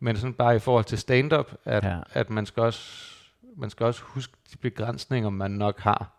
Men 0.00 0.16
sådan 0.16 0.34
bare 0.34 0.56
i 0.56 0.58
forhold 0.58 0.84
til 0.84 0.98
stand-up, 0.98 1.52
at, 1.64 1.84
ja. 1.84 1.98
at 2.12 2.30
man, 2.30 2.46
skal 2.46 2.62
også, 2.62 3.12
man 3.56 3.70
skal 3.70 3.86
også 3.86 4.02
huske 4.04 4.32
de 4.52 4.56
begrænsninger, 4.56 5.30
man 5.30 5.50
nok 5.50 5.80
har. 5.80 6.10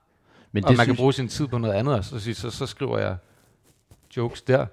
Men 0.52 0.66
og 0.66 0.74
man 0.78 0.86
kan 0.86 0.96
bruge 0.96 1.14
sin 1.14 1.28
tid 1.28 1.48
på 1.48 1.58
noget 1.58 1.74
andet, 1.74 1.96
og 1.96 2.04
så, 2.04 2.34
så, 2.34 2.50
så 2.52 2.66
skriver 2.66 3.00
jeg 3.00 3.18
jokes 4.18 4.42
der. 4.42 4.66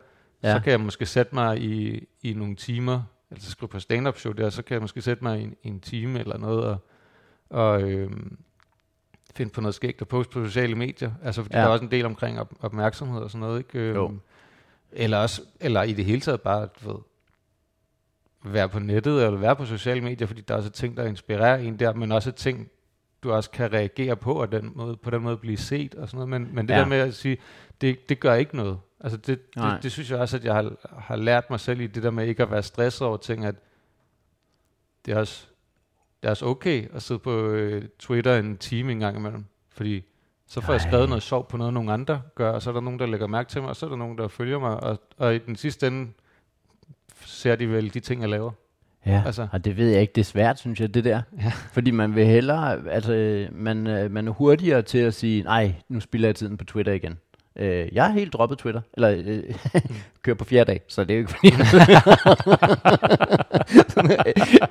Ja. 0.42 0.54
Så 0.54 0.60
kan 0.60 0.70
jeg 0.70 0.80
måske 0.80 1.06
sætte 1.06 1.34
mig 1.34 1.62
i, 1.62 2.06
i 2.22 2.32
nogle 2.32 2.56
timer, 2.56 3.02
altså 3.30 3.50
skrive 3.50 3.68
på 3.68 3.80
stand-up 3.80 4.18
show 4.18 4.32
der, 4.32 4.50
så 4.50 4.62
kan 4.62 4.74
jeg 4.74 4.80
måske 4.80 5.02
sætte 5.02 5.24
mig 5.24 5.40
i 5.40 5.42
en, 5.42 5.54
i 5.62 5.68
en 5.68 5.80
time 5.80 6.20
eller 6.20 6.38
noget, 6.38 6.64
og, 6.64 6.78
og 7.50 7.82
øhm, 7.82 8.38
finde 9.34 9.52
på 9.52 9.60
noget 9.60 9.74
skægt 9.74 10.00
og 10.00 10.08
poste 10.08 10.32
på 10.32 10.44
sociale 10.44 10.74
medier. 10.74 11.12
Altså 11.22 11.42
fordi 11.42 11.56
ja. 11.56 11.60
der 11.60 11.68
er 11.68 11.72
også 11.72 11.84
en 11.84 11.90
del 11.90 12.06
omkring 12.06 12.40
op, 12.40 12.52
opmærksomhed 12.60 13.20
og 13.20 13.30
sådan 13.30 13.40
noget, 13.40 13.58
ikke? 13.58 13.78
Øhm, 13.78 13.96
Jo. 13.96 14.18
Eller, 14.92 15.18
også, 15.18 15.42
eller 15.60 15.82
i 15.82 15.92
det 15.92 16.04
hele 16.04 16.20
taget 16.20 16.40
bare, 16.40 16.68
du 16.84 16.92
ved, 16.92 16.98
være 18.44 18.68
på 18.68 18.78
nettet 18.78 19.24
eller 19.24 19.38
være 19.38 19.56
på 19.56 19.64
sociale 19.64 20.00
medier, 20.00 20.26
fordi 20.26 20.40
der 20.40 20.54
er 20.54 20.58
også 20.58 20.70
ting, 20.70 20.96
der 20.96 21.04
inspirerer 21.06 21.56
en 21.58 21.78
der, 21.78 21.94
men 21.94 22.12
også 22.12 22.32
ting, 22.32 22.70
du 23.22 23.32
også 23.32 23.50
kan 23.50 23.72
reagere 23.72 24.16
på, 24.16 24.32
og 24.32 24.52
den 24.52 24.72
måde, 24.74 24.96
på 24.96 25.10
den 25.10 25.22
måde 25.22 25.36
blive 25.36 25.56
set 25.56 25.94
og 25.94 26.08
sådan 26.08 26.28
noget. 26.28 26.28
Men, 26.40 26.54
men 26.54 26.68
det 26.68 26.74
Ja. 26.74 26.80
der 26.80 26.86
med 26.86 26.98
at 26.98 27.14
sige, 27.14 27.38
det, 27.80 28.08
det 28.08 28.20
gør 28.20 28.34
ikke 28.34 28.56
noget. 28.56 28.78
Altså 29.00 29.16
det, 29.16 29.40
Nej. 29.56 29.74
det, 29.74 29.82
det 29.82 29.92
synes 29.92 30.10
jeg 30.10 30.18
også, 30.18 30.36
at 30.36 30.44
jeg 30.44 30.54
har, 30.54 30.72
har 30.98 31.16
lært 31.16 31.50
mig 31.50 31.60
selv 31.60 31.80
i 31.80 31.86
det 31.86 32.02
der 32.02 32.10
med 32.10 32.26
ikke 32.26 32.42
at 32.42 32.50
være 32.50 32.62
stresset 32.62 33.06
over 33.06 33.16
ting, 33.16 33.44
at 33.44 33.54
det 35.06 35.14
er 35.14 35.18
også, 35.18 35.46
det 36.22 36.26
er 36.26 36.30
også 36.30 36.46
okay 36.46 36.94
at 36.94 37.02
sidde 37.02 37.18
på 37.20 37.46
øh, 37.48 37.84
Twitter 37.98 38.36
en 38.38 38.56
time 38.56 38.92
en 38.92 39.00
gang 39.00 39.16
imellem. 39.16 39.44
Fordi 39.70 40.04
så 40.46 40.60
får 40.60 40.72
jeg 40.72 40.80
Nej. 40.82 40.88
skrevet 40.90 41.08
noget 41.08 41.22
sjovt 41.22 41.48
på 41.48 41.56
noget, 41.56 41.74
nogle 41.74 41.92
andre 41.92 42.22
gør, 42.34 42.50
og 42.52 42.62
så 42.62 42.70
er 42.70 42.74
der 42.74 42.80
nogen, 42.80 42.98
der 42.98 43.06
lægger 43.06 43.26
mærke 43.26 43.48
til 43.50 43.60
mig, 43.60 43.70
og 43.70 43.76
så 43.76 43.86
er 43.86 43.90
der 43.90 43.96
nogen, 43.96 44.18
der 44.18 44.28
følger 44.28 44.58
mig, 44.58 44.80
og, 44.82 44.98
og 45.16 45.34
i 45.34 45.38
den 45.38 45.56
sidste 45.56 45.86
ende 45.86 46.12
ser 47.24 47.56
de 47.56 47.70
vel 47.70 47.94
de 47.94 48.00
ting, 48.00 48.20
jeg 48.20 48.30
laver. 48.30 48.50
Ja, 49.06 49.22
altså. 49.26 49.46
Og 49.52 49.64
det 49.64 49.76
ved 49.76 49.88
jeg 49.90 50.00
ikke. 50.00 50.12
Det 50.12 50.20
er 50.20 50.24
svært, 50.24 50.58
synes 50.58 50.80
jeg, 50.80 50.94
det 50.94 51.04
der. 51.04 51.22
Ja. 51.42 51.52
Fordi 51.72 51.90
man 51.90 52.14
vil 52.14 52.26
hellere, 52.26 52.78
altså, 52.90 53.46
man, 53.52 53.86
øh, 53.86 54.10
man 54.10 54.28
er 54.28 54.32
hurtigere 54.32 54.82
til 54.82 54.98
at 54.98 55.14
sige, 55.14 55.42
nej, 55.42 55.74
nu 55.88 56.00
spiller 56.00 56.28
jeg 56.28 56.36
tiden 56.36 56.56
på 56.56 56.64
Twitter 56.64 56.92
igen. 56.92 57.18
Øh, 57.56 57.88
jeg 57.92 58.04
har 58.04 58.12
helt 58.12 58.32
droppet 58.32 58.58
Twitter, 58.58 58.80
eller 58.94 59.22
øh, 59.26 59.42
kører 60.22 60.36
på 60.36 60.44
fjerde 60.44 60.72
dag, 60.72 60.80
så 60.88 61.04
det 61.04 61.10
er 61.10 61.14
jo 61.14 61.20
ikke 61.20 61.32
fordi, 61.32 61.52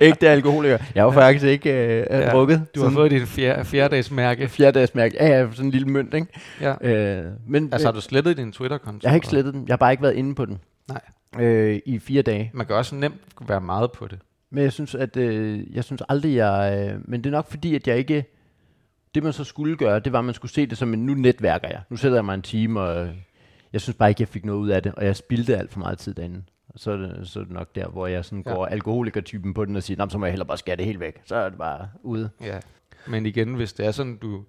ægte 0.08 0.28
alkoholiker. 0.28 0.78
Jeg 0.94 1.06
var 1.06 1.12
faktisk 1.12 1.44
ikke 1.44 1.70
øh, 1.70 2.06
ja, 2.10 2.30
drukket. 2.30 2.66
Du 2.74 2.82
har 2.82 2.90
fået 2.90 3.10
dit 3.10 3.28
fjerde, 3.28 3.64
fjerdedagsmærke. 3.64 4.48
fjerdedagsmærke. 4.48 5.16
Ja, 5.20 5.26
ja, 5.26 5.46
sådan 5.50 5.64
en 5.64 5.70
lille 5.70 5.88
mønt, 5.88 6.14
ikke? 6.14 6.26
Ja. 6.60 6.74
Øh, 6.88 7.32
men 7.46 7.68
Altså 7.72 7.88
har 7.88 7.92
øh, 7.92 7.96
du 7.96 8.00
slettet 8.00 8.36
din 8.36 8.52
Twitter-konto? 8.52 9.00
jeg 9.02 9.10
har 9.10 9.14
ikke 9.14 9.26
slettet 9.26 9.54
den. 9.54 9.64
Jeg 9.66 9.72
har 9.72 9.76
bare 9.76 9.92
ikke 9.92 10.02
været 10.02 10.14
inde 10.14 10.34
på 10.34 10.44
den. 10.44 10.58
Nej. 10.88 11.00
Øh, 11.38 11.80
I 11.86 11.98
fire 11.98 12.22
dage. 12.22 12.50
Man 12.54 12.66
kan 12.66 12.76
også 12.76 12.94
nemt 12.94 13.20
være 13.48 13.60
meget 13.60 13.92
på 13.92 14.06
det. 14.08 14.18
Men 14.50 14.64
jeg 14.64 14.72
synes, 14.72 14.94
at 14.94 15.16
øh, 15.16 15.74
jeg 15.74 15.84
synes 15.84 16.02
aldrig, 16.08 16.34
jeg... 16.36 16.88
Øh, 16.94 17.00
men 17.10 17.24
det 17.24 17.30
er 17.30 17.36
nok 17.36 17.50
fordi, 17.50 17.74
at 17.74 17.88
jeg 17.88 17.98
ikke... 17.98 18.24
Det 19.14 19.22
man 19.22 19.32
så 19.32 19.44
skulle 19.44 19.76
gøre, 19.76 19.98
det 20.00 20.12
var, 20.12 20.18
at 20.18 20.24
man 20.24 20.34
skulle 20.34 20.52
se 20.52 20.66
det 20.66 20.78
som 20.78 20.94
en, 20.94 21.06
nu 21.06 21.14
netværker 21.14 21.68
jeg. 21.68 21.80
Nu 21.88 21.96
sætter 21.96 22.16
jeg 22.16 22.24
mig 22.24 22.34
en 22.34 22.42
time, 22.42 22.80
og 22.80 23.06
øh, 23.06 23.14
jeg 23.72 23.80
synes 23.80 23.96
bare 23.96 24.08
ikke, 24.08 24.20
jeg 24.20 24.28
fik 24.28 24.44
noget 24.44 24.58
ud 24.60 24.68
af 24.68 24.82
det, 24.82 24.94
og 24.94 25.04
jeg 25.04 25.16
spildte 25.16 25.56
alt 25.56 25.70
for 25.72 25.78
meget 25.78 25.98
tid 25.98 26.14
derinde. 26.14 26.42
Og 26.68 26.78
så 26.80 26.90
er 26.90 26.96
det, 26.96 27.28
så 27.28 27.40
er 27.40 27.44
det 27.44 27.52
nok 27.52 27.74
der, 27.74 27.88
hvor 27.88 28.06
jeg 28.06 28.24
sådan 28.24 28.42
Ja. 28.46 28.52
går 28.54 28.66
alkoholikertypen 28.66 29.54
på 29.54 29.64
den 29.64 29.76
og 29.76 29.82
siger, 29.82 29.98
"Nå, 29.98 30.04
men 30.04 30.10
så 30.10 30.18
må 30.18 30.26
jeg 30.26 30.32
hellere 30.32 30.46
bare 30.46 30.58
skære 30.58 30.76
det 30.76 30.84
helt 30.84 31.00
væk. 31.00 31.20
Så 31.24 31.34
er 31.36 31.48
det 31.48 31.58
bare 31.58 31.88
ude. 32.02 32.30
Ja. 32.40 32.58
Men 33.06 33.26
igen, 33.26 33.54
hvis 33.54 33.72
det 33.72 33.86
er 33.86 33.90
sådan, 33.90 34.16
du, 34.16 34.44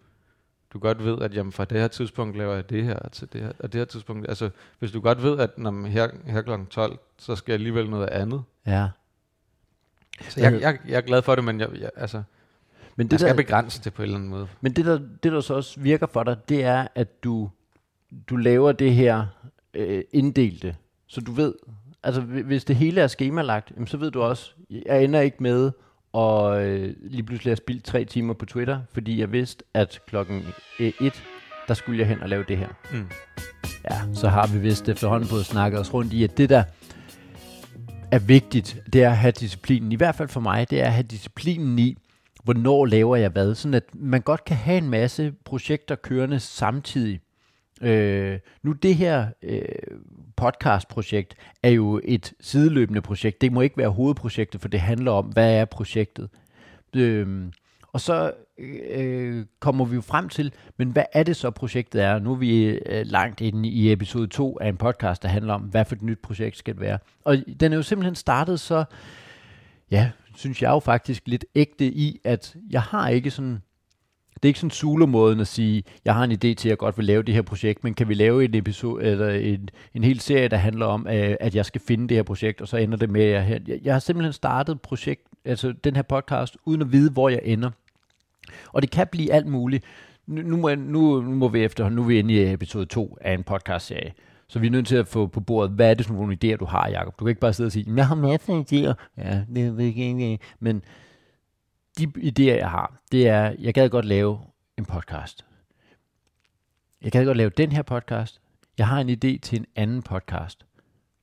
du 0.74 0.80
godt 0.80 1.04
ved, 1.06 1.22
at 1.22 1.36
jamen, 1.36 1.52
fra 1.52 1.66
det 1.66 1.80
her 1.80 1.88
tidspunkt 1.88 2.38
laver 2.38 2.54
jeg 2.56 2.70
det 2.70 2.84
her 2.84 3.00
til 3.12 3.34
det 3.34 3.42
her, 3.42 3.52
og 3.60 3.74
det 3.74 3.80
her 3.80 3.86
tidspunkt, 3.86 4.30
altså 4.30 4.50
hvis 4.80 4.92
du 4.92 5.02
godt 5.02 5.24
ved, 5.24 5.40
at 5.40 5.58
når 5.58 5.88
her, 5.88 6.08
her 6.26 6.42
kl. 6.42 6.52
12, 6.70 7.00
så 7.18 7.36
skal 7.36 7.52
jeg 7.52 7.56
alligevel 7.56 7.90
noget 7.90 8.08
andet. 8.08 8.44
Ja. 8.68 8.88
Så 10.30 10.40
jeg, 10.40 10.62
jeg, 10.62 10.80
jeg 10.88 10.98
er 10.98 11.02
glad 11.02 11.22
for 11.22 11.36
det, 11.36 11.44
men 11.44 11.60
jeg, 11.60 11.70
jeg, 11.80 11.90
altså, 11.96 12.24
Men 12.96 13.06
jeg 13.06 13.12
det, 13.12 13.20
skal 13.20 13.30
der, 13.30 13.36
begrænse 13.36 13.84
det 13.84 13.94
på 13.94 14.02
en 14.02 14.04
eller 14.04 14.18
anden 14.18 14.30
måde. 14.30 14.48
men 14.62 14.74
det, 14.74 14.86
der, 14.86 15.00
det, 15.24 15.32
der 15.32 15.42
så 15.42 15.54
også 15.54 15.80
virker 15.80 16.08
for 16.08 16.24
dig, 16.24 16.38
det 16.50 16.64
er, 16.64 16.88
at 16.96 17.24
du, 17.24 17.50
du 18.30 18.36
laver 18.36 18.72
det 18.72 18.94
her 18.94 19.26
øh, 19.74 20.04
inddelte. 20.12 20.76
Så 21.08 21.22
du 21.22 21.32
ved, 21.32 21.54
altså 22.04 22.22
hvi- 22.22 22.42
hvis 22.42 22.64
det 22.66 22.76
hele 22.76 23.02
er 23.02 23.08
skemalagt, 23.08 23.72
jamen, 23.76 23.88
så 23.88 23.98
ved 23.98 24.12
du 24.12 24.22
også, 24.22 24.52
jeg 24.86 25.04
ender 25.04 25.22
ikke 25.22 25.38
med 25.40 25.72
at 26.16 26.62
øh, 26.62 26.94
lige 27.02 27.24
pludselig 27.24 27.52
have 27.52 27.58
spildt 27.58 27.84
tre 27.84 28.06
timer 28.06 28.34
på 28.34 28.46
Twitter, 28.46 28.80
fordi 28.94 29.20
jeg 29.20 29.32
vidste, 29.32 29.64
at 29.74 30.00
klokken 30.08 30.46
øh, 30.80 30.92
et, 31.02 31.24
der 31.68 31.74
skulle 31.74 32.00
jeg 32.00 32.08
hen 32.08 32.22
og 32.22 32.30
lave 32.30 32.46
det 32.48 32.58
her. 32.58 32.68
Mm. 32.92 33.08
Ja, 33.92 34.02
så 34.14 34.28
har 34.28 34.48
vi 34.48 34.60
vist 34.60 34.90
efterhånden 34.90 35.30
fået 35.30 35.46
snakket 35.46 35.80
os 35.80 35.94
rundt 35.94 36.14
i, 36.14 36.24
at 36.24 36.38
det 36.38 36.50
der 36.50 36.64
er 38.12 38.20
vigtigt, 38.20 38.84
det 38.94 39.04
er 39.04 39.10
at 39.10 39.18
have 39.18 39.32
disciplinen. 39.32 39.92
I 39.92 39.96
hvert 39.96 40.16
fald 40.16 40.30
for 40.30 40.40
mig, 40.40 40.70
det 40.70 40.82
er 40.82 40.86
at 40.86 40.94
have 40.94 41.04
disciplinen 41.04 41.80
i, 41.80 41.98
hvornår 42.44 42.86
laver 42.86 43.16
jeg 43.16 43.30
hvad. 43.30 43.56
Sådan 43.56 43.74
at 43.74 43.84
man 43.94 44.22
godt 44.22 44.46
kan 44.46 44.58
have 44.58 44.78
en 44.78 44.90
masse 44.90 45.34
projekter 45.46 45.96
kørende 45.96 46.40
samtidig. 46.40 47.20
Øh, 47.82 48.40
nu 48.64 48.72
det 48.72 48.96
her 48.96 49.28
øh, 49.44 49.62
podcastprojekt 50.36 51.36
er 51.64 51.70
jo 51.70 52.02
et 52.04 52.34
sideløbende 52.40 53.02
projekt. 53.02 53.42
Det 53.42 53.52
må 53.52 53.62
ikke 53.62 53.78
være 53.78 53.90
hovedprojektet, 53.90 54.62
for 54.62 54.68
det 54.68 54.80
handler 54.80 55.12
om, 55.12 55.26
hvad 55.26 55.54
er 55.54 55.66
projektet. 55.66 56.30
Øh, 56.96 57.52
og 57.94 58.02
så 58.02 58.32
øh, 58.90 59.46
kommer 59.60 59.86
vi 59.86 59.96
jo 59.96 60.02
frem 60.02 60.30
til, 60.30 60.54
men 60.78 60.90
hvad 60.90 61.04
er 61.14 61.24
det 61.24 61.36
så 61.36 61.52
projektet 61.52 62.04
er? 62.04 62.20
Nu 62.20 62.32
er 62.32 62.36
vi 62.36 62.66
øh, 62.66 63.06
langt 63.06 63.42
inde 63.42 63.70
i 63.70 63.92
episode 63.92 64.28
2 64.28 64.60
af 64.62 64.70
en 64.70 64.78
podcast, 64.78 65.24
der 65.24 65.30
handler 65.30 65.54
om, 65.54 65.62
hvad 65.62 65.86
for 65.86 65.96
et 65.96 66.02
nyt 66.02 66.20
projekt 66.20 66.58
skal 66.58 66.74
det 66.74 66.82
være. 66.82 67.00
Og 67.24 67.38
den 67.60 67.72
er 67.72 67.76
jo 67.76 67.84
simpelthen 67.84 68.16
startet 68.16 68.60
så, 68.60 68.84
ja, 69.92 70.12
synes 70.36 70.62
jeg 70.62 70.70
jo 70.70 70.80
faktisk 70.80 71.24
lidt 71.26 71.46
ægte 71.56 71.86
i, 71.86 72.20
at 72.24 72.56
jeg 72.70 72.82
har 72.82 73.10
ikke 73.10 73.32
sådan, 73.32 73.62
det 74.36 74.46
er 74.46 74.50
ikke 74.50 74.60
sådan 74.60 74.72
Zulu-måden 74.72 75.40
at 75.40 75.48
sige, 75.48 75.84
jeg 76.06 76.16
har 76.16 76.24
en 76.24 76.32
idé 76.32 76.36
til, 76.36 76.54
at 76.54 76.66
jeg 76.66 76.78
godt 76.78 76.98
vil 76.98 77.06
lave 77.06 77.24
det 77.24 77.34
her 77.34 77.42
projekt, 77.42 77.84
men 77.84 77.94
kan 77.94 78.10
vi 78.10 78.14
lave 78.14 78.46
en 78.46 78.56
episode, 78.56 79.04
eller 79.04 79.30
en, 79.30 79.70
en 79.94 80.04
hel 80.04 80.20
serie, 80.20 80.48
der 80.48 80.58
handler 80.58 80.86
om, 80.86 81.08
øh, 81.08 81.36
at 81.40 81.56
jeg 81.56 81.66
skal 81.66 81.82
finde 81.82 82.10
det 82.10 82.18
her 82.18 82.24
projekt, 82.24 82.62
og 82.62 82.68
så 82.68 82.78
ender 82.78 82.98
det 82.98 83.10
med, 83.10 83.24
at 83.24 83.50
jeg, 83.50 83.62
jeg, 83.68 83.80
jeg 83.84 83.94
har 83.94 84.00
simpelthen 84.00 84.34
startet 84.34 84.82
projekt, 84.82 85.22
altså 85.46 85.74
den 85.84 85.96
her 85.96 86.04
podcast, 86.04 86.58
uden 86.66 86.82
at 86.82 86.92
vide, 86.92 87.12
hvor 87.12 87.30
jeg 87.30 87.40
ender. 87.44 87.70
Og 88.68 88.82
det 88.82 88.92
kan 88.92 89.08
blive 89.12 89.34
alt 89.34 89.48
muligt. 89.48 89.84
Nu, 90.28 90.42
nu, 90.42 90.58
må, 90.58 90.76
nu, 90.76 91.22
nu 91.22 91.36
må 91.36 91.48
vi 91.48 91.64
efter, 91.64 91.90
nu 91.90 92.02
er 92.02 92.08
vi 92.08 92.20
inde 92.20 92.34
i 92.34 92.54
episode 92.54 92.86
2 92.86 93.18
af 93.22 93.34
en 93.34 93.44
podcastserie. 93.44 94.14
Så 94.48 94.60
vi 94.60 94.68
er 94.68 94.72
nødt 94.72 94.88
til 94.88 94.96
at 94.96 95.08
få 95.08 95.28
på 95.28 95.40
bordet, 95.40 95.72
hvad 95.72 95.90
er 95.90 95.94
det 95.94 96.06
for 96.06 96.14
nogle 96.14 96.38
idéer, 96.44 96.56
du 96.56 96.66
har, 96.66 96.90
Jacob? 96.90 97.20
Du 97.20 97.26
kan 97.26 97.30
ikke 97.30 97.42
bare 97.42 97.54
sidde 97.54 97.68
og 97.68 97.72
sige, 97.72 97.94
jeg 97.96 98.08
har 98.08 98.16
masser 98.16 98.54
af 98.54 98.74
idéer. 98.74 98.94
Ja, 99.18 99.42
det 99.56 99.78
ved 99.78 99.86
jeg 99.86 99.96
ikke. 99.96 100.40
Men 100.60 100.84
de 102.06 102.32
idéer, 102.32 102.58
jeg 102.58 102.70
har, 102.70 103.02
det 103.12 103.28
er, 103.28 103.56
jeg 103.60 103.74
gad 103.74 103.90
godt 103.90 104.06
lave 104.06 104.40
en 104.78 104.86
podcast. 104.86 105.46
Jeg 107.02 107.12
gad 107.12 107.26
godt 107.26 107.38
lave 107.38 107.50
den 107.50 107.72
her 107.72 107.82
podcast. 107.82 108.42
Jeg 108.78 108.88
har 108.88 109.00
en 109.00 109.10
idé 109.10 109.40
til 109.40 109.60
en 109.60 109.66
anden 109.76 110.02
podcast. 110.02 110.66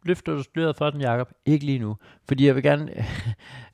Løfter 0.04 0.32
du 0.34 0.42
styret 0.42 0.76
for 0.76 0.90
den, 0.90 1.00
Jacob? 1.00 1.32
Ikke 1.46 1.66
lige 1.66 1.78
nu. 1.78 1.96
Fordi 2.28 2.46
jeg 2.46 2.54
vil 2.54 2.62
gerne 2.62 2.92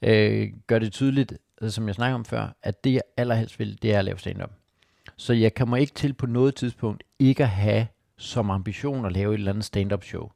øh, 0.02 0.52
gøre 0.66 0.80
det 0.80 0.92
tydeligt, 0.92 1.32
som 1.68 1.86
jeg 1.86 1.94
snakker 1.94 2.14
om 2.14 2.24
før, 2.24 2.56
at 2.62 2.84
det 2.84 2.92
jeg 2.92 3.02
allerhelst 3.16 3.58
vil, 3.58 3.82
det 3.82 3.94
er 3.94 3.98
at 3.98 4.04
lave 4.04 4.18
stand-up. 4.18 4.50
Så 5.16 5.32
jeg 5.32 5.54
kommer 5.54 5.76
ikke 5.76 5.92
til 5.92 6.12
på 6.12 6.26
noget 6.26 6.54
tidspunkt 6.54 7.02
ikke 7.18 7.42
at 7.42 7.48
have 7.48 7.86
som 8.16 8.50
ambition 8.50 9.06
at 9.06 9.12
lave 9.12 9.34
et 9.34 9.38
eller 9.38 9.52
andet 9.52 9.64
stand-up 9.64 10.04
show. 10.04 10.30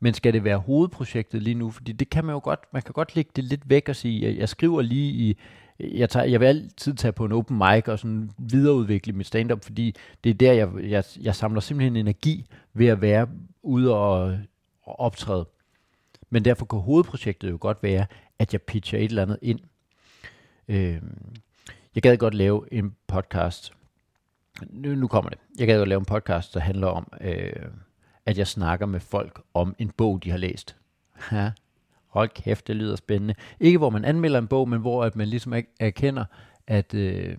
Men 0.00 0.14
skal 0.14 0.32
det 0.32 0.44
være 0.44 0.58
hovedprojektet 0.58 1.42
lige 1.42 1.54
nu? 1.54 1.70
Fordi 1.70 1.92
det 1.92 2.10
kan 2.10 2.24
man 2.24 2.32
jo 2.32 2.40
godt, 2.44 2.60
man 2.72 2.82
kan 2.82 2.92
godt 2.92 3.16
lægge 3.16 3.30
det 3.36 3.44
lidt 3.44 3.68
væk 3.68 3.88
og 3.88 3.96
sige, 3.96 4.28
at 4.28 4.36
jeg 4.36 4.48
skriver 4.48 4.82
lige 4.82 5.12
i, 5.12 5.38
jeg, 5.80 6.10
tager, 6.10 6.26
jeg 6.26 6.40
vil 6.40 6.46
altid 6.46 6.94
tage 6.94 7.12
på 7.12 7.24
en 7.24 7.32
open 7.32 7.56
mic 7.56 7.88
og 7.88 7.98
sådan 7.98 8.30
videreudvikle 8.38 9.12
mit 9.12 9.26
stand-up, 9.26 9.64
fordi 9.64 9.94
det 10.24 10.30
er 10.30 10.34
der, 10.34 10.52
jeg, 10.52 10.68
jeg, 10.82 11.04
jeg 11.20 11.34
samler 11.34 11.60
simpelthen 11.60 11.96
energi 11.96 12.46
ved 12.74 12.86
at 12.86 13.00
være 13.00 13.28
ude 13.62 13.94
og, 13.94 14.38
og 14.82 15.00
optræde. 15.00 15.46
Men 16.30 16.44
derfor 16.44 16.66
kan 16.66 16.78
hovedprojektet 16.78 17.50
jo 17.50 17.58
godt 17.60 17.82
være, 17.82 18.06
at 18.38 18.52
jeg 18.52 18.62
pitcher 18.62 18.98
et 18.98 19.04
eller 19.04 19.22
andet 19.22 19.38
ind. 19.42 19.60
Øh, 20.68 21.02
jeg 21.94 22.02
gad 22.02 22.16
godt 22.16 22.34
lave 22.34 22.72
en 22.72 22.94
podcast. 23.06 23.72
Nu, 24.70 24.94
nu 24.94 25.08
kommer 25.08 25.30
det. 25.30 25.38
Jeg 25.58 25.66
gad 25.66 25.78
godt 25.78 25.88
lave 25.88 25.98
en 25.98 26.04
podcast, 26.04 26.54
der 26.54 26.60
handler 26.60 26.86
om, 26.86 27.12
øh, 27.20 27.52
at 28.26 28.38
jeg 28.38 28.46
snakker 28.46 28.86
med 28.86 29.00
folk 29.00 29.42
om 29.54 29.74
en 29.78 29.90
bog, 29.90 30.24
de 30.24 30.30
har 30.30 30.38
læst. 30.38 30.76
Ja. 31.32 31.50
Hold 32.14 32.28
kæft, 32.28 32.66
det 32.66 32.76
lyder 32.76 32.96
spændende. 32.96 33.34
Ikke 33.60 33.78
hvor 33.78 33.90
man 33.90 34.04
anmelder 34.04 34.38
en 34.38 34.46
bog, 34.46 34.68
men 34.68 34.80
hvor 34.80 35.04
at 35.04 35.16
man 35.16 35.28
ligesom 35.28 35.54
erkender, 35.80 36.24
at 36.66 36.94
øh, 36.94 37.38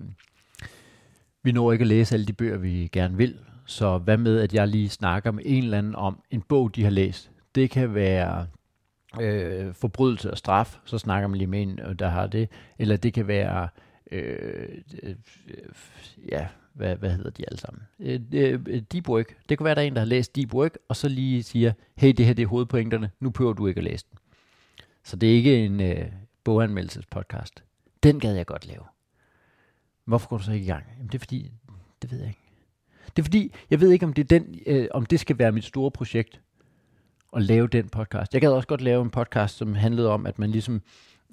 vi 1.44 1.52
når 1.52 1.72
ikke 1.72 1.84
at 1.84 1.88
læse 1.88 2.16
alle 2.16 2.26
de 2.26 2.34
bøger, 2.34 2.58
vi 2.58 2.90
gerne 2.92 3.18
vil. 3.18 3.40
Så 3.66 3.98
hvad 3.98 4.18
med, 4.18 4.40
at 4.40 4.54
jeg 4.54 4.68
lige 4.68 4.90
snakker 4.90 5.32
med 5.32 5.44
en 5.46 5.64
eller 5.64 5.78
anden 5.78 5.96
om 5.96 6.20
en 6.32 6.42
bog, 6.42 6.76
de 6.76 6.84
har 6.84 6.90
læst. 6.90 7.32
Det 7.56 7.70
kan 7.70 7.94
være 7.94 8.48
øh, 9.22 9.74
forbrydelse 9.74 10.32
og 10.32 10.38
straf, 10.38 10.78
så 10.86 10.98
snakker 10.98 11.28
man 11.28 11.38
lige 11.38 11.48
med 11.48 11.62
en, 11.62 11.80
øh, 11.80 11.96
der 12.00 12.08
har 12.08 12.28
det. 12.28 12.50
Eller 12.80 12.98
det 12.98 13.14
kan 13.14 13.28
være, 13.28 13.68
øh, 14.12 14.68
øh, 15.04 15.16
ja, 16.32 16.48
hvad, 16.74 16.96
hvad 16.96 17.10
hedder 17.10 17.30
de 17.30 17.44
alle 17.48 17.60
sammen? 17.60 17.84
Øh, 18.00 18.20
øh, 18.34 18.82
Deep 18.92 19.10
Work. 19.10 19.36
Det 19.50 19.58
kan 19.58 19.66
være, 19.66 19.76
der 19.76 19.82
er 19.82 19.86
en, 19.86 19.94
der 19.94 20.00
har 20.00 20.06
læst 20.06 20.36
Deep 20.36 20.54
Work, 20.54 20.78
og 20.90 20.96
så 20.96 21.10
lige 21.10 21.44
siger, 21.44 21.74
hey, 21.96 22.12
det 22.12 22.26
her 22.26 22.34
det 22.34 22.44
er 22.44 22.48
hovedpointerne, 22.48 23.12
nu 23.20 23.30
prøver 23.30 23.54
du 23.54 23.68
ikke 23.68 23.78
at 23.78 23.84
læse 23.84 24.06
den. 24.12 24.20
Så 25.06 25.16
det 25.16 25.32
er 25.32 25.34
ikke 25.34 25.66
en, 25.66 25.82
øh, 25.82 26.06
boganmeldelsespodcast. 26.44 27.64
Den 28.04 28.20
gad 28.20 28.36
jeg 28.36 28.46
godt 28.46 28.68
lave. 28.68 28.84
Hvorfor 30.06 30.30
går 30.30 30.38
du 30.38 30.44
så 30.44 30.52
ikke 30.52 30.66
i 30.66 30.70
gang? 30.70 30.84
Jamen, 30.98 31.08
det 31.08 31.16
er 31.16 31.20
fordi, 31.20 31.52
det 32.02 32.12
ved 32.12 32.20
jeg 32.20 32.28
ikke. 32.28 32.42
Det 33.16 33.22
er 33.22 33.24
fordi, 33.24 33.54
jeg 33.70 33.82
ved 33.82 33.92
ikke, 33.92 34.06
om 34.06 34.14
det, 34.14 34.32
er 34.32 34.40
den, 34.40 34.60
øh, 34.68 34.88
om 34.92 35.06
det 35.06 35.20
skal 35.20 35.40
være 35.40 35.52
mit 35.52 35.64
store 35.64 35.92
projekt 35.92 36.42
at 37.36 37.42
lave 37.42 37.68
den 37.68 37.90
podcast. 37.90 38.34
Jeg 38.34 38.42
gad 38.42 38.50
også 38.50 38.68
godt 38.68 38.82
lave 38.82 39.02
en 39.02 39.10
podcast, 39.10 39.58
som 39.58 39.76
handlede 39.76 40.10
om, 40.10 40.26
at 40.26 40.40
man 40.40 40.52
ligesom 40.52 40.82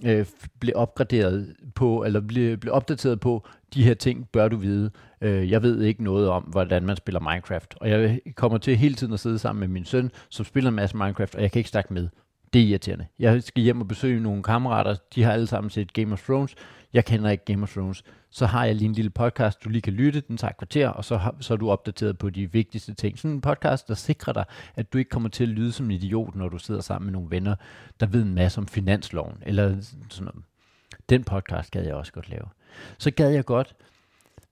øh, 0.04 0.26
blev 0.61 0.72
opgraderet 0.76 1.56
på, 1.74 2.04
eller 2.04 2.20
blev, 2.20 2.56
blev 2.56 2.74
opdateret 2.74 3.20
på, 3.20 3.46
de 3.74 3.85
her 3.85 3.94
ting 3.94 4.28
bør 4.28 4.48
du 4.48 4.56
vide. 4.56 4.90
Øh, 5.20 5.50
jeg 5.50 5.62
ved 5.62 5.82
ikke 5.82 6.04
noget 6.04 6.28
om, 6.28 6.42
hvordan 6.42 6.82
man 6.82 6.96
spiller 6.96 7.20
Minecraft, 7.20 7.74
og 7.80 7.90
jeg 7.90 8.20
kommer 8.35 8.58
til 8.58 8.76
hele 8.76 8.94
tiden 8.94 9.12
at 9.12 9.20
sidde 9.20 9.38
sammen 9.38 9.61
med 9.61 9.68
min 9.68 9.85
søn, 9.85 10.11
som 10.28 10.44
spiller 10.44 10.70
en 10.70 10.76
masse 10.76 10.96
Minecraft, 10.96 11.35
og 11.35 11.42
jeg 11.42 11.52
kan 11.52 11.61
ikke 11.61 11.70
snakke 11.70 11.94
med. 11.94 12.08
Det 12.52 12.62
er 12.62 12.66
irriterende. 12.66 13.06
Jeg 13.18 13.42
skal 13.42 13.62
hjem 13.62 13.80
og 13.80 13.88
besøge 13.88 14.20
nogle 14.20 14.42
kammerater, 14.42 14.96
de 15.14 15.22
har 15.22 15.32
alle 15.32 15.46
sammen 15.46 15.70
set 15.70 15.92
Game 15.92 16.12
of 16.12 16.22
Thrones. 16.22 16.54
Jeg 16.92 17.04
kender 17.04 17.30
ikke 17.30 17.44
Game 17.44 17.62
of 17.62 17.72
Thrones. 17.72 18.02
Så 18.30 18.46
har 18.46 18.64
jeg 18.64 18.74
lige 18.74 18.88
en 18.88 18.92
lille 18.92 19.10
podcast, 19.10 19.64
du 19.64 19.68
lige 19.68 19.82
kan 19.82 19.92
lytte, 19.92 20.20
den 20.20 20.36
tager 20.36 20.50
et 20.50 20.56
kvarter, 20.56 20.88
og 20.88 21.04
så, 21.04 21.16
har, 21.16 21.34
så 21.40 21.54
er 21.54 21.58
du 21.58 21.70
opdateret 21.70 22.18
på 22.18 22.30
de 22.30 22.52
vigtigste 22.52 22.94
ting. 22.94 23.18
Sådan 23.18 23.30
en 23.30 23.40
podcast, 23.40 23.88
der 23.88 23.94
sikrer 23.94 24.32
dig, 24.32 24.44
at 24.74 24.92
du 24.92 24.98
ikke 24.98 25.08
kommer 25.08 25.28
til 25.28 25.44
at 25.44 25.48
lyde 25.48 25.72
som 25.72 25.86
en 25.86 25.90
idiot, 25.90 26.34
når 26.34 26.48
du 26.48 26.58
sidder 26.58 26.80
sammen 26.80 27.06
med 27.06 27.12
nogle 27.12 27.30
venner, 27.30 27.54
der 28.00 28.06
ved 28.06 28.22
en 28.22 28.34
masse 28.34 28.58
om 28.58 28.66
finansloven, 28.66 29.36
eller 29.42 29.76
sådan 29.80 30.24
noget. 30.24 30.44
Den 31.08 31.24
podcast 31.24 31.70
gad 31.70 31.84
jeg 31.84 31.94
også 31.94 32.12
godt 32.12 32.30
lave. 32.30 32.44
Så 32.98 33.10
gad 33.10 33.30
jeg 33.30 33.44
godt 33.44 33.74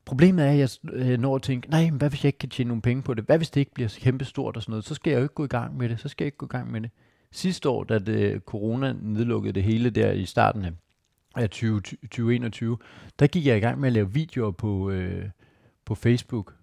Problemet 0.05 0.47
er, 0.47 0.51
at 0.51 0.59
jeg 0.59 0.69
øh, 0.93 1.19
når 1.19 1.37
at 1.37 1.43
tænke, 1.43 1.71
nej, 1.71 1.85
men 1.85 1.99
hvad 1.99 2.09
hvis 2.09 2.25
jeg 2.25 2.29
ikke 2.29 2.39
kan 2.39 2.49
tjene 2.49 2.69
nogle 2.69 2.83
penge 2.83 3.03
på 3.03 3.15
det? 3.15 3.25
Hvad 3.25 3.39
hvis 3.39 3.51
det 3.51 3.61
ikke 3.61 3.75
bliver 3.75 3.99
kæmpe 4.01 4.25
stort 4.25 4.57
og 4.57 4.63
sådan 4.63 4.71
noget? 4.71 4.85
Så 4.85 4.95
skal 4.95 5.11
jeg 5.11 5.19
jo 5.19 5.23
ikke 5.23 5.35
gå 5.35 5.45
i 5.45 5.49
gang 5.49 5.77
med 5.77 5.89
det. 5.89 6.01
Så 6.01 6.09
skal 6.09 6.25
jeg 6.25 6.27
ikke 6.27 6.39
gå 6.39 6.47
i 6.47 6.49
gang 6.49 6.71
med 6.71 6.81
det. 6.81 6.91
Sidste 7.33 7.69
år, 7.69 7.85
da 7.85 7.99
det, 7.99 8.43
corona 8.45 8.95
nedlukkede 9.03 9.53
det 9.53 9.63
hele 9.63 9.91
der 9.91 10.13
i 10.13 10.25
starten 10.25 10.65
af 10.65 10.73
af 11.37 11.51
20, 11.51 11.81
2021, 11.81 12.79
der 13.19 13.27
gik 13.27 13.47
jeg 13.47 13.57
i 13.57 13.61
gang 13.61 13.81
med 13.81 13.87
at 13.87 13.93
lave 13.93 14.13
videoer 14.13 14.51
på, 14.51 14.91
øh, 14.91 15.29
på 15.85 15.95
Facebook. 15.95 16.55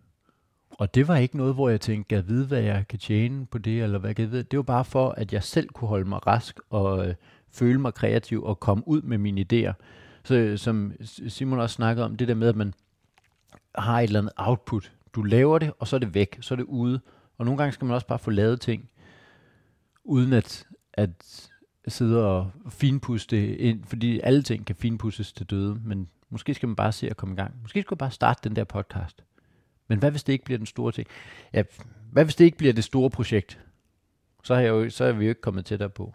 Og 0.70 0.96
det 0.96 1.08
var 1.08 1.18
ikke 1.18 1.38
noget, 1.38 1.54
hvor 1.54 1.70
jeg 1.70 1.82
tænkte, 1.82 2.16
jeg 2.16 2.28
ved, 2.28 2.46
hvad 2.46 2.62
jeg 2.62 2.86
kan 2.90 3.00
tjene 3.00 3.46
på 3.46 3.58
det, 3.58 3.84
eller 3.84 4.00
hvad 4.00 4.14
jeg 4.18 4.32
ved. 4.32 4.44
Det 4.44 4.58
var 4.58 4.64
bare 4.64 4.86
for, 4.86 5.10
at 5.10 5.34
jeg 5.34 5.44
selv 5.44 5.70
kunne 5.70 5.88
holde 5.88 6.10
mig 6.10 6.28
rask 6.28 6.60
og 6.70 7.08
øh, 7.08 7.16
føle 7.52 7.82
mig 7.82 7.94
kreativ 7.94 8.44
og 8.44 8.60
komme 8.60 8.88
ud 8.88 9.02
med 9.02 9.18
mine 9.18 9.46
idéer. 9.52 9.74
Så 10.24 10.36
øh, 10.36 10.58
som 10.58 10.94
Simon 11.28 11.60
også 11.60 11.74
snakkede 11.74 12.06
om, 12.06 12.18
det 12.18 12.28
der 12.28 12.36
med, 12.36 12.48
at 12.48 12.56
man 12.56 12.74
har 13.76 14.00
et 14.00 14.04
eller 14.04 14.20
andet 14.20 14.34
output. 14.38 14.92
Du 15.14 15.24
laver 15.24 15.60
det, 15.60 15.74
og 15.80 15.88
så 15.88 15.96
er 15.96 16.00
det 16.00 16.14
væk, 16.14 16.38
så 16.42 16.54
er 16.54 16.56
det 16.56 16.66
ude. 16.66 17.00
Og 17.38 17.46
nogle 17.46 17.58
gange 17.58 17.72
skal 17.72 17.86
man 17.86 17.96
også 17.96 18.08
bare 18.08 18.20
få 18.20 18.32
lavet 18.32 18.62
ting, 18.62 18.90
uden 20.08 20.34
at, 20.34 20.68
at 20.94 21.10
sidde 21.88 22.26
og 22.26 22.52
finpuste 22.70 23.58
ind, 23.58 23.84
fordi 23.84 24.20
alle 24.20 24.44
ting 24.44 24.66
kan 24.66 24.76
finpusses 24.76 25.34
til 25.34 25.46
døde, 25.46 25.80
men 25.84 26.10
måske 26.30 26.54
skal 26.54 26.68
man 26.68 26.76
bare 26.76 26.92
se 26.92 27.10
at 27.10 27.18
komme 27.18 27.34
i 27.34 27.36
gang. 27.36 27.56
Måske 27.62 27.82
skal 27.82 27.92
man 27.92 27.98
bare 27.98 28.12
starte 28.12 28.50
den 28.50 28.56
der 28.56 28.64
podcast. 28.64 29.24
Men 29.88 30.00
hvad 30.00 30.12
hvis 30.12 30.24
det 30.24 30.34
ikke 30.34 30.46
bliver 30.46 30.58
den 30.58 30.66
store 30.66 30.92
ting? 30.92 31.08
Ja, 31.54 31.64
hvad 32.12 32.26
hvis 32.26 32.36
det 32.36 32.46
ikke 32.46 32.58
bliver 32.58 32.74
det 32.74 32.84
store 32.84 33.10
projekt? 33.10 33.60
Så 34.44 34.56
har 34.56 34.62
jeg 34.62 34.70
jo, 34.70 34.90
så 34.90 35.04
er 35.04 35.12
vi 35.12 35.26
jo 35.26 35.30
ikke 35.30 35.42
kommet 35.42 35.66
tættere 35.66 35.90
på. 35.90 36.14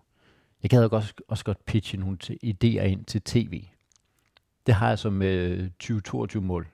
Jeg 0.63 0.71
kan 0.71 0.93
også, 0.93 1.15
også 1.29 1.45
godt 1.45 1.65
pitche 1.65 1.99
nogle 1.99 2.19
idéer 2.45 2.83
ind 2.83 3.05
til 3.05 3.23
tv. 3.23 3.65
Det 4.67 4.75
har 4.75 4.89
jeg 4.89 4.99
som 4.99 5.23
øh, 5.23 5.71
2022-mål. 5.85 6.69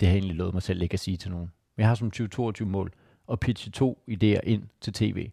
Det 0.00 0.08
har 0.08 0.14
jeg 0.14 0.18
egentlig 0.18 0.36
lovet 0.36 0.54
mig 0.54 0.62
selv 0.62 0.82
ikke 0.82 0.94
at 0.94 1.00
sige 1.00 1.16
til 1.16 1.30
nogen. 1.30 1.50
Men 1.76 1.80
jeg 1.80 1.88
har 1.88 1.94
som 1.94 2.12
2022-mål 2.16 2.92
at 3.32 3.40
pitche 3.40 3.70
to 3.70 4.02
idéer 4.10 4.40
ind 4.44 4.62
til 4.80 4.92
tv 4.92 5.30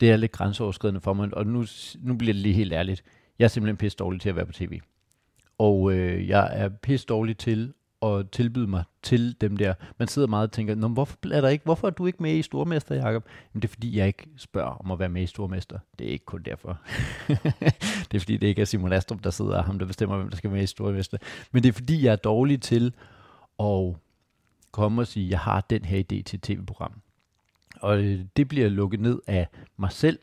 det 0.00 0.10
er 0.10 0.16
lidt 0.16 0.32
grænseoverskridende 0.32 1.00
for 1.00 1.12
mig, 1.12 1.34
og 1.34 1.46
nu, 1.46 1.64
nu 2.00 2.14
bliver 2.16 2.32
det 2.32 2.42
lige 2.42 2.54
helt 2.54 2.72
ærligt. 2.72 3.02
Jeg 3.38 3.44
er 3.44 3.48
simpelthen 3.48 3.76
pisse 3.76 3.96
dårlig 3.96 4.20
til 4.20 4.28
at 4.28 4.36
være 4.36 4.46
på 4.46 4.52
tv. 4.52 4.80
Og 5.58 5.92
øh, 5.92 6.28
jeg 6.28 6.48
er 6.52 6.68
pisse 6.68 7.06
dårlig 7.06 7.36
til 7.36 7.72
at 8.02 8.30
tilbyde 8.30 8.66
mig 8.66 8.84
til 9.02 9.40
dem 9.40 9.56
der. 9.56 9.74
Man 9.98 10.08
sidder 10.08 10.28
meget 10.28 10.48
og 10.48 10.52
tænker, 10.52 10.74
Nå, 10.74 10.88
hvorfor, 10.88 11.16
er 11.32 11.40
der 11.40 11.48
ikke, 11.48 11.64
hvorfor 11.64 11.86
er 11.86 11.90
du 11.90 12.06
ikke 12.06 12.22
med 12.22 12.34
i 12.34 12.42
Stormester, 12.42 12.94
Jacob? 12.94 13.24
Jamen, 13.54 13.62
det 13.62 13.68
er 13.68 13.72
fordi, 13.72 13.98
jeg 13.98 14.06
ikke 14.06 14.26
spørger 14.36 14.70
om 14.70 14.90
at 14.90 14.98
være 14.98 15.08
med 15.08 15.22
i 15.22 15.26
Stormester. 15.26 15.78
Det 15.98 16.06
er 16.06 16.10
ikke 16.10 16.24
kun 16.24 16.42
derfor. 16.42 16.78
det 18.10 18.14
er 18.14 18.18
fordi, 18.18 18.36
det 18.36 18.46
ikke 18.46 18.62
er 18.62 18.66
Simon 18.66 18.92
Astrup, 18.92 19.24
der 19.24 19.30
sidder 19.30 19.58
og 19.58 19.64
ham, 19.64 19.78
der 19.78 19.86
bestemmer, 19.86 20.16
hvem 20.16 20.30
der 20.30 20.36
skal 20.36 20.50
med 20.50 20.62
i 20.62 20.66
Stormester. 20.66 21.18
Men 21.52 21.62
det 21.62 21.68
er 21.68 21.72
fordi, 21.72 22.04
jeg 22.04 22.12
er 22.12 22.16
dårlig 22.16 22.62
til 22.62 22.92
at 23.60 23.94
komme 24.70 25.02
og 25.02 25.06
sige, 25.06 25.30
jeg 25.30 25.38
har 25.38 25.60
den 25.60 25.84
her 25.84 25.98
idé 25.98 26.22
til 26.22 26.36
et 26.36 26.42
tv-program. 26.42 26.92
Og 27.80 27.98
øh, 27.98 28.20
det 28.36 28.48
bliver 28.48 28.68
lukket 28.68 29.00
ned 29.00 29.20
af 29.26 29.48
mig 29.76 29.92
selv, 29.92 30.18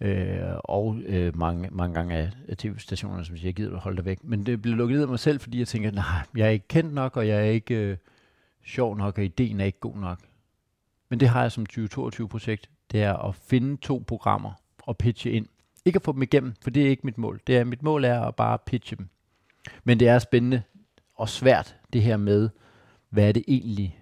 øh, 0.00 0.40
og 0.64 0.96
øh, 1.06 1.38
mange, 1.38 1.68
mange 1.72 1.94
gange 1.94 2.14
af, 2.14 2.30
af 2.48 2.56
tv-stationerne, 2.56 3.24
som 3.24 3.36
siger, 3.36 3.48
jeg 3.48 3.54
gider 3.54 3.78
holde 3.78 3.96
dig 3.96 4.04
væk. 4.04 4.24
Men 4.24 4.46
det 4.46 4.62
bliver 4.62 4.76
lukket 4.76 4.94
ned 4.94 5.02
af 5.02 5.08
mig 5.08 5.18
selv, 5.18 5.40
fordi 5.40 5.58
jeg 5.58 5.68
tænker, 5.68 5.90
nej, 5.90 6.22
jeg 6.36 6.46
er 6.46 6.50
ikke 6.50 6.68
kendt 6.68 6.94
nok, 6.94 7.16
og 7.16 7.28
jeg 7.28 7.38
er 7.38 7.50
ikke 7.50 7.74
øh, 7.74 7.96
sjov 8.64 8.96
nok, 8.96 9.18
og 9.18 9.24
ideen 9.24 9.60
er 9.60 9.64
ikke 9.64 9.80
god 9.80 9.96
nok. 9.96 10.18
Men 11.08 11.20
det 11.20 11.28
har 11.28 11.42
jeg 11.42 11.52
som 11.52 11.66
2022-projekt, 11.72 12.70
det 12.92 13.02
er 13.02 13.14
at 13.14 13.34
finde 13.34 13.76
to 13.76 14.04
programmer 14.06 14.52
og 14.82 14.98
pitche 14.98 15.30
ind. 15.30 15.46
Ikke 15.84 15.96
at 15.96 16.02
få 16.02 16.12
dem 16.12 16.22
igennem, 16.22 16.54
for 16.62 16.70
det 16.70 16.86
er 16.86 16.90
ikke 16.90 17.06
mit 17.06 17.18
mål. 17.18 17.40
Det 17.46 17.56
er, 17.56 17.64
mit 17.64 17.82
mål 17.82 18.04
er 18.04 18.20
at 18.20 18.36
bare 18.36 18.58
pitche 18.66 18.96
dem. 18.96 19.08
Men 19.84 20.00
det 20.00 20.08
er 20.08 20.18
spændende 20.18 20.62
og 21.14 21.28
svært, 21.28 21.76
det 21.92 22.02
her 22.02 22.16
med, 22.16 22.48
hvad 23.10 23.28
er 23.28 23.32
det 23.32 23.44
egentlig, 23.48 23.98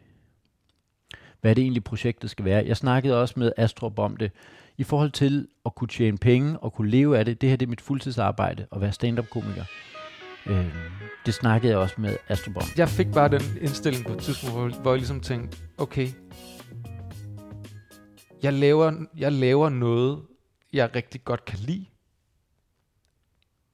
hvad 1.41 1.55
det 1.55 1.63
egentlig 1.63 1.85
projektet 1.85 2.31
skal 2.31 2.45
være. 2.45 2.65
Jeg 2.67 2.77
snakkede 2.77 3.21
også 3.21 3.35
med 3.37 3.53
Astrup 3.57 3.99
om 3.99 4.17
det, 4.17 4.33
i 4.77 4.85
forhold 4.85 5.11
til 5.11 5.49
at 5.67 5.75
kunne 5.75 5.89
tjene 5.89 6.19
penge 6.19 6.59
og 6.59 6.73
kunne 6.73 6.91
leve 6.91 7.19
af 7.19 7.25
det. 7.25 7.41
Det 7.41 7.49
her 7.49 7.57
det 7.57 7.67
er 7.67 7.71
mit 7.71 7.81
fuldtidsarbejde 7.81 8.67
at 8.73 8.81
være 8.81 8.93
stand-up-komiker. 8.93 9.65
Øh, 10.47 10.75
det 11.27 11.35
snakkede 11.35 11.73
jeg 11.73 11.79
også 11.79 11.95
med 11.99 12.17
Astrup 12.29 12.57
om. 12.57 12.63
Jeg 12.77 12.89
fik 12.89 13.13
bare 13.13 13.29
den 13.29 13.43
indstilling 13.61 14.07
på 14.07 14.13
et 14.13 14.19
tidspunkt, 14.19 14.57
hvor, 14.57 14.83
hvor 14.83 14.91
jeg 14.91 14.99
ligesom 14.99 15.21
tænkte, 15.21 15.59
okay, 15.79 16.09
jeg 18.43 18.53
laver, 18.53 19.07
jeg 19.17 19.33
laver 19.33 19.69
noget, 19.69 20.23
jeg 20.73 20.95
rigtig 20.95 21.25
godt 21.25 21.45
kan 21.45 21.59
lide, 21.59 21.87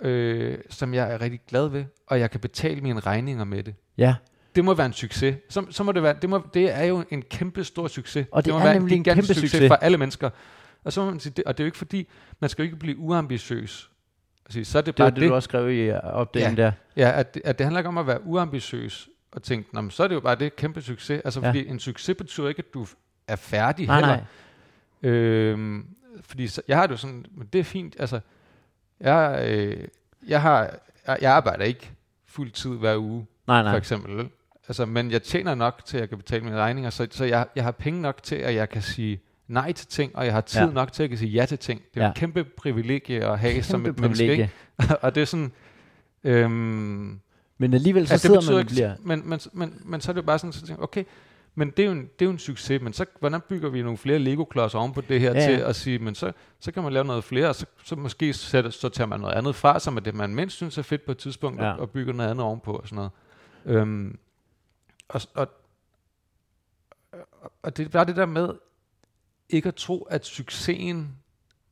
øh, 0.00 0.58
som 0.70 0.94
jeg 0.94 1.12
er 1.12 1.20
rigtig 1.20 1.40
glad 1.48 1.68
ved, 1.68 1.84
og 2.06 2.20
jeg 2.20 2.30
kan 2.30 2.40
betale 2.40 2.80
mine 2.80 3.00
regninger 3.00 3.44
med 3.44 3.62
det. 3.62 3.74
Ja 3.98 4.14
det 4.54 4.64
må 4.64 4.74
være 4.74 4.86
en 4.86 4.92
succes. 4.92 5.36
Så, 5.48 5.66
så 5.70 5.82
må 5.82 5.92
det 5.92 6.02
være, 6.02 6.16
det, 6.22 6.30
må, 6.30 6.46
det 6.54 6.70
er 6.70 6.84
jo 6.84 7.04
en 7.10 7.22
kæmpe 7.22 7.64
stor 7.64 7.88
succes. 7.88 8.26
Og 8.32 8.44
det, 8.44 8.44
det 8.44 8.52
må 8.54 8.58
er 8.58 8.64
være 8.64 8.74
nemlig 8.74 8.96
en 8.96 9.04
kæmpe 9.04 9.22
succes, 9.22 9.50
succes 9.50 9.68
for 9.68 9.74
alle 9.74 9.98
mennesker. 9.98 10.30
Og, 10.84 10.92
så 10.92 11.04
må 11.04 11.10
man 11.10 11.20
sige, 11.20 11.32
det, 11.36 11.44
og 11.44 11.58
det 11.58 11.62
er 11.62 11.64
jo 11.64 11.68
ikke 11.68 11.78
fordi, 11.78 12.08
man 12.40 12.50
skal 12.50 12.62
jo 12.62 12.64
ikke 12.64 12.76
blive 12.76 12.98
uambitiøs. 12.98 13.90
Altså, 14.46 14.72
så 14.72 14.78
er 14.78 14.82
det, 14.82 14.94
bare 14.94 15.10
det, 15.10 15.16
det, 15.16 15.28
du 15.28 15.34
også 15.34 15.46
skrev 15.46 15.70
i 15.70 15.80
øh, 15.80 15.98
opdelingen 16.02 16.58
ja, 16.58 16.62
der. 16.64 16.72
Ja, 16.96 17.20
at, 17.20 17.40
at 17.44 17.58
det 17.58 17.64
handler 17.64 17.80
ikke 17.80 17.88
om 17.88 17.98
at 17.98 18.06
være 18.06 18.24
uambitiøs 18.24 19.08
og 19.32 19.42
tænke, 19.42 19.74
Nå, 19.74 19.90
så 19.90 20.02
er 20.02 20.08
det 20.08 20.14
jo 20.14 20.20
bare 20.20 20.34
det 20.34 20.56
kæmpe 20.56 20.82
succes. 20.82 21.20
Altså, 21.24 21.40
ja. 21.40 21.48
fordi 21.48 21.66
en 21.66 21.78
succes 21.78 22.16
betyder 22.16 22.48
ikke, 22.48 22.58
at 22.68 22.74
du 22.74 22.86
er 23.28 23.36
færdig 23.36 23.86
nej, 23.86 23.96
heller. 23.96 24.16
Nej. 25.02 25.10
Øhm, 25.10 25.86
fordi 26.20 26.46
så, 26.46 26.62
jeg 26.68 26.76
har 26.76 26.86
det 26.86 26.92
jo 26.92 26.96
sådan, 26.96 27.26
men 27.30 27.48
det 27.52 27.58
er 27.58 27.64
fint, 27.64 27.96
altså, 27.98 28.20
jeg, 29.00 29.44
øh, 29.48 29.88
jeg, 30.28 30.42
har, 30.42 30.74
jeg, 31.06 31.18
jeg 31.20 31.32
arbejder 31.32 31.64
ikke 31.64 31.90
fuld 32.26 32.50
tid 32.50 32.70
hver 32.70 32.96
uge, 32.96 33.26
nej, 33.46 33.62
nej. 33.62 33.72
for 33.72 33.78
eksempel. 33.78 34.28
Altså, 34.68 34.86
men 34.86 35.10
jeg 35.10 35.22
tjener 35.22 35.54
nok 35.54 35.82
til, 35.84 35.96
at 35.96 36.00
jeg 36.00 36.08
kan 36.08 36.18
betale 36.18 36.44
mine 36.44 36.56
regninger, 36.56 36.90
så, 36.90 37.06
så 37.10 37.24
jeg, 37.24 37.46
jeg 37.56 37.64
har 37.64 37.70
penge 37.70 38.02
nok 38.02 38.22
til, 38.22 38.36
at 38.36 38.54
jeg 38.54 38.68
kan 38.68 38.82
sige 38.82 39.20
nej 39.48 39.72
til 39.72 39.86
ting, 39.86 40.16
og 40.16 40.24
jeg 40.24 40.32
har 40.32 40.40
tid 40.40 40.60
ja. 40.60 40.66
nok 40.66 40.92
til, 40.92 41.02
at 41.02 41.04
jeg 41.04 41.08
kan 41.10 41.18
sige 41.18 41.30
ja 41.30 41.46
til 41.46 41.58
ting. 41.58 41.82
Det 41.94 42.00
er 42.00 42.04
ja. 42.04 42.08
en 42.08 42.14
kæmpe 42.14 42.44
privilegie 42.44 43.24
at 43.24 43.38
have 43.38 43.62
som 43.62 43.86
et 43.86 44.00
menneske. 44.00 44.32
Ikke? 44.32 44.50
og 45.02 45.14
det 45.14 45.20
er 45.20 45.24
sådan... 45.24 45.52
Øhm, 46.24 47.20
men 47.58 47.74
alligevel 47.74 48.08
så 48.08 48.18
sidder 48.18 48.50
man 48.50 48.60
og 48.60 48.66
bliver... 48.66 48.94
Men, 49.00 49.28
men, 49.28 49.40
men, 49.52 49.82
men 49.84 50.00
så 50.00 50.10
er 50.10 50.14
det 50.14 50.26
bare 50.26 50.38
sådan, 50.38 50.52
så 50.52 50.66
tænker, 50.66 50.82
okay, 50.82 51.04
men 51.54 51.70
det 51.70 51.82
er, 51.82 51.86
jo 51.86 51.92
en, 51.92 52.02
det 52.02 52.22
er 52.22 52.24
jo 52.24 52.30
en 52.30 52.38
succes, 52.38 52.82
men 52.82 52.92
så 52.92 53.04
hvordan 53.20 53.40
bygger 53.48 53.68
vi 53.68 53.82
nogle 53.82 53.98
flere 53.98 54.18
Lego-klodser 54.18 54.78
oven 54.78 54.92
på 54.92 55.00
det 55.00 55.20
her 55.20 55.34
ja. 55.34 55.46
til 55.46 55.62
at 55.62 55.76
sige, 55.76 55.98
men 55.98 56.14
så, 56.14 56.32
så 56.60 56.72
kan 56.72 56.82
man 56.82 56.92
lave 56.92 57.04
noget 57.04 57.24
flere, 57.24 57.48
og 57.48 57.54
så, 57.54 57.66
så 57.84 57.96
måske 57.96 58.32
sætter, 58.32 58.70
så 58.70 58.88
tager 58.88 59.08
man 59.08 59.20
noget 59.20 59.34
andet 59.34 59.54
fra, 59.54 59.80
som 59.80 59.96
er 59.96 60.00
det, 60.00 60.14
man 60.14 60.34
mindst 60.34 60.56
synes 60.56 60.78
er 60.78 60.82
fedt 60.82 61.06
på 61.06 61.12
et 61.12 61.18
tidspunkt, 61.18 61.60
ja. 61.60 61.72
og, 61.72 61.80
og 61.80 61.90
bygger 61.90 62.12
noget 62.12 62.30
andet 62.30 62.44
ovenpå 62.44 62.72
og 62.72 62.88
sådan 62.88 62.96
noget. 62.96 63.10
Øhm, 63.78 64.18
og, 65.12 65.20
og, 65.34 65.48
og 67.62 67.76
det 67.76 67.84
er 67.84 67.88
bare 67.88 68.04
det 68.04 68.16
der 68.16 68.26
med, 68.26 68.54
ikke 69.48 69.68
at 69.68 69.74
tro, 69.74 70.02
at 70.02 70.26
succesen 70.26 71.16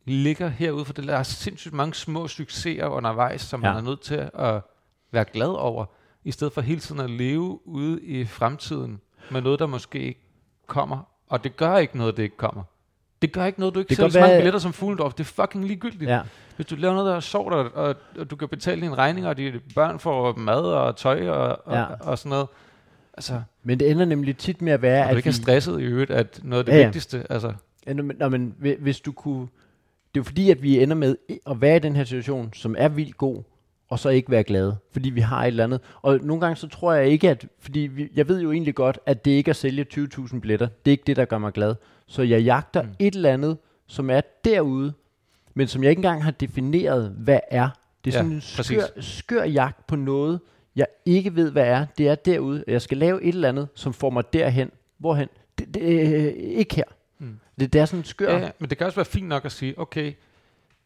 ligger 0.04 0.48
herude, 0.48 0.84
for 0.84 0.92
der 0.92 1.16
er 1.16 1.22
sindssygt 1.22 1.74
mange 1.74 1.94
små 1.94 2.28
succeser 2.28 2.86
undervejs, 2.86 3.40
som 3.40 3.62
ja. 3.62 3.68
man 3.68 3.84
er 3.84 3.88
nødt 3.88 4.00
til 4.00 4.30
at 4.34 4.62
være 5.10 5.24
glad 5.24 5.48
over, 5.48 5.86
i 6.24 6.30
stedet 6.32 6.52
for 6.52 6.60
hele 6.60 6.80
tiden 6.80 7.00
at 7.00 7.10
leve 7.10 7.68
ude 7.68 8.02
i 8.02 8.24
fremtiden 8.24 9.00
med 9.30 9.40
noget, 9.40 9.58
der 9.58 9.66
måske 9.66 9.98
ikke 9.98 10.20
kommer. 10.66 10.98
Og 11.28 11.44
det 11.44 11.56
gør 11.56 11.76
ikke 11.76 11.98
noget, 11.98 12.16
det 12.16 12.22
ikke 12.22 12.36
kommer. 12.36 12.62
Det 13.22 13.32
gør 13.32 13.44
ikke 13.44 13.60
noget, 13.60 13.74
du 13.74 13.80
ikke 13.80 13.94
sælger 13.94 14.10
så 14.10 14.20
mange 14.20 14.36
billetter 14.36 14.60
som 14.60 14.72
Fuglendorf. 14.72 15.14
Det 15.14 15.20
er 15.20 15.44
fucking 15.44 15.64
ligegyldigt. 15.64 16.10
Ja. 16.10 16.22
Hvis 16.56 16.66
du 16.66 16.76
laver 16.76 16.94
noget, 16.94 17.08
der 17.08 17.16
er 17.16 17.20
sjovt, 17.20 17.54
og, 17.54 17.70
og, 17.74 17.96
og 18.18 18.30
du 18.30 18.36
kan 18.36 18.48
betale 18.48 18.80
dine 18.80 18.94
regninger, 18.94 19.30
og 19.30 19.36
dine 19.36 19.60
børn 19.74 19.98
får 19.98 20.34
mad 20.36 20.62
og 20.62 20.96
tøj 20.96 21.28
og, 21.28 21.58
og, 21.64 21.74
ja. 21.74 21.84
og, 21.84 21.96
og 22.00 22.18
sådan 22.18 22.30
noget, 22.30 22.48
Altså, 23.20 23.42
men 23.62 23.80
det 23.80 23.90
ender 23.90 24.04
nemlig 24.04 24.36
tit 24.36 24.62
med 24.62 24.72
at 24.72 24.82
være, 24.82 25.04
at 25.04 25.10
du 25.12 25.16
ikke 25.16 25.28
er 25.28 25.32
stresset 25.32 25.80
i 25.80 25.84
øvrigt, 25.84 26.10
at 26.10 26.40
noget 26.42 26.58
af 26.58 26.72
det 26.72 26.80
ja, 26.80 26.84
vigtigste, 26.84 27.26
altså. 27.30 27.52
Ja, 27.86 27.94
men, 27.94 28.16
nå, 28.18 28.28
men 28.28 28.54
hvis 28.78 29.00
du 29.00 29.12
kunne 29.12 29.48
det 30.14 30.20
er 30.20 30.20
jo 30.20 30.24
fordi, 30.24 30.50
at 30.50 30.62
vi 30.62 30.82
ender 30.82 30.96
med 30.96 31.16
at 31.46 31.60
være 31.60 31.76
i 31.76 31.78
den 31.78 31.96
her 31.96 32.04
situation, 32.04 32.52
som 32.52 32.74
er 32.78 32.88
vildt 32.88 33.16
god, 33.16 33.42
og 33.88 33.98
så 33.98 34.08
ikke 34.08 34.30
være 34.30 34.44
glade, 34.44 34.76
fordi 34.92 35.10
vi 35.10 35.20
har 35.20 35.42
et 35.42 35.46
eller 35.46 35.64
andet. 35.64 35.80
Og 36.02 36.18
nogle 36.22 36.40
gange 36.40 36.56
så 36.56 36.68
tror 36.68 36.92
jeg 36.92 37.08
ikke, 37.08 37.30
at, 37.30 37.46
fordi 37.58 37.80
vi, 37.80 38.08
jeg 38.14 38.28
ved 38.28 38.40
jo 38.40 38.52
egentlig 38.52 38.74
godt, 38.74 38.98
at 39.06 39.24
det 39.24 39.30
ikke 39.30 39.48
er 39.48 39.52
at 39.52 39.56
sælge 39.56 39.86
20.000 39.94 40.40
billetter, 40.40 40.66
det 40.66 40.90
er 40.90 40.92
ikke 40.92 41.04
det, 41.06 41.16
der 41.16 41.24
gør 41.24 41.38
mig 41.38 41.52
glad. 41.52 41.74
Så 42.06 42.22
jeg 42.22 42.42
jagter 42.42 42.82
mm. 42.82 42.88
et 42.98 43.14
eller 43.14 43.32
andet, 43.32 43.58
som 43.86 44.10
er 44.10 44.20
derude, 44.44 44.92
men 45.54 45.66
som 45.68 45.82
jeg 45.82 45.90
ikke 45.90 46.00
engang 46.00 46.24
har 46.24 46.30
defineret, 46.30 47.14
hvad 47.18 47.40
er. 47.50 47.68
Det 48.04 48.14
er 48.14 48.18
Ja, 48.18 48.22
sådan 48.22 48.32
en 48.32 48.40
skør, 48.40 48.80
præcis. 48.96 49.04
skør 49.04 49.44
jagt 49.44 49.86
på 49.86 49.96
noget, 49.96 50.40
jeg 50.76 50.86
ikke 51.04 51.36
ved, 51.36 51.50
hvad 51.50 51.66
er. 51.66 51.86
Det 51.98 52.08
er 52.08 52.14
derude, 52.14 52.64
jeg 52.66 52.82
skal 52.82 52.98
lave 52.98 53.22
et 53.22 53.34
eller 53.34 53.48
andet, 53.48 53.68
som 53.74 53.92
får 53.92 54.10
mig 54.10 54.32
derhen. 54.32 54.70
Hvorhen? 54.98 55.28
Det, 55.58 55.74
det, 55.74 55.82
øh, 55.82 56.32
ikke 56.36 56.76
her. 56.76 56.84
Mm. 57.18 57.40
Det, 57.60 57.72
det 57.72 57.80
er 57.80 57.84
sådan 57.84 58.04
skør... 58.04 58.38
Ja, 58.38 58.50
men 58.58 58.70
det 58.70 58.78
kan 58.78 58.86
også 58.86 58.96
være 58.96 59.04
fint 59.04 59.28
nok 59.28 59.44
at 59.44 59.52
sige, 59.52 59.78
okay, 59.78 60.12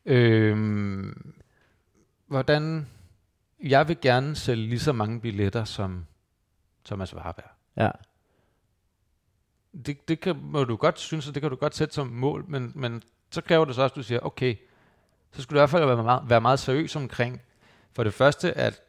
øhm, 0.06 1.34
hvordan, 2.26 2.86
jeg 3.62 3.88
vil 3.88 4.00
gerne 4.00 4.36
sælge 4.36 4.68
lige 4.68 4.80
så 4.80 4.92
mange 4.92 5.20
billetter 5.20 5.64
som 5.64 6.06
Thomas 6.84 7.14
Warberg. 7.14 7.50
ja. 7.76 7.90
Det, 9.86 10.08
det 10.08 10.20
kan, 10.20 10.36
må 10.42 10.64
du 10.64 10.76
godt 10.76 10.98
synes, 10.98 11.28
og 11.28 11.34
det 11.34 11.42
kan 11.42 11.50
du 11.50 11.56
godt 11.56 11.76
sætte 11.76 11.94
som 11.94 12.06
mål, 12.06 12.44
men, 12.48 12.72
men 12.74 13.02
så 13.30 13.40
kræver 13.40 13.64
det 13.64 13.74
så 13.74 13.82
også, 13.82 13.92
at 13.92 13.96
du 13.96 14.02
siger, 14.02 14.20
okay, 14.20 14.56
så 15.32 15.42
skulle 15.42 15.56
du 15.56 15.60
i 15.60 15.62
hvert 15.62 15.70
fald 15.70 15.84
være 15.84 16.02
meget, 16.02 16.22
være 16.28 16.40
meget 16.40 16.58
seriøs 16.58 16.96
omkring, 16.96 17.42
for 17.92 18.04
det 18.04 18.14
første, 18.14 18.52
at 18.52 18.82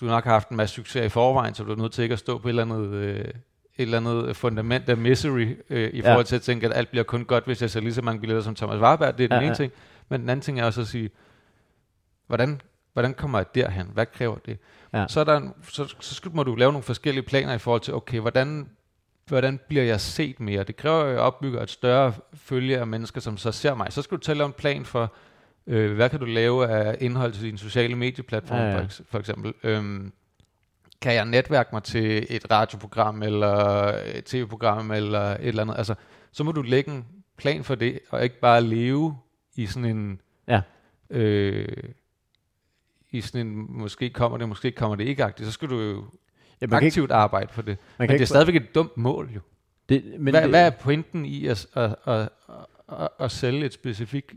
du 0.00 0.04
nok 0.04 0.24
har 0.24 0.32
haft 0.32 0.48
en 0.48 0.56
masse 0.56 0.74
succes 0.74 1.06
i 1.06 1.08
forvejen, 1.08 1.54
så 1.54 1.64
du 1.64 1.72
er 1.72 1.76
nødt 1.76 1.92
til 1.92 2.02
ikke 2.02 2.12
at 2.12 2.18
stå 2.18 2.38
på 2.38 2.48
et 2.48 2.50
eller 2.50 2.62
andet, 2.62 2.86
øh, 2.92 3.18
et 3.20 3.32
eller 3.76 3.96
andet 3.96 4.36
fundament 4.36 4.88
af 4.88 4.96
misery, 4.96 5.56
øh, 5.70 5.90
i 5.92 6.00
Ja. 6.00 6.10
forhold 6.10 6.24
til 6.24 6.36
at 6.36 6.42
tænke, 6.42 6.66
at 6.66 6.72
alt 6.76 6.90
bliver 6.90 7.04
kun 7.04 7.24
godt, 7.24 7.44
hvis 7.44 7.62
jeg 7.62 7.70
ser 7.70 7.80
lige 7.80 7.94
så 7.94 8.02
mange 8.02 8.20
billetter 8.20 8.42
som 8.42 8.54
Thomas 8.54 8.80
Warberg. 8.80 9.18
Det 9.18 9.24
er 9.24 9.28
den 9.28 9.34
Ja, 9.36 9.40
ene 9.40 9.48
ja. 9.48 9.54
ting. 9.54 9.72
Men 10.08 10.20
den 10.20 10.28
anden 10.28 10.42
ting 10.42 10.60
er 10.60 10.64
også 10.64 10.80
at 10.80 10.86
sige, 10.86 11.10
hvordan, 12.26 12.60
hvordan 12.92 13.14
kommer 13.14 13.38
jeg 13.38 13.46
derhen? 13.54 13.90
Hvad 13.94 14.06
kræver 14.06 14.36
det? 14.46 14.58
Ja. 14.92 15.04
Så, 15.08 15.20
er 15.20 15.24
der 15.24 15.36
en, 15.36 15.52
så, 15.68 15.94
så 16.00 16.14
skal, 16.14 16.30
må 16.34 16.42
du 16.42 16.54
lave 16.54 16.72
nogle 16.72 16.82
forskellige 16.82 17.24
planer 17.24 17.54
i 17.54 17.58
forhold 17.58 17.80
til, 17.80 17.94
okay, 17.94 18.20
hvordan, 18.20 18.68
hvordan 19.26 19.60
bliver 19.68 19.84
jeg 19.84 20.00
set 20.00 20.40
mere? 20.40 20.62
Det 20.64 20.76
kræver, 20.76 21.02
at 21.04 21.10
jeg 21.10 21.18
opbygger 21.18 21.62
et 21.62 21.70
større 21.70 22.12
følge 22.34 22.78
af 22.78 22.86
mennesker, 22.86 23.20
som 23.20 23.36
så 23.36 23.52
ser 23.52 23.74
mig. 23.74 23.92
Så 23.92 24.02
skal 24.02 24.16
du 24.18 24.22
tælle 24.22 24.44
en 24.44 24.52
plan 24.52 24.84
for, 24.84 25.12
øh, 25.68 25.94
hvad 25.94 26.10
kan 26.10 26.20
du 26.20 26.24
lave 26.26 26.68
af 26.68 26.96
indhold 27.00 27.32
til 27.32 27.42
dine 27.42 27.58
sociale 27.58 27.96
medieplatforme, 27.96 28.62
Ja, 28.62 28.70
ja. 28.70 28.78
For, 28.78 28.84
eks- 28.86 29.02
for 29.10 29.18
eksempel. 29.18 29.54
Øhm, 29.62 30.12
kan 31.00 31.14
jeg 31.14 31.24
netværke 31.24 31.68
mig 31.72 31.82
til 31.82 32.26
et 32.30 32.50
radioprogram, 32.50 33.22
eller 33.22 33.54
et 34.14 34.24
tv-program, 34.24 34.90
eller 34.90 35.20
et 35.20 35.38
eller 35.48 35.62
andet? 35.62 35.74
Altså, 35.78 35.94
så 36.32 36.44
må 36.44 36.52
du 36.52 36.62
lægge 36.62 36.90
en 36.90 37.04
plan 37.36 37.64
for 37.64 37.74
det, 37.74 38.00
og 38.10 38.24
ikke 38.24 38.40
bare 38.40 38.60
leve 38.60 39.16
i 39.54 39.66
sådan 39.66 39.96
en... 39.96 40.20
Ja. 40.48 40.60
Øh, 41.10 41.68
i 43.10 43.20
sådan 43.20 43.46
en, 43.46 43.66
måske 43.68 44.10
kommer 44.10 44.38
det, 44.38 44.48
måske 44.48 44.72
kommer 44.72 44.96
det 44.96 45.04
ikke 45.04 45.24
agtigt, 45.24 45.46
så 45.46 45.52
skal 45.52 45.68
du 45.68 45.80
jo 45.80 46.04
ja 46.60 46.66
man 46.66 46.68
kan 46.68 46.76
ikke, 46.76 46.86
aktivt 46.86 47.10
arbejde 47.10 47.52
for 47.52 47.62
det. 47.62 47.78
Men 47.98 48.08
det 48.08 48.20
er 48.20 48.24
stadigvæk 48.24 48.56
et 48.56 48.74
dumt 48.74 48.96
mål 48.96 49.30
jo. 49.34 49.40
det, 49.88 50.04
men 50.18 50.32
hvad, 50.32 50.42
det, 50.42 50.50
hvad 50.50 50.66
er 50.66 50.70
pointen 50.70 51.24
i 51.24 51.46
at, 51.46 51.66
at, 51.74 51.96
at, 52.06 52.28
at, 52.88 53.08
at 53.20 53.30
sælge 53.30 53.64
et 53.66 53.72
specifikt 53.72 54.32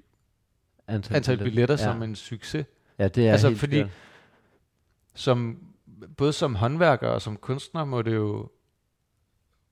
antal, 0.91 1.15
antal 1.15 1.37
billetter 1.37 1.75
ja. 1.79 1.83
som 1.83 2.03
en 2.03 2.15
succes? 2.15 2.65
Ja, 2.99 3.07
det 3.07 3.27
er 3.27 3.31
Altså, 3.31 3.47
helt 3.47 3.59
fordi- 3.59 3.79
skørt. 3.79 3.89
Som, 5.13 5.59
både 6.17 6.33
som 6.33 6.55
håndværker 6.55 7.07
og 7.07 7.21
som 7.21 7.37
kunstner 7.37 7.85
må 7.85 8.01
det 8.01 8.15
jo 8.15 8.49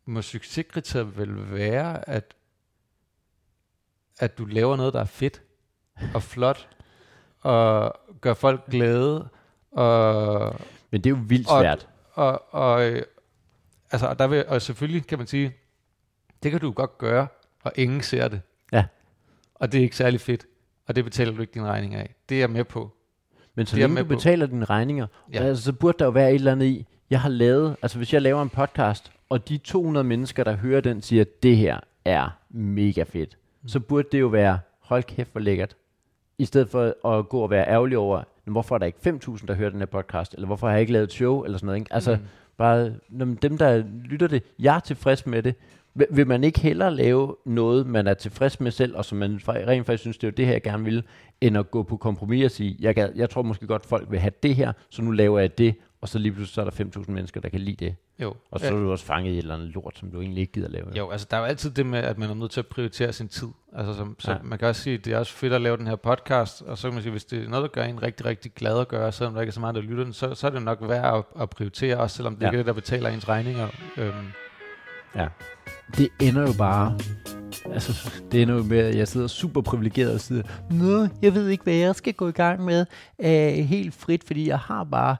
må 0.05 0.21
succeskriteriet 0.21 1.17
vel 1.17 1.51
være, 1.53 2.09
at, 2.09 2.33
at 4.19 4.37
du 4.37 4.45
laver 4.45 4.75
noget, 4.75 4.93
der 4.93 4.99
er 4.99 5.05
fedt 5.05 5.41
og 6.13 6.23
flot, 6.23 6.67
og 7.39 7.99
gør 8.21 8.33
folk 8.33 8.65
glade, 8.71 9.29
og, 9.71 10.55
Men 10.91 11.01
det 11.03 11.05
er 11.09 11.15
jo 11.17 11.23
vildt 11.27 11.47
og- 11.49 11.61
svært. 11.61 11.87
og, 12.13 12.53
og, 12.53 12.89
øh, 12.91 13.03
altså, 13.91 14.07
og, 14.07 14.19
der 14.19 14.27
vil, 14.27 14.45
og 14.47 14.61
selvfølgelig 14.61 15.07
kan 15.07 15.17
man 15.17 15.27
sige, 15.27 15.55
det 16.43 16.51
kan 16.51 16.59
du 16.59 16.71
godt 16.71 16.97
gøre, 16.97 17.27
og 17.63 17.71
ingen 17.75 18.01
ser 18.01 18.27
det. 18.27 18.41
Ja. 18.71 18.85
Og 19.55 19.71
det 19.71 19.77
er 19.77 19.83
ikke 19.83 19.95
særlig 19.97 20.21
fedt, 20.21 20.45
og 20.89 20.95
det 20.95 21.03
betaler 21.03 21.33
du 21.33 21.41
ikke 21.41 21.53
din 21.53 21.65
regning 21.65 21.95
af. 21.95 22.15
Det 22.29 22.35
er 22.35 22.39
jeg 22.39 22.49
med 22.49 22.63
på. 22.63 22.91
Men 23.55 23.65
så 23.65 23.75
længe 23.75 23.95
du 23.97 24.03
på. 24.03 24.09
betaler 24.15 24.45
dine 24.45 24.65
regninger, 24.65 25.07
Ja. 25.33 25.39
altså, 25.43 25.63
så 25.63 25.73
burde 25.73 25.99
der 25.99 26.05
jo 26.05 26.11
være 26.11 26.29
et 26.29 26.35
eller 26.35 26.51
andet 26.51 26.65
i, 26.65 26.85
jeg 27.09 27.21
har 27.21 27.29
lavet, 27.29 27.75
altså 27.81 27.97
hvis 27.97 28.13
jeg 28.13 28.21
laver 28.21 28.41
en 28.41 28.49
podcast, 28.49 29.11
og 29.29 29.49
de 29.49 29.57
200 29.57 30.03
mennesker, 30.03 30.43
der 30.43 30.55
hører 30.55 30.81
den, 30.81 31.01
siger, 31.01 31.23
det 31.43 31.57
her 31.57 31.79
er 32.05 32.37
mega 32.49 33.03
fedt, 33.03 33.37
Mm. 33.61 33.67
så 33.67 33.79
burde 33.79 34.07
det 34.11 34.19
jo 34.19 34.27
være, 34.27 34.59
hold 34.79 35.03
kæft 35.03 35.31
hvor 35.31 35.41
lækkert, 35.41 35.75
i 36.37 36.45
stedet 36.45 36.69
for 36.69 37.07
at 37.17 37.29
gå 37.29 37.39
og 37.39 37.49
være 37.49 37.67
ærgerlig 37.67 37.97
over, 37.97 38.23
"Nå, 38.45 38.51
hvorfor 38.51 38.75
er 38.75 38.79
der 38.79 38.85
ikke 38.85 38.99
5.000, 39.01 39.47
der 39.47 39.53
hører 39.53 39.69
den 39.69 39.79
her 39.79 39.85
podcast, 39.85 40.33
eller 40.33 40.45
hvorfor 40.47 40.67
har 40.67 40.73
jeg 40.73 40.81
ikke 40.81 40.93
lavet 40.93 41.03
et 41.03 41.13
show, 41.13 41.43
eller 41.43 41.57
sådan 41.57 41.65
noget. 41.65 41.79
Ikke? 41.79 41.93
Altså, 41.93 42.15
Mm. 42.15 42.21
Bare, 42.57 42.93
når 43.09 43.25
dem, 43.25 43.57
der 43.57 43.83
lytter 44.03 44.27
det, 44.27 44.43
jeg 44.59 44.75
er 44.75 44.79
tilfreds 44.79 45.25
med 45.25 45.43
det. 45.43 45.55
Vil, 46.09 46.27
man 46.27 46.43
ikke 46.43 46.59
hellere 46.59 46.95
lave 46.95 47.35
noget, 47.45 47.87
man 47.87 48.07
er 48.07 48.13
tilfreds 48.13 48.59
med 48.59 48.71
selv, 48.71 48.95
og 48.95 49.05
som 49.05 49.17
man 49.17 49.39
rent 49.47 49.85
faktisk 49.85 50.01
synes, 50.01 50.17
det 50.17 50.27
er 50.27 50.31
jo 50.31 50.35
det 50.37 50.45
her, 50.45 50.51
jeg 50.53 50.61
gerne 50.61 50.83
vil, 50.83 51.03
end 51.41 51.57
at 51.57 51.71
gå 51.71 51.83
på 51.83 51.97
kompromis 51.97 52.45
og 52.45 52.51
sige, 52.51 52.75
jeg, 52.79 52.95
gad, 52.95 53.09
jeg 53.15 53.29
tror 53.29 53.41
måske 53.41 53.67
godt, 53.67 53.85
folk 53.85 54.11
vil 54.11 54.19
have 54.19 54.31
det 54.43 54.55
her, 54.55 54.73
så 54.89 55.01
nu 55.01 55.11
laver 55.11 55.39
jeg 55.39 55.57
det, 55.57 55.75
og 56.01 56.09
så 56.09 56.19
lige 56.19 56.31
pludselig 56.31 56.53
så 56.53 56.61
er 56.61 56.65
der 56.85 56.99
5.000 57.01 57.11
mennesker, 57.11 57.41
der 57.41 57.49
kan 57.49 57.59
lide 57.59 57.85
det. 57.85 57.95
Jo. 58.21 58.33
Og 58.51 58.59
så 58.59 58.65
er 58.67 58.71
du 58.71 58.91
også 58.91 59.05
fanget 59.05 59.31
i 59.31 59.33
et 59.33 59.37
eller 59.37 59.55
andet 59.55 59.69
lort, 59.69 59.97
som 59.97 60.11
du 60.11 60.21
egentlig 60.21 60.41
ikke 60.41 60.53
gider 60.53 60.69
lave. 60.69 60.85
Jo, 60.97 61.09
altså 61.09 61.27
der 61.31 61.37
er 61.37 61.41
jo 61.41 61.45
altid 61.47 61.71
det 61.71 61.85
med, 61.85 61.99
at 61.99 62.17
man 62.17 62.29
er 62.29 62.33
nødt 62.33 62.51
til 62.51 62.59
at 62.59 62.67
prioritere 62.67 63.13
sin 63.13 63.27
tid. 63.27 63.47
Altså, 63.75 63.93
som, 63.93 64.15
så 64.19 64.31
Ja. 64.31 64.37
man 64.43 64.59
kan 64.59 64.67
også 64.67 64.81
sige, 64.81 64.93
at 64.97 65.05
det 65.05 65.13
er 65.13 65.17
også 65.19 65.33
fedt 65.33 65.53
at 65.53 65.61
lave 65.61 65.77
den 65.77 65.87
her 65.87 65.95
podcast, 65.95 66.61
og 66.61 66.77
så 66.77 66.87
kan 66.87 66.93
man 66.93 67.03
sige, 67.03 67.11
hvis 67.11 67.25
det 67.25 67.43
er 67.43 67.49
noget, 67.49 67.63
der 67.63 67.69
gør 67.81 67.83
en 67.83 68.03
rigtig, 68.03 68.25
rigtig 68.25 68.51
glad 68.55 68.79
at 68.79 68.87
gøre, 68.87 69.11
selvom 69.11 69.33
der 69.33 69.41
ikke 69.41 69.49
er 69.51 69.53
så 69.53 69.59
meget, 69.59 69.75
der 69.75 69.81
lytter 69.81 70.03
den, 70.03 70.13
så, 70.13 70.35
så 70.35 70.47
er 70.47 70.51
det 70.51 70.61
nok 70.61 70.77
værd 70.81 71.17
at, 71.17 71.41
at 71.41 71.49
prioritere, 71.49 71.97
også 71.97 72.15
selvom 72.15 72.35
det 72.35 72.41
Ja. 72.41 72.47
ikke 72.47 72.55
er 72.55 72.59
det, 72.59 72.65
der 72.67 72.73
betaler 72.73 73.09
ens 73.09 73.29
regninger. 73.29 73.67
Øhm, 73.97 74.13
det 75.97 76.09
ender 76.21 76.41
jo 76.41 76.53
bare... 76.57 76.97
Altså, 77.65 78.11
det 78.31 78.41
ender 78.41 78.55
jo 78.55 78.63
med, 78.63 78.77
at 78.77 78.95
jeg 78.95 79.07
sidder 79.07 79.27
super 79.27 79.61
privilegeret 79.61 80.13
og 80.13 80.19
siger, 80.19 80.43
Nå, 80.71 81.07
jeg 81.21 81.33
ved 81.33 81.47
ikke, 81.47 81.63
hvad 81.63 81.73
jeg 81.73 81.95
skal 81.95 82.13
gå 82.13 82.27
i 82.27 82.31
gang 82.31 82.65
med 82.65 82.85
øh, 83.19 83.65
helt 83.65 83.93
frit, 83.93 84.23
fordi 84.23 84.47
jeg 84.47 84.59
har 84.59 84.83
bare 84.83 85.15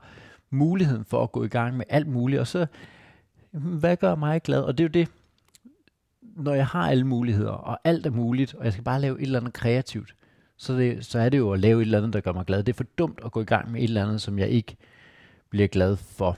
muligheden 0.50 1.06
for 1.06 1.24
at 1.24 1.32
gå 1.32 1.44
i 1.44 1.48
gang 1.48 1.78
med 1.78 1.86
alt 1.90 2.08
muligt, 2.08 2.42
og 2.42 2.48
så, 2.48 2.66
hvad 3.52 3.98
gør 3.98 4.16
mig 4.16 4.42
glad? 4.42 4.62
Og 4.62 4.78
det 4.78 4.84
er 4.84 4.88
jo 4.88 4.92
det, 4.92 5.08
når 6.22 6.54
jeg 6.54 6.68
har 6.68 6.90
alle 6.90 7.08
muligheder, 7.08 7.52
og 7.52 7.80
alt 7.84 8.06
er 8.06 8.12
muligt, 8.12 8.54
og 8.54 8.66
jeg 8.66 8.74
skal 8.74 8.84
bare 8.84 9.02
lave 9.02 9.18
et 9.18 9.22
eller 9.22 9.40
andet 9.40 9.54
kreativt, 9.54 10.16
så, 10.58 10.74
det, 10.74 11.06
så 11.06 11.20
er 11.20 11.30
det 11.30 11.38
jo 11.38 11.52
at 11.52 11.60
lave 11.60 11.82
et 11.82 11.86
eller 11.86 11.98
andet, 11.98 12.14
der 12.14 12.20
gør 12.20 12.34
mig 12.34 12.46
glad. 12.46 12.64
Det 12.64 12.74
er 12.74 12.78
for 12.78 12.86
dumt 12.98 13.20
at 13.26 13.32
gå 13.32 13.42
i 13.42 13.46
gang 13.46 13.72
med 13.72 13.80
et 13.80 13.84
eller 13.84 14.04
andet, 14.04 14.22
som 14.22 14.40
jeg 14.40 14.50
ikke 14.50 14.78
bliver 15.50 15.68
glad 15.68 15.96
for. 15.96 16.38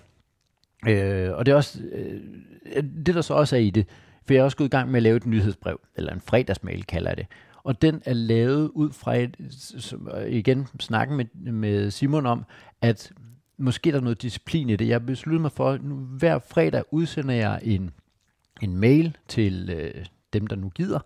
Øh, 0.87 1.33
og 1.33 1.45
det 1.45 1.51
er 1.51 1.55
også, 1.55 1.81
øh, 1.91 2.21
det 3.05 3.15
der 3.15 3.21
så 3.21 3.33
også 3.33 3.55
er 3.55 3.59
i 3.59 3.69
det, 3.69 3.87
for 4.25 4.33
jeg 4.33 4.39
er 4.39 4.43
også 4.43 4.57
gået 4.57 4.67
i 4.67 4.69
gang 4.69 4.91
med 4.91 4.97
at 4.97 5.03
lave 5.03 5.17
et 5.17 5.25
nyhedsbrev, 5.25 5.79
eller 5.95 6.13
en 6.13 6.21
fredagsmail 6.21 6.83
kalder 6.83 7.09
jeg 7.09 7.17
det. 7.17 7.25
Og 7.63 7.81
den 7.81 8.01
er 8.05 8.13
lavet 8.13 8.69
ud 8.69 8.91
fra 8.91 9.15
et, 9.15 9.37
igen 10.29 10.67
snakken 10.79 11.17
med, 11.17 11.51
med 11.51 11.91
Simon 11.91 12.25
om, 12.25 12.45
at 12.81 13.11
måske 13.57 13.89
er 13.89 13.93
der 13.93 14.01
noget 14.01 14.21
disciplin 14.21 14.69
i 14.69 14.75
det. 14.75 14.87
Jeg 14.87 15.05
besluttede 15.05 15.41
mig 15.41 15.51
for, 15.51 15.69
at 15.69 15.83
nu, 15.83 15.95
hver 15.95 16.39
fredag 16.39 16.83
udsender 16.91 17.33
jeg 17.33 17.59
en, 17.63 17.91
en 18.61 18.77
mail 18.77 19.17
til 19.27 19.69
øh, 19.69 20.05
dem, 20.33 20.47
der 20.47 20.55
nu 20.55 20.69
gider, 20.69 20.99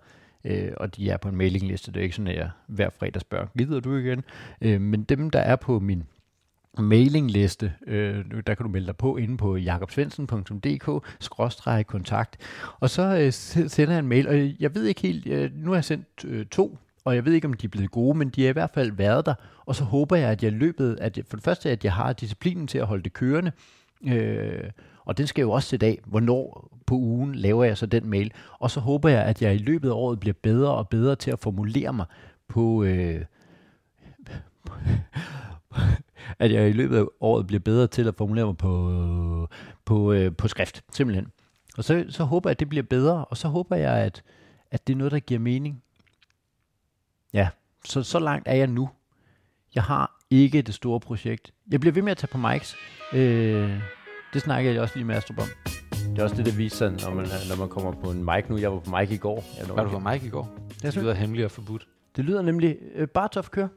øh, 0.43 0.71
og 0.77 0.95
de 0.95 1.09
er 1.09 1.17
på 1.17 1.29
en 1.29 1.35
mailingliste. 1.35 1.91
Det 1.91 1.99
er 1.99 2.03
ikke 2.03 2.15
sådan, 2.15 2.27
at 2.27 2.37
jeg 2.37 2.49
hver 2.67 2.89
fredag 2.89 3.21
spørger, 3.21 3.47
gider 3.57 3.79
du 3.79 3.95
igen? 3.95 4.23
Øh, 4.61 4.81
men 4.81 5.03
dem, 5.03 5.29
der 5.29 5.39
er 5.39 5.55
på 5.55 5.79
min 5.79 6.03
mailingliste, 6.79 7.73
øh, 7.87 8.25
der 8.47 8.55
kan 8.55 8.65
du 8.65 8.69
melde 8.69 8.87
dig 8.87 8.97
på 8.97 9.17
inde 9.17 9.37
på 9.37 9.55
jakobsvendsen.dk-kontakt. 9.55 12.37
Og 12.79 12.89
så 12.89 13.01
øh, 13.01 13.33
sender 13.69 13.93
jeg 13.93 13.99
en 13.99 14.07
mail, 14.07 14.27
og 14.27 14.35
jeg 14.59 14.75
ved 14.75 14.85
ikke 14.85 15.01
helt, 15.01 15.27
øh, 15.27 15.51
nu 15.55 15.69
har 15.69 15.75
jeg 15.75 15.85
sendt 15.85 16.25
øh, 16.25 16.45
to, 16.45 16.77
og 17.05 17.15
jeg 17.15 17.25
ved 17.25 17.33
ikke, 17.33 17.47
om 17.47 17.53
de 17.53 17.65
er 17.65 17.69
blevet 17.69 17.91
gode, 17.91 18.17
men 18.17 18.29
de 18.29 18.41
har 18.41 18.49
i 18.49 18.53
hvert 18.53 18.71
fald 18.73 18.91
været 18.91 19.25
der. 19.25 19.33
Og 19.65 19.75
så 19.75 19.83
håber 19.83 20.15
jeg, 20.15 20.29
at 20.29 20.43
jeg 20.43 20.51
i 20.51 20.55
løbet, 20.55 20.97
at 21.01 21.17
jeg, 21.17 21.25
for 21.29 21.37
det 21.37 21.43
første, 21.43 21.71
at 21.71 21.83
jeg 21.83 21.93
har 21.93 22.13
disciplinen 22.13 22.67
til 22.67 22.77
at 22.77 22.85
holde 22.85 23.03
det 23.03 23.13
kørende, 23.13 23.51
øh, 24.07 24.69
og 25.05 25.17
den 25.17 25.27
skal 25.27 25.41
jo 25.41 25.51
også 25.51 25.69
sætte 25.69 25.85
af, 25.85 25.99
hvornår 26.05 26.71
på 26.85 26.95
ugen 26.95 27.35
laver 27.35 27.63
jeg 27.63 27.77
så 27.77 27.85
den 27.85 28.09
mail. 28.09 28.31
Og 28.59 28.71
så 28.71 28.79
håber 28.79 29.09
jeg, 29.09 29.23
at 29.23 29.41
jeg 29.41 29.55
i 29.55 29.57
løbet 29.57 29.89
af 29.89 29.93
året 29.93 30.19
bliver 30.19 30.33
bedre 30.43 30.71
og 30.71 30.89
bedre 30.89 31.15
til 31.15 31.31
at 31.31 31.39
formulere 31.39 31.93
mig 31.93 32.05
på... 32.47 32.83
Øh, 32.83 33.21
at 36.39 36.51
jeg 36.51 36.69
i 36.69 36.73
løbet 36.73 36.97
af 36.97 37.05
året 37.19 37.47
bliver 37.47 37.59
bedre 37.59 37.87
til 37.87 38.07
at 38.07 38.15
formulere 38.15 38.45
mig 38.45 38.57
på, 38.57 39.49
på, 39.85 40.11
øh, 40.11 40.35
på 40.35 40.47
skrift, 40.47 40.83
simpelthen. 40.91 41.27
Og 41.77 41.83
så, 41.83 42.05
så 42.09 42.23
håber 42.23 42.49
jeg, 42.49 42.51
at 42.51 42.59
det 42.59 42.69
bliver 42.69 42.83
bedre, 42.83 43.25
og 43.25 43.37
så 43.37 43.47
håber 43.47 43.75
jeg, 43.75 43.93
at, 43.93 44.23
at 44.71 44.87
det 44.87 44.93
er 44.93 44.97
noget, 44.97 45.11
der 45.11 45.19
giver 45.19 45.39
mening. 45.39 45.83
Ja, 47.33 47.49
så, 47.85 48.03
så 48.03 48.19
langt 48.19 48.47
er 48.47 48.55
jeg 48.55 48.67
nu. 48.67 48.89
Jeg 49.75 49.83
har 49.83 50.25
ikke 50.29 50.61
det 50.61 50.75
store 50.75 50.99
projekt. 50.99 51.53
Jeg 51.71 51.79
bliver 51.79 51.93
ved 51.93 52.01
med 52.01 52.11
at 52.11 52.17
tage 52.17 52.27
på 52.31 52.37
mics. 52.37 52.75
Øh, 53.13 53.79
det 54.33 54.41
snakker 54.41 54.71
jeg 54.71 54.81
også 54.81 54.95
lige 54.95 55.05
med 55.05 55.15
Astrup 55.15 55.39
om. 55.39 55.47
Det 55.91 56.19
er 56.19 56.23
også 56.23 56.35
det, 56.35 56.45
der 56.45 56.51
viser 56.51 56.97
sig, 56.97 57.09
når 57.09 57.15
man, 57.15 57.25
når 57.49 57.55
man 57.55 57.69
kommer 57.69 57.91
på 57.91 58.11
en 58.11 58.25
mic 58.25 58.49
nu. 58.49 58.57
Jeg 58.57 58.71
var 58.71 58.79
på 58.79 58.97
mic 58.97 59.11
i 59.11 59.17
går. 59.17 59.43
Jeg 59.57 59.69
var 59.69 59.83
du 59.83 59.89
for 59.89 59.99
mig 59.99 60.23
i 60.23 60.29
går? 60.29 60.59
Det 60.81 60.95
lyder 60.95 61.13
hemmeligt 61.13 61.45
og 61.45 61.51
forbudt. 61.51 61.87
Det 62.15 62.25
lyder 62.25 62.41
nemlig 62.41 62.77
øh, 62.95 63.07
Bartof 63.07 63.49
kører. 63.49 63.67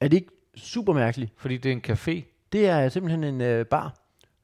Er 0.00 0.08
det 0.08 0.16
ikke 0.16 0.30
super 0.58 0.92
mærkeligt? 0.92 1.32
Fordi 1.36 1.56
det 1.56 1.68
er 1.68 1.72
en 1.72 1.82
café. 1.88 2.22
Det 2.52 2.66
er 2.68 2.88
simpelthen 2.88 3.24
en 3.24 3.40
øh, 3.40 3.66
bar. 3.66 3.94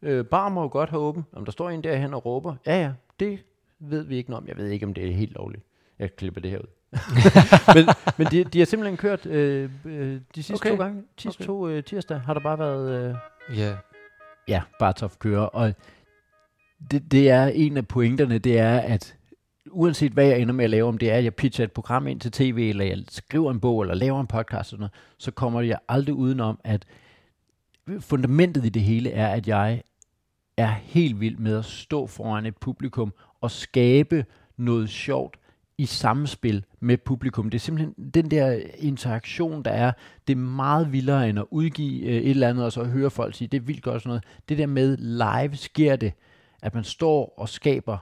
Øh, 0.02 0.24
bar 0.24 0.48
må 0.48 0.62
jo 0.62 0.68
godt 0.72 0.90
have 0.90 1.02
åben. 1.02 1.24
Om 1.32 1.44
der 1.44 1.52
står 1.52 1.70
en 1.70 1.84
derhen 1.84 2.14
og 2.14 2.26
råber. 2.26 2.54
Ja, 2.66 2.80
ja, 2.82 2.92
det 3.20 3.38
ved 3.78 4.04
vi 4.04 4.16
ikke 4.16 4.30
noget 4.30 4.42
om. 4.42 4.48
Jeg 4.48 4.56
ved 4.56 4.68
ikke, 4.68 4.86
om 4.86 4.94
det 4.94 5.08
er 5.08 5.12
helt 5.12 5.32
lovligt. 5.34 5.62
Jeg 5.98 6.16
klipper 6.16 6.40
det 6.40 6.50
her 6.50 6.58
ud. 6.58 6.66
men 7.76 7.86
men 8.18 8.26
de, 8.26 8.44
de 8.44 8.58
har 8.58 8.66
simpelthen 8.66 8.96
kørt 8.96 9.26
øh, 9.26 9.70
øh, 9.84 10.20
de 10.34 10.42
sidste 10.42 10.54
Okay. 10.62 10.70
to 10.70 10.82
gange. 10.82 11.02
Sidste 11.18 11.40
Okay. 11.40 11.46
to 11.46 11.68
øh, 11.68 11.84
tirsdag 11.84 12.20
har 12.20 12.34
der 12.34 12.40
bare 12.40 12.58
været... 12.58 13.08
Øh, 13.10 13.14
Ja. 13.58 13.76
Ja, 14.48 14.62
Bartof 14.78 15.16
kører, 15.18 15.40
og 15.46 15.74
det, 16.90 17.12
det 17.12 17.30
er 17.30 17.46
en 17.46 17.76
af 17.76 17.88
pointerne, 17.88 18.38
det 18.38 18.58
er, 18.58 18.78
at 18.78 19.16
uanset 19.74 20.12
hvad 20.12 20.26
jeg 20.26 20.40
ender 20.40 20.54
med 20.54 20.64
at 20.64 20.70
lave, 20.70 20.88
om 20.88 20.98
det 20.98 21.10
er, 21.10 21.16
at 21.16 21.24
jeg 21.24 21.34
pitcher 21.34 21.64
et 21.64 21.72
program 21.72 22.06
ind 22.06 22.20
til 22.20 22.32
tv, 22.32 22.66
eller 22.70 22.84
jeg 22.84 22.98
skriver 23.08 23.50
en 23.50 23.60
bog, 23.60 23.82
eller 23.82 23.94
laver 23.94 24.20
en 24.20 24.26
podcast, 24.26 24.70
sådan 24.70 24.80
noget, 24.80 24.92
så 25.18 25.30
kommer 25.30 25.60
jeg 25.60 25.78
aldrig 25.88 26.14
udenom, 26.14 26.60
at 26.64 26.84
fundamentet 28.00 28.64
i 28.64 28.68
det 28.68 28.82
hele 28.82 29.10
er, 29.10 29.28
at 29.28 29.48
jeg 29.48 29.82
er 30.56 30.68
helt 30.68 31.20
vild 31.20 31.36
med 31.36 31.58
at 31.58 31.64
stå 31.64 32.06
foran 32.06 32.46
et 32.46 32.56
publikum 32.56 33.12
og 33.40 33.50
skabe 33.50 34.24
noget 34.56 34.88
sjovt 34.88 35.36
i 35.78 35.86
samspil 35.86 36.64
med 36.80 36.98
publikum. 36.98 37.50
Det 37.50 37.58
er 37.58 37.60
simpelthen 37.60 38.10
den 38.14 38.30
der 38.30 38.60
interaktion, 38.78 39.62
der 39.62 39.70
er, 39.70 39.92
det 40.28 40.32
er 40.32 40.38
meget 40.38 40.92
vildere 40.92 41.28
end 41.28 41.38
at 41.38 41.44
udgive 41.50 42.02
øh, 42.02 42.16
et 42.16 42.30
eller 42.30 42.48
andet, 42.48 42.64
og 42.64 42.72
så 42.72 42.84
høre 42.84 43.10
folk 43.10 43.34
sige, 43.34 43.48
det 43.48 43.56
er 43.56 43.62
vildt 43.62 43.82
godt 43.82 44.02
sådan 44.02 44.08
noget. 44.08 44.24
Det 44.48 44.58
der 44.58 44.66
med 44.66 44.96
live 44.96 45.56
sker 45.56 45.96
det, 45.96 46.12
at 46.62 46.74
man 46.74 46.84
står 46.84 47.34
og 47.36 47.48
skaber 47.48 47.98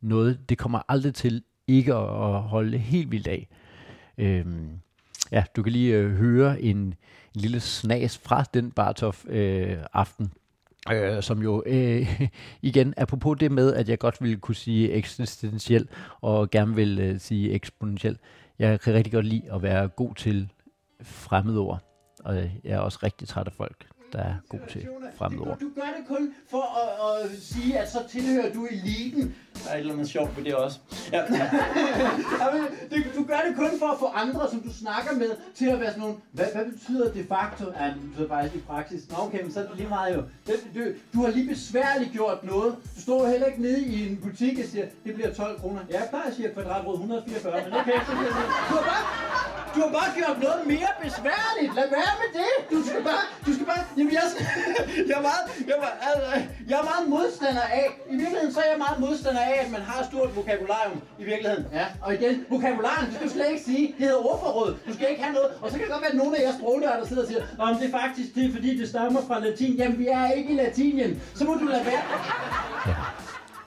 noget, 0.00 0.48
det 0.48 0.58
kommer 0.58 0.80
aldrig 0.88 1.14
til 1.14 1.42
ikke 1.66 1.94
at, 1.94 2.02
at 2.02 2.42
holde 2.42 2.78
helt 2.78 3.10
vildt 3.10 3.26
af. 3.26 3.48
Øhm, 4.18 4.70
ja, 5.32 5.44
du 5.56 5.62
kan 5.62 5.72
lige 5.72 5.94
øh, 5.94 6.10
høre 6.10 6.62
en, 6.62 6.76
en 6.76 6.94
lille 7.34 7.60
snas 7.60 8.18
fra 8.18 8.44
den 8.54 8.70
Bartof 8.70 9.24
øh, 9.28 9.76
aften, 9.92 10.32
øh, 10.92 11.22
som 11.22 11.42
jo 11.42 11.62
øh, 11.66 12.20
igen, 12.62 12.94
apropos 12.96 13.38
det 13.40 13.52
med, 13.52 13.74
at 13.74 13.88
jeg 13.88 13.98
godt 13.98 14.22
ville 14.22 14.36
kunne 14.36 14.54
sige 14.54 14.92
eksistentiel, 14.92 15.88
og 16.20 16.50
gerne 16.50 16.74
vil 16.74 16.98
øh, 16.98 17.20
sige 17.20 17.52
eksponentiel. 17.52 18.18
Jeg 18.58 18.80
kan 18.80 18.94
rigtig 18.94 19.12
godt 19.12 19.26
lide 19.26 19.52
at 19.52 19.62
være 19.62 19.88
god 19.88 20.14
til 20.14 20.52
fremmedord, 21.02 21.82
og 22.24 22.36
jeg 22.36 22.50
er 22.64 22.78
også 22.78 22.98
rigtig 23.02 23.28
træt 23.28 23.46
af 23.46 23.52
folk, 23.52 23.86
der 24.12 24.18
er 24.18 24.34
god 24.48 24.60
til 24.68 24.88
fremmedord. 25.16 25.58
Du, 25.58 25.64
du 25.64 25.70
gør 25.74 25.94
det 25.98 26.08
kun 26.08 26.34
for 26.48 26.62
at, 26.62 27.24
at 27.24 27.38
sige, 27.38 27.78
at 27.78 27.90
så 27.90 27.98
tilhører 28.08 28.52
du 28.52 28.66
eliten. 28.70 29.34
Der 29.64 29.70
er 29.70 29.74
et 29.74 29.80
eller 29.80 29.92
andet 29.92 30.08
sjovt 30.08 30.36
ved 30.36 30.44
det 30.44 30.54
også. 30.54 30.78
Ja. 31.12 31.22
Jamen, 32.42 32.62
det, 32.90 32.98
du 33.16 33.22
gør 33.24 33.40
det 33.48 33.56
kun 33.56 33.70
for 33.78 33.86
at 33.86 33.98
få 33.98 34.06
andre, 34.06 34.50
som 34.50 34.60
du 34.60 34.72
snakker 34.82 35.12
med, 35.14 35.30
til 35.54 35.66
at 35.68 35.80
være 35.80 35.90
sådan 35.90 36.00
nogle... 36.00 36.16
Hvad, 36.32 36.46
hvad 36.54 36.64
betyder 36.72 37.12
de 37.12 37.24
facto? 37.28 37.64
Ja, 37.80 37.86
det 37.86 38.00
betyder 38.08 38.28
faktisk 38.28 38.54
i 38.54 38.60
praksis. 38.66 39.10
Nå, 39.10 39.16
okay, 39.26 39.42
men 39.42 39.52
så 39.52 39.60
er 39.60 39.66
det 39.66 39.76
lige 39.76 39.88
meget 39.88 40.16
jo. 40.16 40.22
Det, 40.46 40.54
du, 40.74 40.80
du 41.14 41.24
har 41.24 41.30
lige 41.30 41.48
besværligt 41.48 42.12
gjort 42.12 42.44
noget. 42.44 42.76
Du 42.96 43.00
står 43.00 43.26
heller 43.26 43.46
ikke 43.46 43.62
nede 43.62 43.80
i 43.80 44.08
en 44.08 44.16
butik 44.16 44.58
og 44.58 44.64
siger, 44.70 44.86
det 45.04 45.14
bliver 45.14 45.34
12 45.34 45.60
kroner. 45.60 45.80
Ja, 45.90 45.98
jeg 46.00 46.06
plejer 46.10 46.26
at 46.26 46.34
sige 46.34 46.48
kvadratråd 46.54 46.94
144, 46.94 47.64
men 47.64 47.72
okay, 47.80 47.98
så 48.08 48.12
bliver 48.18 48.32
det... 48.38 48.46
Du 48.68 48.74
har 48.78 48.84
bare, 48.92 49.04
du 49.74 49.80
har 49.86 49.92
bare 49.98 50.10
gjort 50.18 50.38
noget 50.46 50.62
mere 50.72 50.90
besværligt. 51.04 51.70
Lad 51.78 51.88
være 51.98 52.14
med 52.22 52.30
det. 52.40 52.52
Du 52.72 52.78
skal 52.88 53.00
bare... 53.10 53.24
Du 53.46 53.50
skal 53.54 53.66
bare... 53.72 53.82
Jamen, 53.96 54.12
jeg, 54.18 54.22
jeg, 55.08 55.16
er 55.20 55.24
meget, 55.30 55.44
jeg, 55.70 55.76
var, 55.84 55.92
altså, 56.10 56.30
jeg 56.70 56.76
er 56.82 56.86
meget 56.92 57.04
modstander 57.14 57.66
af... 57.80 57.86
I 58.12 58.16
virkeligheden 58.22 58.52
så 58.56 58.60
er 58.64 58.70
jeg 58.72 58.78
meget 58.86 58.98
modstander 59.04 59.40
af, 59.40 59.56
at 59.64 59.70
man 59.76 59.82
har 59.88 59.98
et 60.02 60.06
stort 60.10 60.30
vokabularium. 60.36 60.98
I 61.22 61.24
virkeligheden. 61.32 61.64
Ja, 61.78 61.86
og 62.04 62.10
igen, 62.14 62.34
vokabularium, 62.50 63.04
det 63.06 63.14
skal 63.14 63.26
du 63.28 63.32
slet 63.32 63.48
ikke 63.52 63.64
sige. 63.70 63.86
Det 63.86 64.00
hedder 64.06 64.20
ordforråd. 64.30 64.70
Du 64.86 64.92
skal 64.96 65.06
ikke 65.10 65.22
have 65.22 65.34
noget. 65.38 65.50
Og 65.62 65.66
så 65.70 65.74
kan 65.76 65.82
det 65.84 65.92
godt 65.94 66.02
være, 66.04 66.14
at 66.14 66.20
nogle 66.22 66.32
af 66.38 66.42
jer 66.46 66.54
sprognørder 66.58 66.98
der 67.00 67.06
sidder 67.06 67.22
og 67.22 67.28
siger, 67.28 67.42
om 67.58 67.76
det 67.78 67.86
er 67.90 67.94
faktisk 68.00 68.28
det, 68.34 68.42
er, 68.48 68.52
fordi 68.56 68.70
det 68.80 68.88
stammer 68.88 69.20
fra 69.28 69.36
latin. 69.46 69.72
Jamen, 69.80 69.98
vi 69.98 70.06
er 70.18 70.24
ikke 70.38 70.50
i 70.52 70.56
latinien. 70.64 71.22
Så 71.34 71.42
må 71.44 71.52
du 71.54 71.64
lade 71.74 71.84
være. 71.90 72.02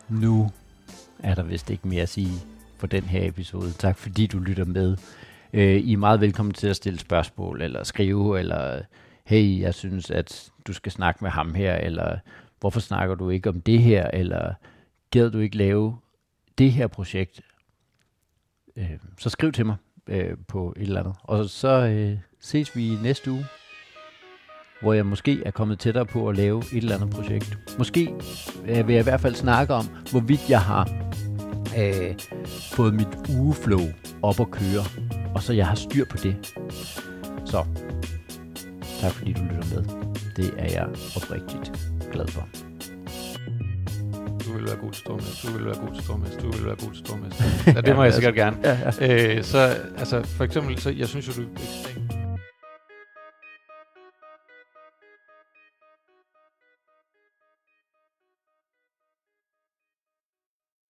Nu 0.10 0.50
er 1.24 1.36
der 1.36 1.44
vist 1.44 1.70
ikke 1.70 1.88
mere 1.88 2.02
at 2.02 2.10
sige 2.10 2.36
for 2.78 2.88
den 2.88 3.04
her 3.04 3.28
episode. 3.28 3.72
Tak 3.72 3.98
fordi 3.98 4.28
du 4.28 4.40
lytter 4.40 4.66
med. 4.66 4.98
Øh, 5.54 5.76
I 5.76 5.94
er 5.94 5.98
meget 5.98 6.22
velkommen 6.22 6.54
til 6.54 6.68
at 6.68 6.76
stille 6.76 7.00
spørgsmål, 7.00 7.62
eller 7.62 7.84
skrive, 7.84 8.40
eller 8.40 8.82
hey, 9.24 9.60
jeg 9.60 9.74
synes, 9.74 10.12
at 10.12 10.50
du 10.68 10.74
skal 10.74 10.92
snakke 10.92 11.24
med 11.24 11.32
ham 11.32 11.54
her, 11.54 11.76
eller 11.76 12.18
hvorfor 12.60 12.80
snakker 12.80 13.16
du 13.16 13.30
ikke 13.30 13.50
om 13.50 13.62
det 13.62 13.80
her, 13.80 14.08
eller 14.14 14.54
gad 15.12 15.32
du 15.32 15.40
ikke 15.40 15.58
lave 15.58 15.98
det 16.58 16.72
her 16.72 16.88
projekt? 16.88 17.42
Øh, 18.76 18.98
så 19.18 19.30
skriv 19.30 19.52
til 19.52 19.66
mig 19.66 19.76
øh, 20.08 20.38
på 20.48 20.74
et 20.78 20.82
eller 20.82 21.00
andet. 21.00 21.16
Og 21.24 21.46
så 21.50 21.88
øh, 21.88 22.18
ses 22.40 22.76
vi 22.76 22.98
næste 23.04 23.32
uge, 23.32 23.46
hvor 24.82 24.94
jeg 24.94 25.06
måske 25.06 25.44
er 25.46 25.52
kommet 25.52 25.80
tættere 25.80 26.06
på 26.06 26.30
at 26.30 26.38
lave 26.38 26.60
et 26.60 26.78
eller 26.78 26.96
andet 26.96 27.10
projekt. 27.10 27.58
Måske 27.78 28.14
øh, 28.66 28.88
vil 28.88 28.94
jeg 28.94 29.00
i 29.00 29.04
hvert 29.04 29.22
fald 29.22 29.36
snakke 29.36 29.74
om, 29.74 29.86
hvorvidt 30.12 30.50
jeg 30.50 30.62
har 30.62 31.12
øh, 31.78 32.16
fået 32.72 32.94
mit 32.94 33.08
ugeflow 33.40 33.82
op 34.22 34.40
at 34.40 34.52
køre, 34.52 34.84
og 35.36 35.44
så 35.44 35.54
jeg 35.54 35.68
har 35.68 35.76
styr 35.76 36.06
på 36.06 36.18
det. 36.18 36.56
Så, 37.46 37.66
tak 39.02 39.12
fordi 39.12 39.34
du 39.34 39.42
lytter 39.42 39.76
med. 39.76 39.84
Det 40.36 40.54
er 40.58 40.72
jeg 40.72 40.88
oprigtigt 41.16 41.99
glad 42.12 42.28
for. 42.28 42.48
Du 44.46 44.54
vil 44.54 44.66
være 44.66 44.76
god 44.76 44.92
til 44.92 45.00
stormester, 45.00 45.48
du 45.50 45.58
vil 45.58 45.66
være 45.66 45.76
god 45.76 45.96
til 45.96 46.04
stormester, 46.04 46.42
du 46.42 46.52
vil 46.52 46.66
være 46.66 46.76
god 46.76 46.92
til 46.94 47.06
stormester. 47.06 47.44
Ja, 47.76 47.82
det 47.82 47.96
må 47.96 48.04
jeg 48.04 48.14
sikkert 48.14 48.36
gerne. 48.36 48.58
Ja, 48.64 48.78
ja. 49.00 49.36
Øh, 49.38 49.44
så 49.44 49.58
altså, 49.98 50.24
for 50.24 50.44
eksempel, 50.44 50.78
så 50.80 50.90
jeg 50.90 51.08
synes 51.08 51.28
jo, 51.28 51.34
du 51.34 51.48
er 51.48 51.52
ekstremt 51.54 52.19